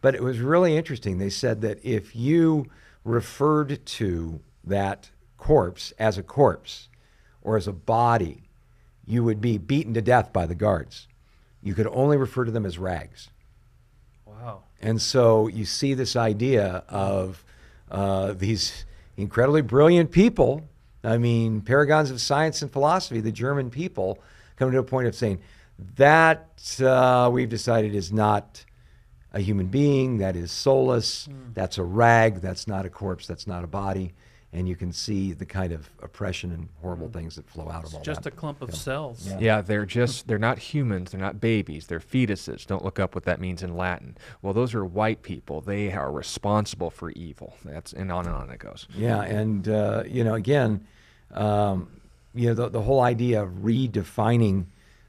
But 0.00 0.14
it 0.14 0.22
was 0.22 0.38
really 0.38 0.76
interesting. 0.76 1.18
They 1.18 1.30
said 1.30 1.60
that 1.62 1.84
if 1.84 2.14
you 2.14 2.66
referred 3.04 3.84
to 3.86 4.40
that 4.64 5.10
corpse 5.38 5.92
as 5.98 6.18
a 6.18 6.22
corpse 6.22 6.88
or 7.42 7.56
as 7.56 7.68
a 7.68 7.72
body, 7.72 8.42
you 9.06 9.22
would 9.22 9.40
be 9.40 9.58
beaten 9.58 9.94
to 9.94 10.02
death 10.02 10.32
by 10.32 10.46
the 10.46 10.54
guards. 10.54 11.08
You 11.66 11.74
could 11.74 11.88
only 11.88 12.16
refer 12.16 12.44
to 12.44 12.52
them 12.52 12.64
as 12.64 12.78
rags. 12.78 13.28
Wow. 14.24 14.62
And 14.80 15.02
so 15.02 15.48
you 15.48 15.64
see 15.64 15.94
this 15.94 16.14
idea 16.14 16.84
of 16.88 17.44
uh, 17.90 18.34
these 18.34 18.84
incredibly 19.16 19.62
brilliant 19.62 20.12
people. 20.12 20.62
I 21.02 21.18
mean, 21.18 21.62
paragons 21.62 22.12
of 22.12 22.20
science 22.20 22.62
and 22.62 22.70
philosophy, 22.70 23.18
the 23.20 23.32
German 23.32 23.70
people, 23.70 24.20
come 24.54 24.70
to 24.70 24.78
a 24.78 24.84
point 24.84 25.08
of 25.08 25.16
saying 25.16 25.40
that 25.96 26.80
uh, 26.80 27.30
we've 27.32 27.48
decided 27.48 27.96
is 27.96 28.12
not 28.12 28.64
a 29.32 29.40
human 29.40 29.66
being, 29.66 30.18
that 30.18 30.36
is 30.36 30.52
soulless, 30.52 31.28
that's 31.52 31.78
a 31.78 31.82
rag, 31.82 32.36
that's 32.36 32.68
not 32.68 32.86
a 32.86 32.90
corpse, 32.90 33.26
that's 33.26 33.48
not 33.48 33.64
a 33.64 33.66
body. 33.66 34.14
And 34.56 34.66
you 34.66 34.74
can 34.74 34.90
see 34.90 35.34
the 35.34 35.44
kind 35.44 35.70
of 35.72 35.90
oppression 36.02 36.50
and 36.50 36.68
horrible 36.80 37.10
things 37.10 37.36
that 37.36 37.46
flow 37.46 37.68
out 37.68 37.84
of 37.84 37.92
all 37.92 38.00
that. 38.00 38.04
Just 38.04 38.22
that. 38.22 38.32
a 38.32 38.36
clump 38.36 38.62
of 38.62 38.74
cells. 38.74 39.28
Yeah. 39.28 39.38
Yeah, 39.38 39.60
they're 39.60 39.84
just, 39.84 40.26
they're 40.28 40.38
not 40.38 40.58
humans. 40.58 41.10
They're 41.10 41.20
not 41.20 41.42
babies. 41.42 41.88
They're 41.88 42.00
fetuses. 42.00 42.66
Don't 42.66 42.82
look 42.82 42.98
up 42.98 43.14
what 43.14 43.24
that 43.24 43.38
means 43.38 43.62
in 43.62 43.76
Latin. 43.76 44.16
Well, 44.40 44.54
those 44.54 44.74
are 44.74 44.82
white 44.82 45.22
people. 45.22 45.60
They 45.60 45.92
are 45.92 46.10
responsible 46.10 46.90
for 46.90 47.10
evil. 47.10 47.54
That's, 47.66 47.92
and 47.92 48.10
on 48.10 48.24
and 48.24 48.34
on 48.34 48.48
it 48.48 48.58
goes. 48.58 48.88
Yeah, 48.96 49.20
and 49.22 49.68
uh, 49.68 50.04
you 50.06 50.24
know, 50.24 50.34
again, 50.34 50.86
um, 51.32 51.90
you 52.34 52.48
know, 52.48 52.54
the, 52.54 52.68
the 52.70 52.82
whole 52.82 53.02
idea 53.02 53.42
of 53.42 53.50
redefining 53.62 54.64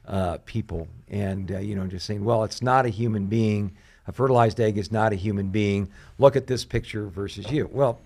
uh, 0.06 0.38
people, 0.44 0.88
and 1.08 1.52
uh, 1.52 1.58
you 1.58 1.74
know, 1.74 1.86
just 1.86 2.04
saying, 2.04 2.22
well, 2.22 2.44
it's 2.44 2.60
not 2.60 2.84
a 2.84 2.90
human 2.90 3.26
being. 3.26 3.74
A 4.06 4.12
fertilized 4.12 4.60
egg 4.60 4.76
is 4.78 4.92
not 4.92 5.12
a 5.12 5.16
human 5.16 5.48
being. 5.48 5.90
Look 6.18 6.36
at 6.36 6.46
this 6.46 6.64
picture 6.64 7.08
versus 7.08 7.50
you. 7.50 7.68
Well, 7.72 8.00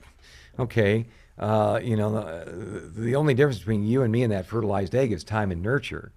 okay, 0.58 1.06
Uh, 1.38 1.80
you 1.82 1.96
know, 1.96 2.12
the, 2.12 2.90
the 2.94 3.14
only 3.16 3.32
difference 3.34 3.58
between 3.58 3.82
you 3.84 4.02
and 4.02 4.12
me 4.12 4.22
and 4.22 4.32
that 4.32 4.46
fertilized 4.46 4.94
egg 4.94 5.12
is 5.12 5.24
time 5.24 5.50
and 5.50 5.62
nurture. 5.62 6.12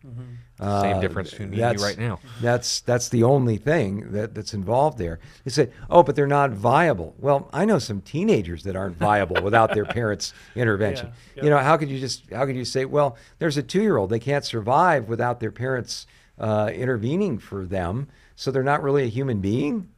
Uh, 0.60 0.82
Same 0.82 1.02
difference 1.02 1.32
between 1.32 1.50
me 1.52 1.62
and 1.62 1.80
you 1.80 1.86
right 1.86 1.98
now. 1.98 2.20
That's 2.42 2.82
that's 2.82 3.10
the 3.10 3.24
only 3.24 3.58
thing 3.58 4.12
that, 4.12 4.36
that's 4.36 4.54
involved 4.54 4.98
there. 4.98 5.20
They 5.44 5.52
say, 5.52 5.70
oh, 5.90 6.04
but 6.04 6.16
they're 6.16 6.28
not 6.28 6.52
viable. 6.52 7.16
Well, 7.18 7.50
I 7.54 7.66
know 7.66 7.80
some 7.80 8.02
teenagers 8.02 8.64
that 8.64 8.76
aren't 8.76 8.98
viable 8.98 9.42
without 9.42 9.74
their 9.74 9.86
parents' 10.00 10.34
intervention. 10.56 11.12
Yeah, 11.36 11.44
You 11.44 11.50
know, 11.50 11.58
how 11.60 11.78
could 11.78 11.90
you 11.90 12.00
just 12.00 12.30
how 12.32 12.46
could 12.46 12.56
you 12.58 12.66
say, 12.66 12.86
well, 12.86 13.18
there's 13.40 13.58
a 13.58 13.64
two-year-old 13.64 14.10
they 14.10 14.20
can't 14.20 14.46
survive 14.46 15.08
without 15.10 15.40
their 15.40 15.52
parents 15.52 16.08
uh, 16.38 16.70
intervening 16.74 17.38
for 17.40 17.66
them, 17.66 18.10
so 18.36 18.52
they're 18.52 18.64
not 18.64 18.84
really 18.84 19.04
a 19.04 19.08
human 19.10 19.40
being. 19.40 19.90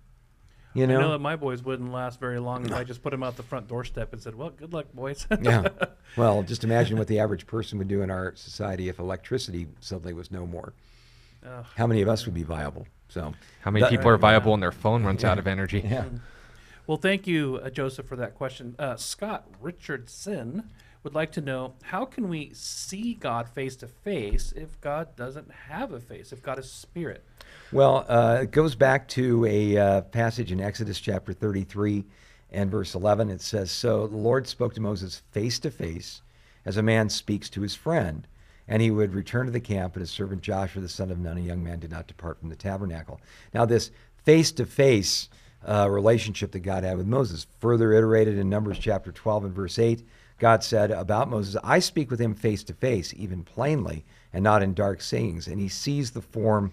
You 0.77 0.83
I 0.83 0.87
know 0.87 1.01
know, 1.01 1.11
that 1.11 1.19
my 1.19 1.35
boys 1.35 1.63
wouldn't 1.63 1.91
last 1.91 2.19
very 2.19 2.39
long 2.39 2.65
if 2.65 2.71
I 2.73 2.83
just 2.83 3.01
put 3.01 3.09
them 3.11 3.23
out 3.23 3.35
the 3.35 3.43
front 3.43 3.67
doorstep 3.67 4.13
and 4.13 4.21
said, 4.21 4.35
"Well, 4.35 4.51
good 4.51 4.73
luck, 4.73 4.85
boys." 4.93 5.25
yeah. 5.41 5.67
Well, 6.15 6.43
just 6.43 6.63
imagine 6.63 6.97
what 6.97 7.07
the 7.07 7.19
average 7.19 7.47
person 7.47 7.77
would 7.79 7.87
do 7.87 8.01
in 8.01 8.11
our 8.11 8.35
society 8.35 8.87
if 8.89 8.99
electricity 8.99 9.67
suddenly 9.79 10.13
was 10.13 10.31
no 10.31 10.45
more. 10.45 10.73
Ugh. 11.45 11.65
How 11.75 11.87
many 11.87 12.01
of 12.01 12.07
us 12.09 12.25
would 12.25 12.35
be 12.35 12.43
viable? 12.43 12.85
So, 13.09 13.33
How 13.61 13.71
many 13.71 13.81
that- 13.83 13.89
people 13.91 14.09
are 14.09 14.17
viable 14.17 14.51
when 14.51 14.59
their 14.59 14.71
phone 14.71 15.03
runs 15.03 15.23
out 15.23 15.39
of 15.39 15.47
energy? 15.47 15.81
Yeah. 15.83 16.05
Well, 16.85 16.97
thank 16.97 17.27
you, 17.27 17.59
uh, 17.63 17.69
Joseph, 17.69 18.05
for 18.05 18.15
that 18.15 18.35
question. 18.35 18.75
Uh, 18.79 18.95
Scott 18.95 19.45
Richardson 19.59 20.69
would 21.07 21.15
like 21.15 21.31
to 21.31 21.39
know 21.39 21.73
how 21.83 22.03
can 22.03 22.27
we 22.27 22.51
see 22.51 23.13
God 23.13 23.47
face 23.47 23.77
to 23.77 23.87
face 23.87 24.51
if 24.57 24.81
God 24.81 25.15
doesn't 25.15 25.49
have 25.69 25.93
a 25.93 26.01
face, 26.01 26.33
if 26.33 26.43
God 26.43 26.59
is 26.59 26.69
spirit? 26.69 27.23
Well, 27.71 28.05
uh, 28.09 28.39
it 28.41 28.51
goes 28.51 28.75
back 28.75 29.07
to 29.09 29.45
a 29.45 29.77
uh, 29.77 30.01
passage 30.01 30.51
in 30.51 30.59
Exodus 30.59 30.99
chapter 30.99 31.31
33 31.31 32.03
and 32.51 32.69
verse 32.69 32.93
11. 32.93 33.29
It 33.29 33.39
says, 33.39 33.71
So 33.71 34.05
the 34.05 34.17
Lord 34.17 34.49
spoke 34.49 34.73
to 34.73 34.81
Moses 34.81 35.21
face 35.31 35.59
to 35.59 35.71
face, 35.71 36.23
as 36.65 36.75
a 36.75 36.83
man 36.83 37.07
speaks 37.07 37.49
to 37.51 37.61
his 37.61 37.73
friend. 37.73 38.27
And 38.67 38.81
he 38.81 38.91
would 38.91 39.13
return 39.13 39.45
to 39.45 39.51
the 39.53 39.61
camp, 39.61 39.93
and 39.93 40.01
his 40.01 40.11
servant 40.11 40.41
Joshua, 40.41 40.81
the 40.81 40.89
son 40.89 41.09
of 41.09 41.19
Nun, 41.19 41.37
a 41.37 41.39
young 41.39 41.63
man, 41.63 41.79
did 41.79 41.91
not 41.91 42.07
depart 42.07 42.41
from 42.41 42.49
the 42.49 42.55
tabernacle. 42.57 43.21
Now, 43.53 43.63
this 43.63 43.91
face 44.25 44.51
to 44.51 44.65
face 44.65 45.29
relationship 45.65 46.51
that 46.51 46.59
God 46.59 46.83
had 46.83 46.97
with 46.97 47.07
Moses, 47.07 47.47
further 47.59 47.93
iterated 47.93 48.37
in 48.37 48.49
Numbers 48.49 48.77
chapter 48.77 49.13
12 49.13 49.45
and 49.45 49.53
verse 49.53 49.79
8, 49.79 50.05
God 50.39 50.63
said 50.63 50.91
about 50.91 51.29
Moses, 51.29 51.59
I 51.63 51.79
speak 51.79 52.11
with 52.11 52.21
him 52.21 52.35
face 52.35 52.63
to 52.65 52.73
face, 52.73 53.13
even 53.15 53.43
plainly, 53.43 54.05
and 54.33 54.43
not 54.43 54.61
in 54.61 54.73
dark 54.73 55.01
sayings. 55.01 55.47
And 55.47 55.59
he 55.59 55.67
sees 55.67 56.11
the 56.11 56.21
form 56.21 56.71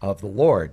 of 0.00 0.20
the 0.20 0.26
Lord. 0.26 0.72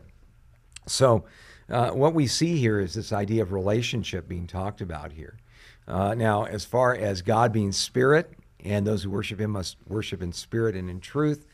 So, 0.88 1.26
uh, 1.70 1.92
what 1.92 2.14
we 2.14 2.28
see 2.28 2.58
here 2.58 2.80
is 2.80 2.94
this 2.94 3.14
idea 3.14 3.42
of 3.44 3.54
relationship 3.54 4.28
being 4.28 4.48
talked 4.48 4.82
about 4.82 5.14
here. 5.14 5.38
Uh, 5.88 6.14
now, 6.16 6.44
as 6.44 6.66
far 6.66 6.96
as 6.96 7.22
God 7.22 7.54
being 7.54 7.72
spirit, 7.72 8.34
and 8.64 8.86
those 8.86 9.04
who 9.04 9.10
worship 9.10 9.40
him 9.40 9.52
must 9.52 9.78
worship 9.88 10.22
in 10.22 10.34
spirit 10.34 10.76
and 10.76 10.90
in 10.90 11.00
truth, 11.00 11.46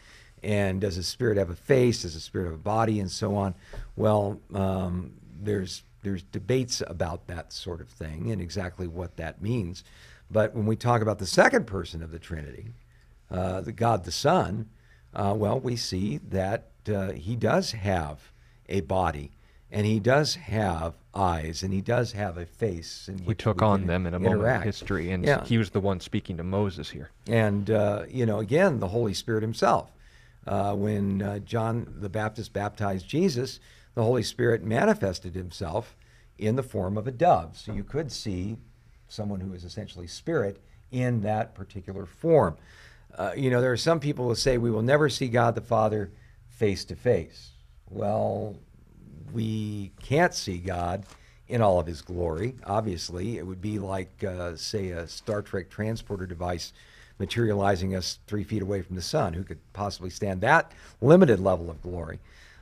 and 0.44 0.82
does 0.82 0.98
a 0.98 1.04
spirit 1.04 1.38
have 1.38 1.50
a 1.50 1.56
face? 1.56 2.02
Does 2.02 2.16
a 2.16 2.20
spirit 2.20 2.46
have 2.46 2.56
a 2.56 2.58
body, 2.58 3.00
and 3.00 3.12
so 3.12 3.36
on? 3.36 3.56
Well, 3.96 4.40
um, 4.54 5.14
there's 5.42 5.84
there's 6.04 6.24
debates 6.24 6.82
about 6.88 7.28
that 7.28 7.52
sort 7.52 7.82
of 7.82 7.90
thing 7.90 8.32
and 8.32 8.42
exactly 8.42 8.88
what 8.88 9.18
that 9.18 9.42
means. 9.42 9.84
But 10.30 10.56
when 10.56 10.66
we 10.66 10.76
talk 10.76 11.02
about 11.02 11.20
the 11.20 11.26
second 11.26 11.68
person 11.68 12.04
of 12.04 12.12
the 12.12 12.20
Trinity, 12.20 12.74
uh, 13.32 13.62
the 13.62 13.72
God 13.72 14.04
the 14.04 14.12
Son, 14.12 14.70
uh, 15.14 15.34
well, 15.36 15.60
we 15.60 15.76
see 15.76 16.18
that 16.30 16.70
uh, 16.94 17.12
he 17.12 17.36
does 17.36 17.72
have 17.72 18.32
a 18.70 18.82
body, 18.82 19.32
and 19.72 19.86
he 19.86 20.00
does 20.00 20.36
have 20.36 20.96
eyes, 21.14 21.64
and 21.64 21.74
he 21.74 21.82
does 21.82 22.12
have 22.12 22.38
a 22.38 22.46
face. 22.46 23.08
And 23.08 23.20
He 23.22 23.26
We 23.26 23.36
took 23.36 23.62
on 23.62 23.88
them 23.88 24.06
in 24.06 24.14
a 24.14 24.20
moment 24.20 24.44
of 24.44 24.64
history, 24.64 25.12
and 25.12 25.26
yeah. 25.26 25.44
he 25.46 25.58
was 25.58 25.72
the 25.72 25.80
one 25.80 26.00
speaking 26.00 26.38
to 26.38 26.44
Moses 26.44 26.90
here. 26.90 27.10
And, 27.28 27.70
uh, 27.70 28.04
you 28.10 28.26
know, 28.26 28.40
again, 28.40 28.80
the 28.80 28.90
Holy 28.90 29.14
Spirit 29.14 29.42
himself. 29.42 29.92
Uh, 30.46 30.74
when 30.74 31.22
uh, 31.22 31.40
John 31.40 31.94
the 32.00 32.08
Baptist 32.08 32.54
baptized 32.54 33.06
Jesus, 33.08 33.60
the 33.96 34.04
Holy 34.04 34.24
Spirit 34.24 34.64
manifested 34.64 35.36
himself 35.36 35.98
in 36.38 36.56
the 36.56 36.64
form 36.64 36.98
of 36.98 37.06
a 37.06 37.12
dove. 37.12 37.58
So 37.58 37.74
you 37.74 37.84
could 37.84 38.12
see 38.12 38.58
someone 39.08 39.40
who 39.40 39.54
is 39.54 39.64
essentially 39.64 40.08
spirit 40.08 40.62
in 40.92 41.22
that 41.22 41.54
particular 41.54 42.06
form. 42.06 42.58
Uh, 43.18 43.32
you 43.36 43.50
know, 43.50 43.62
there 43.62 43.72
are 43.72 43.78
some 43.78 44.00
people 44.00 44.28
who 44.28 44.36
say 44.36 44.58
we 44.58 44.72
will 44.72 44.82
never 44.82 45.10
see 45.10 45.28
God 45.28 45.56
the 45.56 45.62
Father 45.62 46.12
face 46.50 46.86
to 46.86 46.96
face. 46.96 47.52
Well, 47.90 48.56
we 49.34 49.92
can't 50.02 50.34
see 50.34 50.58
God 50.58 51.06
in 51.48 51.62
all 51.62 51.80
of 51.80 51.88
his 51.88 52.02
glory. 52.02 52.56
Obviously, 52.66 53.38
it 53.38 53.46
would 53.46 53.62
be 53.62 53.80
like, 53.80 54.24
uh, 54.24 54.56
say, 54.56 54.90
a 54.90 55.08
Star 55.08 55.42
Trek 55.42 55.70
transporter 55.70 56.26
device 56.26 56.74
materializing 57.20 57.96
us 57.96 58.20
three 58.28 58.44
feet 58.44 58.62
away 58.62 58.82
from 58.82 58.96
the 58.96 59.02
sun. 59.02 59.34
Who 59.34 59.44
could 59.44 59.60
possibly 59.74 60.10
stand 60.10 60.42
that 60.42 60.72
limited 61.02 61.40
level 61.40 61.70
of 61.70 61.82
glory? 61.82 62.20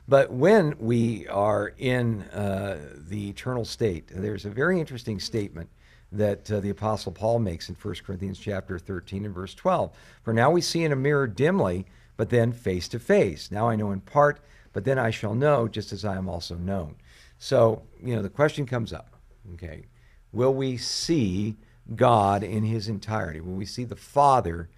But 0.08 0.30
when 0.30 0.76
we 0.78 1.26
are 1.26 1.72
in 1.78 2.22
uh, 2.22 2.78
the 3.08 3.28
eternal 3.28 3.64
state, 3.64 4.08
there's 4.08 4.44
a 4.44 4.50
very 4.50 4.78
interesting 4.78 5.18
statement 5.18 5.68
that 6.12 6.50
uh, 6.50 6.60
the 6.60 6.70
apostle 6.70 7.12
Paul 7.12 7.38
makes 7.38 7.68
in 7.68 7.74
1 7.74 7.94
Corinthians 8.04 8.38
chapter 8.38 8.78
13 8.78 9.24
and 9.24 9.34
verse 9.34 9.54
12. 9.54 9.90
For 10.22 10.32
now 10.32 10.50
we 10.50 10.60
see 10.60 10.84
in 10.84 10.92
a 10.92 10.96
mirror 10.96 11.26
dimly, 11.26 11.86
but 12.16 12.30
then 12.30 12.52
face 12.52 12.88
to 12.88 12.98
face. 12.98 13.50
Now 13.50 13.68
I 13.68 13.76
know 13.76 13.90
in 13.90 14.00
part, 14.00 14.40
but 14.72 14.84
then 14.84 14.98
I 14.98 15.10
shall 15.10 15.34
know 15.34 15.68
just 15.68 15.92
as 15.92 16.04
I 16.04 16.16
am 16.16 16.28
also 16.28 16.54
known. 16.54 16.96
So, 17.38 17.82
you 18.02 18.14
know, 18.14 18.22
the 18.22 18.30
question 18.30 18.66
comes 18.66 18.92
up, 18.92 19.14
okay, 19.54 19.86
will 20.32 20.54
we 20.54 20.76
see 20.76 21.56
God 21.94 22.42
in 22.42 22.64
his 22.64 22.88
entirety? 22.88 23.40
Will 23.40 23.54
we 23.54 23.66
see 23.66 23.84
the 23.84 23.96
Father 23.96 24.68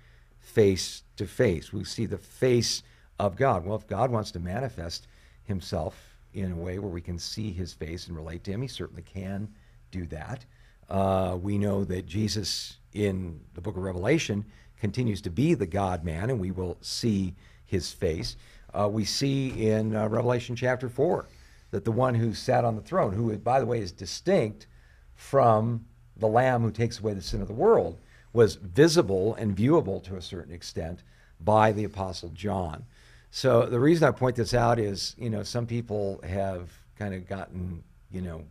face 0.41 1.03
to 1.17 1.27
face? 1.27 1.73
We 1.73 1.85
see 1.85 2.07
the 2.07 2.19
face 2.19 2.83
of 3.19 3.37
God? 3.37 3.65
Well, 3.65 3.77
if 3.77 3.87
God 3.87 4.11
wants 4.11 4.31
to 4.33 4.41
manifest 4.41 5.07
himself 5.45 6.17
in 6.35 6.53
a 6.53 6.57
way 6.57 6.79
where 6.79 6.91
we 6.91 7.01
can 7.01 7.19
see 7.19 7.53
his 7.53 7.73
face 7.73 8.07
and 8.07 8.17
relate 8.17 8.45
to 8.45 8.53
him, 8.53 8.63
he 8.63 8.69
certainly 8.69 9.03
can 9.03 9.49
do 9.91 10.07
that. 10.07 10.45
Uh, 10.89 11.37
we 11.41 11.59
know 11.59 11.85
that 11.85 12.07
Jesus 12.07 12.79
in 12.93 13.41
the 13.55 13.61
book 13.61 13.77
of 13.77 13.83
Revelation 13.83 14.45
continues 14.81 15.21
to 15.23 15.31
be 15.31 15.55
the 15.55 15.67
God 15.67 16.05
man, 16.05 16.31
and 16.31 16.41
we 16.41 16.51
will 16.51 16.77
see 16.81 17.35
his 17.67 17.93
face. 17.93 18.37
Uh, 18.73 18.89
we 18.89 19.05
see 19.05 19.69
in 19.69 19.95
uh, 19.95 20.09
Revelation 20.09 20.57
chapter 20.57 20.89
4 20.89 21.27
that 21.71 21.85
the 21.85 21.93
one 21.93 22.15
who 22.15 22.33
sat 22.33 22.65
on 22.65 22.77
the 22.77 22.83
throne, 22.83 23.13
who, 23.13 23.37
by 23.39 23.61
the 23.61 23.67
way, 23.67 23.81
is 23.81 23.93
distinct 23.93 24.67
from 25.15 25.85
the 26.17 26.27
Lamb 26.27 26.63
who 26.63 26.71
takes 26.71 26.99
away 26.99 27.13
the 27.13 27.23
sin 27.23 27.43
of 27.43 27.49
the 27.49 27.55
world, 27.55 27.99
was 28.33 28.55
visible 28.57 29.35
and 29.35 29.57
viewable 29.57 30.03
to 30.05 30.17
a 30.17 30.23
certain 30.23 30.55
extent 30.55 31.03
by 31.41 31.73
the 31.73 31.85
Apostle 31.85 32.31
John. 32.31 32.85
So 33.31 33.67
the 33.67 33.81
reason 33.81 34.09
I 34.09 34.11
point 34.11 34.37
this 34.37 34.55
out 34.55 34.79
is, 34.79 35.15
you 35.19 35.31
know, 35.31 35.43
some 35.43 35.67
people 35.67 36.21
have 36.27 36.71
kind 36.99 37.15
of 37.15 37.29
gotten, 37.29 37.83
you 38.11 38.23
know, 38.23 38.45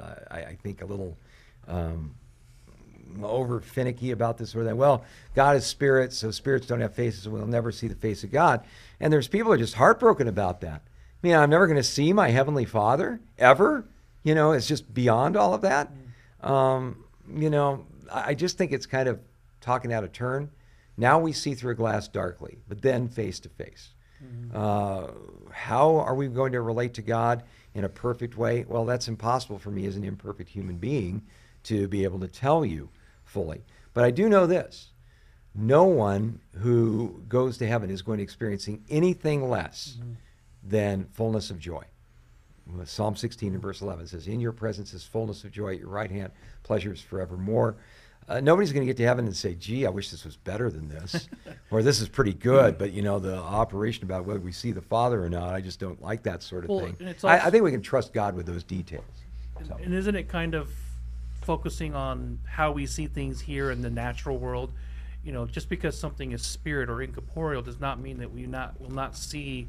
uh, 0.00 0.14
I, 0.30 0.38
I 0.38 0.58
think 0.62 0.82
a 0.82 0.86
little 0.86 1.16
um, 1.68 2.14
over 3.22 3.60
finicky 3.60 4.10
about 4.10 4.38
this 4.38 4.54
or 4.54 4.64
that. 4.64 4.76
Well, 4.76 5.04
God 5.34 5.56
is 5.56 5.66
spirit, 5.66 6.12
so 6.12 6.30
spirits 6.30 6.66
don't 6.66 6.80
have 6.80 6.94
faces, 6.94 7.26
and 7.26 7.34
we'll 7.34 7.46
never 7.46 7.72
see 7.72 7.88
the 7.88 7.94
face 7.94 8.24
of 8.24 8.30
God. 8.30 8.64
And 9.00 9.12
there's 9.12 9.28
people 9.28 9.48
who 9.48 9.54
are 9.54 9.58
just 9.58 9.74
heartbroken 9.74 10.28
about 10.28 10.60
that. 10.60 10.82
I 11.22 11.26
mean, 11.26 11.36
I'm 11.36 11.50
never 11.50 11.66
going 11.66 11.76
to 11.76 11.82
see 11.82 12.12
my 12.12 12.30
heavenly 12.30 12.64
Father 12.64 13.20
ever. 13.38 13.84
You 14.22 14.34
know, 14.34 14.52
it's 14.52 14.68
just 14.68 14.92
beyond 14.92 15.36
all 15.36 15.54
of 15.54 15.62
that. 15.62 15.90
Um, 16.42 17.04
you 17.34 17.50
know, 17.50 17.86
I 18.10 18.30
I 18.30 18.34
just 18.34 18.58
think 18.58 18.72
it's 18.72 18.86
kind 18.86 19.08
of 19.08 19.20
talking 19.60 19.92
out 19.92 20.04
of 20.04 20.12
turn. 20.12 20.50
Now 20.96 21.18
we 21.18 21.32
see 21.32 21.54
through 21.54 21.72
a 21.72 21.76
glass 21.76 22.08
darkly, 22.08 22.58
but 22.68 22.82
then 22.82 23.08
face 23.08 23.40
to 23.40 23.48
face. 23.48 23.90
Uh, 24.54 25.12
How 25.50 25.96
are 25.96 26.14
we 26.14 26.28
going 26.28 26.52
to 26.52 26.60
relate 26.60 26.92
to 26.94 27.02
God 27.02 27.42
in 27.74 27.84
a 27.84 27.88
perfect 27.88 28.36
way? 28.36 28.66
Well, 28.68 28.84
that's 28.84 29.08
impossible 29.08 29.58
for 29.58 29.70
me 29.70 29.86
as 29.86 29.96
an 29.96 30.04
imperfect 30.04 30.50
human 30.50 30.76
being 30.76 31.22
to 31.64 31.88
be 31.88 32.04
able 32.04 32.20
to 32.20 32.28
tell 32.28 32.64
you 32.64 32.90
fully. 33.24 33.62
But 33.94 34.04
I 34.04 34.10
do 34.10 34.28
know 34.28 34.46
this 34.46 34.88
no 35.54 35.84
one 35.84 36.40
who 36.58 37.22
goes 37.28 37.58
to 37.58 37.66
heaven 37.66 37.90
is 37.90 38.02
going 38.02 38.18
to 38.18 38.22
experiencing 38.22 38.84
anything 38.88 39.48
less 39.48 39.98
than 40.62 41.06
fullness 41.12 41.50
of 41.50 41.58
joy. 41.58 41.82
Psalm 42.84 43.16
16 43.16 43.54
and 43.54 43.62
verse 43.62 43.80
11 43.80 44.06
says, 44.06 44.28
In 44.28 44.40
your 44.40 44.52
presence 44.52 44.94
is 44.94 45.02
fullness 45.02 45.42
of 45.42 45.50
joy, 45.50 45.72
at 45.72 45.80
your 45.80 45.88
right 45.88 46.10
hand, 46.10 46.30
pleasures 46.62 47.00
forevermore. 47.00 47.76
Uh, 48.28 48.38
nobody's 48.38 48.72
going 48.72 48.82
to 48.82 48.86
get 48.86 48.96
to 48.96 49.04
heaven 49.04 49.26
and 49.26 49.34
say, 49.34 49.54
gee, 49.56 49.86
I 49.86 49.90
wish 49.90 50.10
this 50.10 50.24
was 50.24 50.36
better 50.36 50.70
than 50.70 50.88
this, 50.88 51.28
or 51.72 51.82
this 51.82 52.00
is 52.00 52.08
pretty 52.08 52.32
good, 52.32 52.78
but 52.78 52.92
you 52.92 53.02
know, 53.02 53.18
the 53.18 53.36
operation 53.36 54.04
about 54.04 54.24
whether 54.24 54.38
we 54.38 54.52
see 54.52 54.70
the 54.70 54.82
Father 54.82 55.24
or 55.24 55.28
not, 55.28 55.52
I 55.52 55.60
just 55.60 55.80
don't 55.80 56.00
like 56.00 56.22
that 56.22 56.44
sort 56.44 56.62
of 56.62 56.70
Well, 56.70 56.80
thing. 56.80 56.96
and 57.00 57.08
it's 57.08 57.24
I, 57.24 57.46
I 57.46 57.50
think 57.50 57.64
we 57.64 57.72
can 57.72 57.82
trust 57.82 58.12
God 58.12 58.36
with 58.36 58.46
those 58.46 58.62
details. 58.62 59.04
So. 59.66 59.76
And 59.82 59.92
isn't 59.92 60.14
it 60.14 60.28
kind 60.28 60.54
of 60.54 60.70
focusing 61.42 61.94
on 61.94 62.38
how 62.44 62.72
we 62.72 62.86
see 62.86 63.06
things 63.06 63.40
here 63.40 63.70
in 63.70 63.82
the 63.82 63.90
natural 63.90 64.38
world? 64.38 64.72
You 65.22 65.32
know, 65.32 65.46
just 65.46 65.68
because 65.68 65.98
something 65.98 66.32
is 66.32 66.42
spirit 66.42 66.88
or 66.88 67.02
incorporeal 67.02 67.62
does 67.62 67.80
not 67.80 68.00
mean 68.00 68.18
that 68.18 68.32
we 68.32 68.46
not 68.46 68.80
will 68.80 68.92
not 68.92 69.16
see 69.16 69.68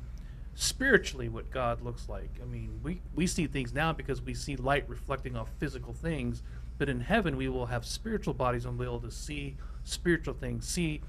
spiritually 0.55 1.29
what 1.29 1.49
God 1.51 1.81
looks 1.81 2.07
like. 2.07 2.29
I 2.41 2.45
mean, 2.45 2.79
we 2.83 3.01
we 3.15 3.27
see 3.27 3.47
things 3.47 3.73
now 3.73 3.93
because 3.93 4.21
we 4.21 4.33
see 4.33 4.55
light 4.55 4.87
reflecting 4.87 5.35
off 5.35 5.49
physical 5.59 5.93
things, 5.93 6.43
but 6.77 6.89
in 6.89 7.01
heaven 7.01 7.37
we 7.37 7.49
will 7.49 7.65
have 7.65 7.85
spiritual 7.85 8.33
bodies 8.33 8.65
and 8.65 8.77
we'll 8.77 8.87
be 8.87 8.97
able 8.97 9.09
to 9.09 9.15
see 9.15 9.55
spiritual 9.83 10.33
things, 10.33 10.67
see 10.67 11.01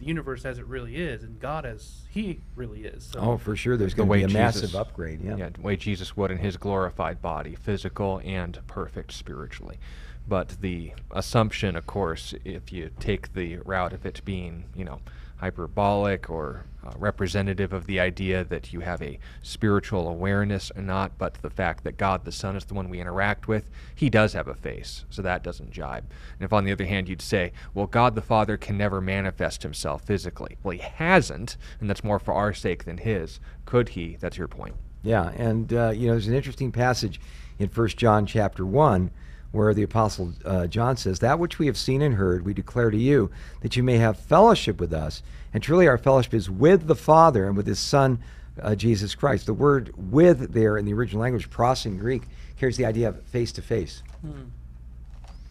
the 0.00 0.06
universe 0.06 0.44
as 0.44 0.58
it 0.58 0.66
really 0.66 0.96
is, 0.96 1.22
and 1.22 1.38
God 1.38 1.64
as 1.64 2.02
He 2.10 2.40
really 2.56 2.84
is. 2.84 3.04
So, 3.12 3.20
Oh, 3.20 3.36
for 3.38 3.54
sure. 3.54 3.76
There's 3.76 3.92
The 3.92 3.98
going 3.98 4.08
to 4.08 4.10
way 4.10 4.18
be 4.18 4.24
a 4.24 4.28
massive 4.28 4.74
upgrade. 4.74 5.20
Yeah. 5.22 5.36
Yeah, 5.36 5.50
the 5.50 5.60
way 5.60 5.76
Jesus 5.76 6.16
would 6.16 6.30
in 6.30 6.38
his 6.38 6.56
glorified 6.56 7.20
body, 7.22 7.54
physical 7.54 8.20
and 8.24 8.58
perfect 8.66 9.12
spiritually. 9.12 9.78
But 10.26 10.56
the 10.60 10.92
assumption, 11.10 11.76
of 11.76 11.86
course, 11.86 12.34
if 12.44 12.72
you 12.72 12.90
take 12.98 13.34
the 13.34 13.58
route 13.58 13.92
of 13.92 14.06
it 14.06 14.24
being, 14.24 14.64
you 14.74 14.84
know, 14.84 15.00
hyperbolic 15.40 16.28
or 16.28 16.66
uh, 16.84 16.92
representative 16.98 17.72
of 17.72 17.86
the 17.86 17.98
idea 18.00 18.44
that 18.44 18.72
you 18.72 18.80
have 18.80 19.02
a 19.02 19.18
spiritual 19.42 20.08
awareness 20.08 20.70
or 20.76 20.82
not, 20.82 21.16
but 21.18 21.34
the 21.34 21.50
fact 21.50 21.84
that 21.84 21.96
God 21.96 22.24
the 22.24 22.32
Son 22.32 22.56
is 22.56 22.64
the 22.64 22.74
one 22.74 22.88
we 22.88 23.00
interact 23.00 23.48
with, 23.48 23.70
he 23.94 24.08
does 24.08 24.32
have 24.34 24.48
a 24.48 24.54
face, 24.54 25.04
so 25.10 25.22
that 25.22 25.42
doesn't 25.42 25.70
jibe. 25.70 26.04
And 26.38 26.44
if 26.44 26.52
on 26.52 26.64
the 26.64 26.72
other 26.72 26.86
hand 26.86 27.08
you'd 27.08 27.22
say, 27.22 27.52
well, 27.74 27.86
God 27.86 28.14
the 28.14 28.22
Father 28.22 28.56
can 28.56 28.78
never 28.78 29.00
manifest 29.00 29.62
himself 29.62 30.02
physically, 30.02 30.56
well, 30.62 30.76
he 30.76 30.82
hasn't, 30.82 31.56
and 31.80 31.88
that's 31.88 32.04
more 32.04 32.18
for 32.18 32.32
our 32.34 32.52
sake 32.52 32.84
than 32.84 32.98
his. 32.98 33.40
Could 33.64 33.90
he? 33.90 34.16
That's 34.20 34.38
your 34.38 34.48
point. 34.48 34.76
Yeah, 35.02 35.30
and 35.36 35.72
uh, 35.72 35.90
you 35.90 36.06
know, 36.06 36.12
there's 36.12 36.28
an 36.28 36.34
interesting 36.34 36.72
passage 36.72 37.20
in 37.58 37.68
First 37.68 37.96
John 37.96 38.26
chapter 38.26 38.66
one 38.66 39.10
where 39.52 39.74
the 39.74 39.82
apostle 39.82 40.32
uh, 40.44 40.66
John 40.66 40.96
says, 40.96 41.18
"That 41.18 41.38
which 41.38 41.58
we 41.58 41.66
have 41.66 41.76
seen 41.76 42.02
and 42.02 42.14
heard, 42.14 42.44
we 42.44 42.54
declare 42.54 42.90
to 42.90 42.96
you, 42.96 43.30
that 43.62 43.76
you 43.76 43.82
may 43.82 43.98
have 43.98 44.18
fellowship 44.18 44.80
with 44.80 44.92
us. 44.92 45.22
And 45.52 45.62
truly, 45.62 45.88
our 45.88 45.98
fellowship 45.98 46.34
is 46.34 46.48
with 46.48 46.86
the 46.86 46.94
Father 46.94 47.46
and 47.46 47.56
with 47.56 47.66
His 47.66 47.78
Son, 47.80 48.20
uh, 48.62 48.74
Jesus 48.74 49.14
Christ." 49.14 49.46
The 49.46 49.54
word 49.54 49.92
"with" 49.96 50.52
there 50.52 50.76
in 50.76 50.84
the 50.84 50.94
original 50.94 51.22
language, 51.22 51.50
pros 51.50 51.86
in 51.86 51.98
Greek, 51.98 52.22
carries 52.58 52.76
the 52.76 52.86
idea 52.86 53.08
of 53.08 53.22
face 53.24 53.52
to 53.52 53.62
face. 53.62 54.02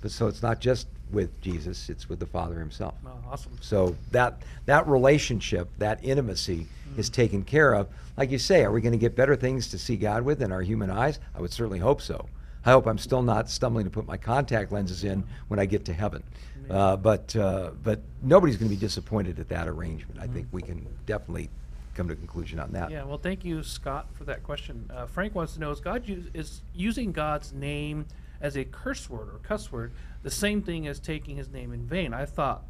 But 0.02 0.12
so 0.12 0.28
it's 0.28 0.42
not 0.42 0.62
just 0.62 0.88
with 1.12 1.42
Jesus; 1.42 1.90
it's 1.90 2.08
with 2.08 2.20
the 2.20 2.26
Father 2.26 2.60
Himself. 2.60 2.94
Oh, 3.06 3.12
awesome. 3.30 3.58
So 3.60 3.98
that 4.12 4.42
that 4.66 4.88
relationship, 4.88 5.70
that 5.78 6.00
intimacy 6.04 6.68
is 6.98 7.10
taken 7.10 7.44
care 7.44 7.74
of. 7.74 7.88
Like 8.16 8.32
you 8.32 8.40
say, 8.40 8.64
are 8.64 8.72
we 8.72 8.82
going 8.82 8.94
to 8.94 8.98
get 8.98 9.16
better 9.16 9.36
things 9.36 9.70
to 9.70 9.78
see 9.78 9.96
God 9.96 10.24
with 10.24 10.42
in 10.42 10.52
our 10.52 10.62
human 10.62 10.90
eyes? 10.90 11.20
I 11.36 11.42
would 11.42 11.52
certainly 11.52 11.80
hope 11.80 12.02
so. 12.02 12.28
I 12.70 12.74
hope 12.74 12.86
I'm 12.86 13.00
still 13.00 13.24
not 13.24 13.50
stumbling 13.50 13.86
to 13.86 13.90
put 13.90 14.06
my 14.06 14.18
contact 14.18 14.72
lenses 14.72 15.04
in 15.04 15.24
when 15.48 15.60
I 15.60 15.66
get 15.66 15.86
to 15.86 15.94
heaven. 15.94 16.22
Uh, 16.70 16.96
but 16.96 17.36
uh, 17.36 17.72
but 17.84 18.00
nobody's 18.22 18.58
going 18.58 18.70
to 18.70 18.76
be 18.76 18.80
disappointed 18.80 19.40
at 19.40 19.50
that 19.50 19.68
arrangement. 19.68 20.22
I 20.22 20.28
think 20.28 20.48
we 20.52 20.62
can 20.62 20.86
definitely 21.08 21.50
come 21.96 22.08
to 22.10 22.14
a 22.14 22.16
conclusion 22.16 22.60
on 22.60 22.72
that. 22.74 22.92
Yeah, 22.92 23.06
well, 23.06 23.18
thank 23.18 23.44
you, 23.44 23.64
Scott, 23.64 24.06
for 24.14 24.24
that 24.26 24.44
question. 24.44 24.88
Uh, 24.94 25.08
Frank 25.08 25.34
wants 25.34 25.56
to 25.56 25.60
know: 25.60 25.72
Is 25.72 25.80
God 25.80 26.08
use, 26.08 26.28
is 26.36 26.62
using 26.76 27.12
God's 27.12 27.54
name 27.54 28.06
as 28.40 28.56
a 28.56 28.66
curse 28.66 29.10
word 29.10 29.30
or 29.30 29.40
cuss 29.42 29.72
word 29.72 29.92
the 30.22 30.30
same 30.30 30.62
thing 30.62 30.86
as 30.86 31.00
taking 31.00 31.38
His 31.38 31.50
name 31.50 31.74
in 31.74 31.88
vain? 31.88 32.14
I 32.14 32.26
thought 32.26 32.66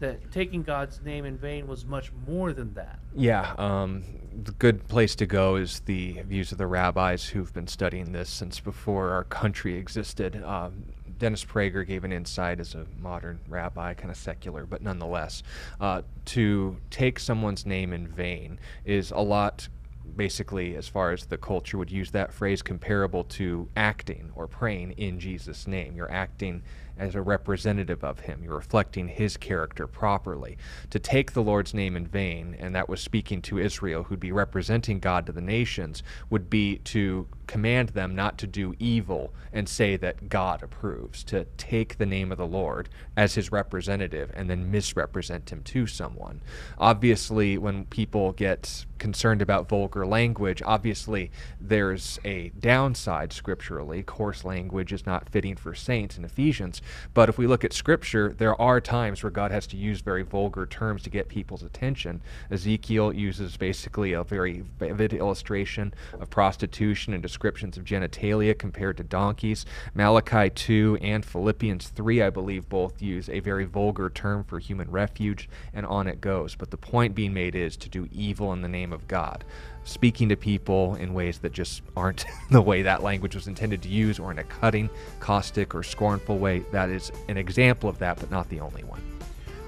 that 0.00 0.30
taking 0.32 0.62
God's 0.62 1.00
name 1.02 1.24
in 1.24 1.36
vain 1.38 1.66
was 1.66 1.84
much 1.84 2.12
more 2.26 2.52
than 2.52 2.74
that. 2.74 2.98
Yeah, 3.14 3.54
um, 3.58 4.04
the 4.42 4.52
good 4.52 4.86
place 4.88 5.14
to 5.16 5.26
go 5.26 5.56
is 5.56 5.80
the 5.80 6.20
views 6.22 6.52
of 6.52 6.58
the 6.58 6.66
rabbis 6.66 7.26
who've 7.26 7.52
been 7.52 7.68
studying 7.68 8.12
this 8.12 8.28
since 8.28 8.60
before 8.60 9.10
our 9.10 9.24
country 9.24 9.76
existed. 9.76 10.42
Um, 10.42 10.84
Dennis 11.18 11.44
Prager 11.44 11.86
gave 11.86 12.04
an 12.04 12.12
insight 12.12 12.58
as 12.58 12.74
a 12.74 12.86
modern 12.98 13.38
rabbi, 13.48 13.94
kind 13.94 14.10
of 14.10 14.16
secular, 14.16 14.66
but 14.66 14.82
nonetheless, 14.82 15.42
uh, 15.80 16.02
to 16.26 16.76
take 16.90 17.18
someone's 17.20 17.64
name 17.64 17.92
in 17.92 18.08
vain 18.08 18.58
is 18.84 19.10
a 19.12 19.20
lot 19.20 19.68
basically, 20.16 20.76
as 20.76 20.86
far 20.86 21.12
as 21.12 21.26
the 21.26 21.38
culture 21.38 21.78
would 21.78 21.90
use 21.90 22.10
that 22.12 22.32
phrase, 22.32 22.62
comparable 22.62 23.24
to 23.24 23.68
acting 23.76 24.30
or 24.34 24.46
praying 24.46 24.92
in 24.92 25.18
Jesus' 25.18 25.66
name. 25.66 25.96
You're 25.96 26.10
acting 26.10 26.62
as 26.98 27.14
a 27.14 27.22
representative 27.22 28.04
of 28.04 28.20
him. 28.20 28.42
You're 28.42 28.56
reflecting 28.56 29.08
his 29.08 29.36
character 29.36 29.86
properly. 29.86 30.56
To 30.90 30.98
take 30.98 31.32
the 31.32 31.42
Lord's 31.42 31.74
name 31.74 31.96
in 31.96 32.06
vain, 32.06 32.56
and 32.58 32.74
that 32.74 32.88
was 32.88 33.00
speaking 33.00 33.42
to 33.42 33.58
Israel, 33.58 34.04
who'd 34.04 34.20
be 34.20 34.32
representing 34.32 35.00
God 35.00 35.26
to 35.26 35.32
the 35.32 35.40
nations, 35.40 36.02
would 36.30 36.48
be 36.48 36.78
to 36.78 37.26
command 37.46 37.90
them 37.90 38.14
not 38.14 38.38
to 38.38 38.46
do 38.46 38.74
evil 38.78 39.32
and 39.52 39.68
say 39.68 39.96
that 39.96 40.28
God 40.28 40.62
approves, 40.62 41.22
to 41.24 41.44
take 41.56 41.98
the 41.98 42.06
name 42.06 42.32
of 42.32 42.38
the 42.38 42.46
Lord 42.46 42.88
as 43.16 43.34
his 43.34 43.52
representative 43.52 44.30
and 44.34 44.50
then 44.50 44.70
misrepresent 44.70 45.50
him 45.50 45.62
to 45.62 45.86
someone. 45.86 46.40
Obviously, 46.78 47.56
when 47.56 47.84
people 47.86 48.32
get 48.32 48.84
concerned 48.98 49.42
about 49.42 49.68
vulgar 49.68 50.06
language, 50.06 50.62
obviously 50.64 51.30
there's 51.60 52.18
a 52.24 52.50
downside 52.58 53.32
scripturally. 53.32 54.02
Coarse 54.02 54.44
language 54.44 54.92
is 54.92 55.04
not 55.04 55.28
fitting 55.28 55.56
for 55.56 55.74
saints 55.74 56.16
in 56.16 56.24
Ephesians. 56.24 56.80
But 57.12 57.28
if 57.28 57.36
we 57.36 57.46
look 57.46 57.64
at 57.64 57.72
scripture, 57.72 58.34
there 58.36 58.60
are 58.60 58.80
times 58.80 59.22
where 59.22 59.30
God 59.30 59.50
has 59.50 59.66
to 59.68 59.76
use 59.76 60.00
very 60.00 60.22
vulgar 60.22 60.66
terms 60.66 61.02
to 61.02 61.10
get 61.10 61.28
people's 61.28 61.62
attention. 61.62 62.22
Ezekiel 62.50 63.12
uses 63.12 63.56
basically 63.56 64.12
a 64.14 64.24
very 64.24 64.64
vivid 64.78 65.12
illustration 65.12 65.92
of 66.18 66.30
prostitution 66.30 67.12
and 67.12 67.22
descriptions 67.34 67.76
of 67.76 67.82
genitalia 67.82 68.56
compared 68.56 68.96
to 68.96 69.02
donkeys. 69.02 69.66
Malachi 69.92 70.48
2 70.50 70.98
and 71.02 71.24
Philippians 71.24 71.88
3, 71.88 72.22
I 72.22 72.30
believe, 72.30 72.68
both 72.68 73.02
use 73.02 73.28
a 73.28 73.40
very 73.40 73.64
vulgar 73.64 74.08
term 74.08 74.44
for 74.44 74.60
human 74.60 74.88
refuge, 74.88 75.48
and 75.72 75.84
on 75.84 76.06
it 76.06 76.20
goes. 76.20 76.54
But 76.54 76.70
the 76.70 76.76
point 76.76 77.16
being 77.16 77.34
made 77.34 77.56
is 77.56 77.76
to 77.78 77.88
do 77.88 78.08
evil 78.12 78.52
in 78.52 78.62
the 78.62 78.68
name 78.68 78.92
of 78.92 79.08
God. 79.08 79.44
Speaking 79.82 80.28
to 80.28 80.36
people 80.36 80.94
in 80.94 81.12
ways 81.12 81.38
that 81.40 81.52
just 81.52 81.82
aren't 81.96 82.24
the 82.52 82.62
way 82.62 82.82
that 82.82 83.02
language 83.02 83.34
was 83.34 83.48
intended 83.48 83.82
to 83.82 83.88
use, 83.88 84.20
or 84.20 84.30
in 84.30 84.38
a 84.38 84.44
cutting, 84.44 84.88
caustic, 85.18 85.74
or 85.74 85.82
scornful 85.82 86.38
way, 86.38 86.60
that 86.70 86.88
is 86.88 87.10
an 87.28 87.36
example 87.36 87.90
of 87.90 87.98
that, 87.98 88.20
but 88.20 88.30
not 88.30 88.48
the 88.48 88.60
only 88.60 88.84
one. 88.84 89.02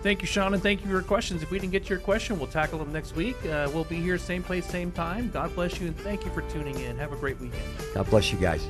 Thank 0.06 0.20
you, 0.22 0.28
Sean, 0.28 0.54
and 0.54 0.62
thank 0.62 0.82
you 0.82 0.86
for 0.86 0.92
your 0.92 1.02
questions. 1.02 1.42
If 1.42 1.50
we 1.50 1.58
didn't 1.58 1.72
get 1.72 1.90
your 1.90 1.98
question, 1.98 2.38
we'll 2.38 2.46
tackle 2.46 2.78
them 2.78 2.92
next 2.92 3.16
week. 3.16 3.34
Uh, 3.44 3.68
we'll 3.74 3.82
be 3.82 3.96
here, 3.96 4.18
same 4.18 4.40
place, 4.40 4.64
same 4.64 4.92
time. 4.92 5.30
God 5.30 5.52
bless 5.56 5.80
you, 5.80 5.88
and 5.88 5.98
thank 5.98 6.24
you 6.24 6.30
for 6.30 6.42
tuning 6.42 6.78
in. 6.78 6.96
Have 6.96 7.12
a 7.12 7.16
great 7.16 7.40
weekend. 7.40 7.64
God 7.92 8.08
bless 8.08 8.30
you 8.30 8.38
guys. 8.38 8.64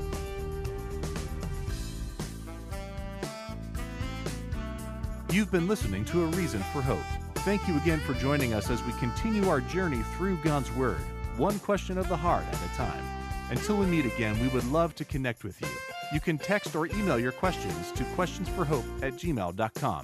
You've 5.30 5.52
been 5.52 5.68
listening 5.68 6.06
to 6.06 6.24
A 6.24 6.26
Reason 6.28 6.60
for 6.72 6.80
Hope. 6.80 7.04
Thank 7.44 7.68
you 7.68 7.76
again 7.76 8.00
for 8.00 8.14
joining 8.14 8.54
us 8.54 8.70
as 8.70 8.82
we 8.84 8.92
continue 8.92 9.46
our 9.50 9.60
journey 9.60 10.02
through 10.16 10.38
God's 10.38 10.72
Word, 10.72 10.96
one 11.36 11.58
question 11.58 11.98
of 11.98 12.08
the 12.08 12.16
heart 12.16 12.46
at 12.50 12.54
a 12.54 12.76
time. 12.78 13.04
Until 13.50 13.76
we 13.76 13.84
meet 13.84 14.06
again, 14.06 14.40
we 14.40 14.48
would 14.48 14.66
love 14.68 14.94
to 14.94 15.04
connect 15.04 15.44
with 15.44 15.60
you. 15.60 15.68
You 16.14 16.20
can 16.20 16.38
text 16.38 16.74
or 16.74 16.86
email 16.86 17.18
your 17.18 17.32
questions 17.32 17.92
to 17.92 18.04
questionsforhope 18.04 19.02
at 19.02 19.12
gmail.com. 19.16 20.02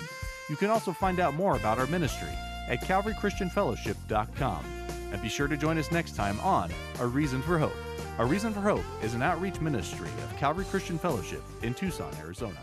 You 0.49 0.57
can 0.57 0.71
also 0.71 0.93
find 0.93 1.21
out 1.21 1.35
more 1.35 1.57
about 1.57 1.79
our 1.79 1.87
ministry 1.87 2.29
at 2.69 2.83
calvarychristianfellowship.com. 2.83 4.65
And 5.13 5.23
be 5.23 5.29
sure 5.29 5.49
to 5.49 5.57
join 5.57 5.79
us 5.79 5.93
next 5.93 6.17
time 6.17 6.41
on 6.41 6.71
A 7.01 7.07
Reason 7.07 7.43
for 7.43 7.59
Hope. 7.59 7.77
A 8.19 8.25
Reason 8.25 8.53
for 8.53 8.61
Hope 8.61 8.85
is 9.03 9.15
an 9.15 9.23
outreach 9.23 9.61
ministry 9.61 10.09
of 10.25 10.37
Calvary 10.39 10.65
Christian 10.65 10.99
Fellowship 10.99 11.43
in 11.63 11.75
Tucson, 11.75 12.13
Arizona. 12.21 12.59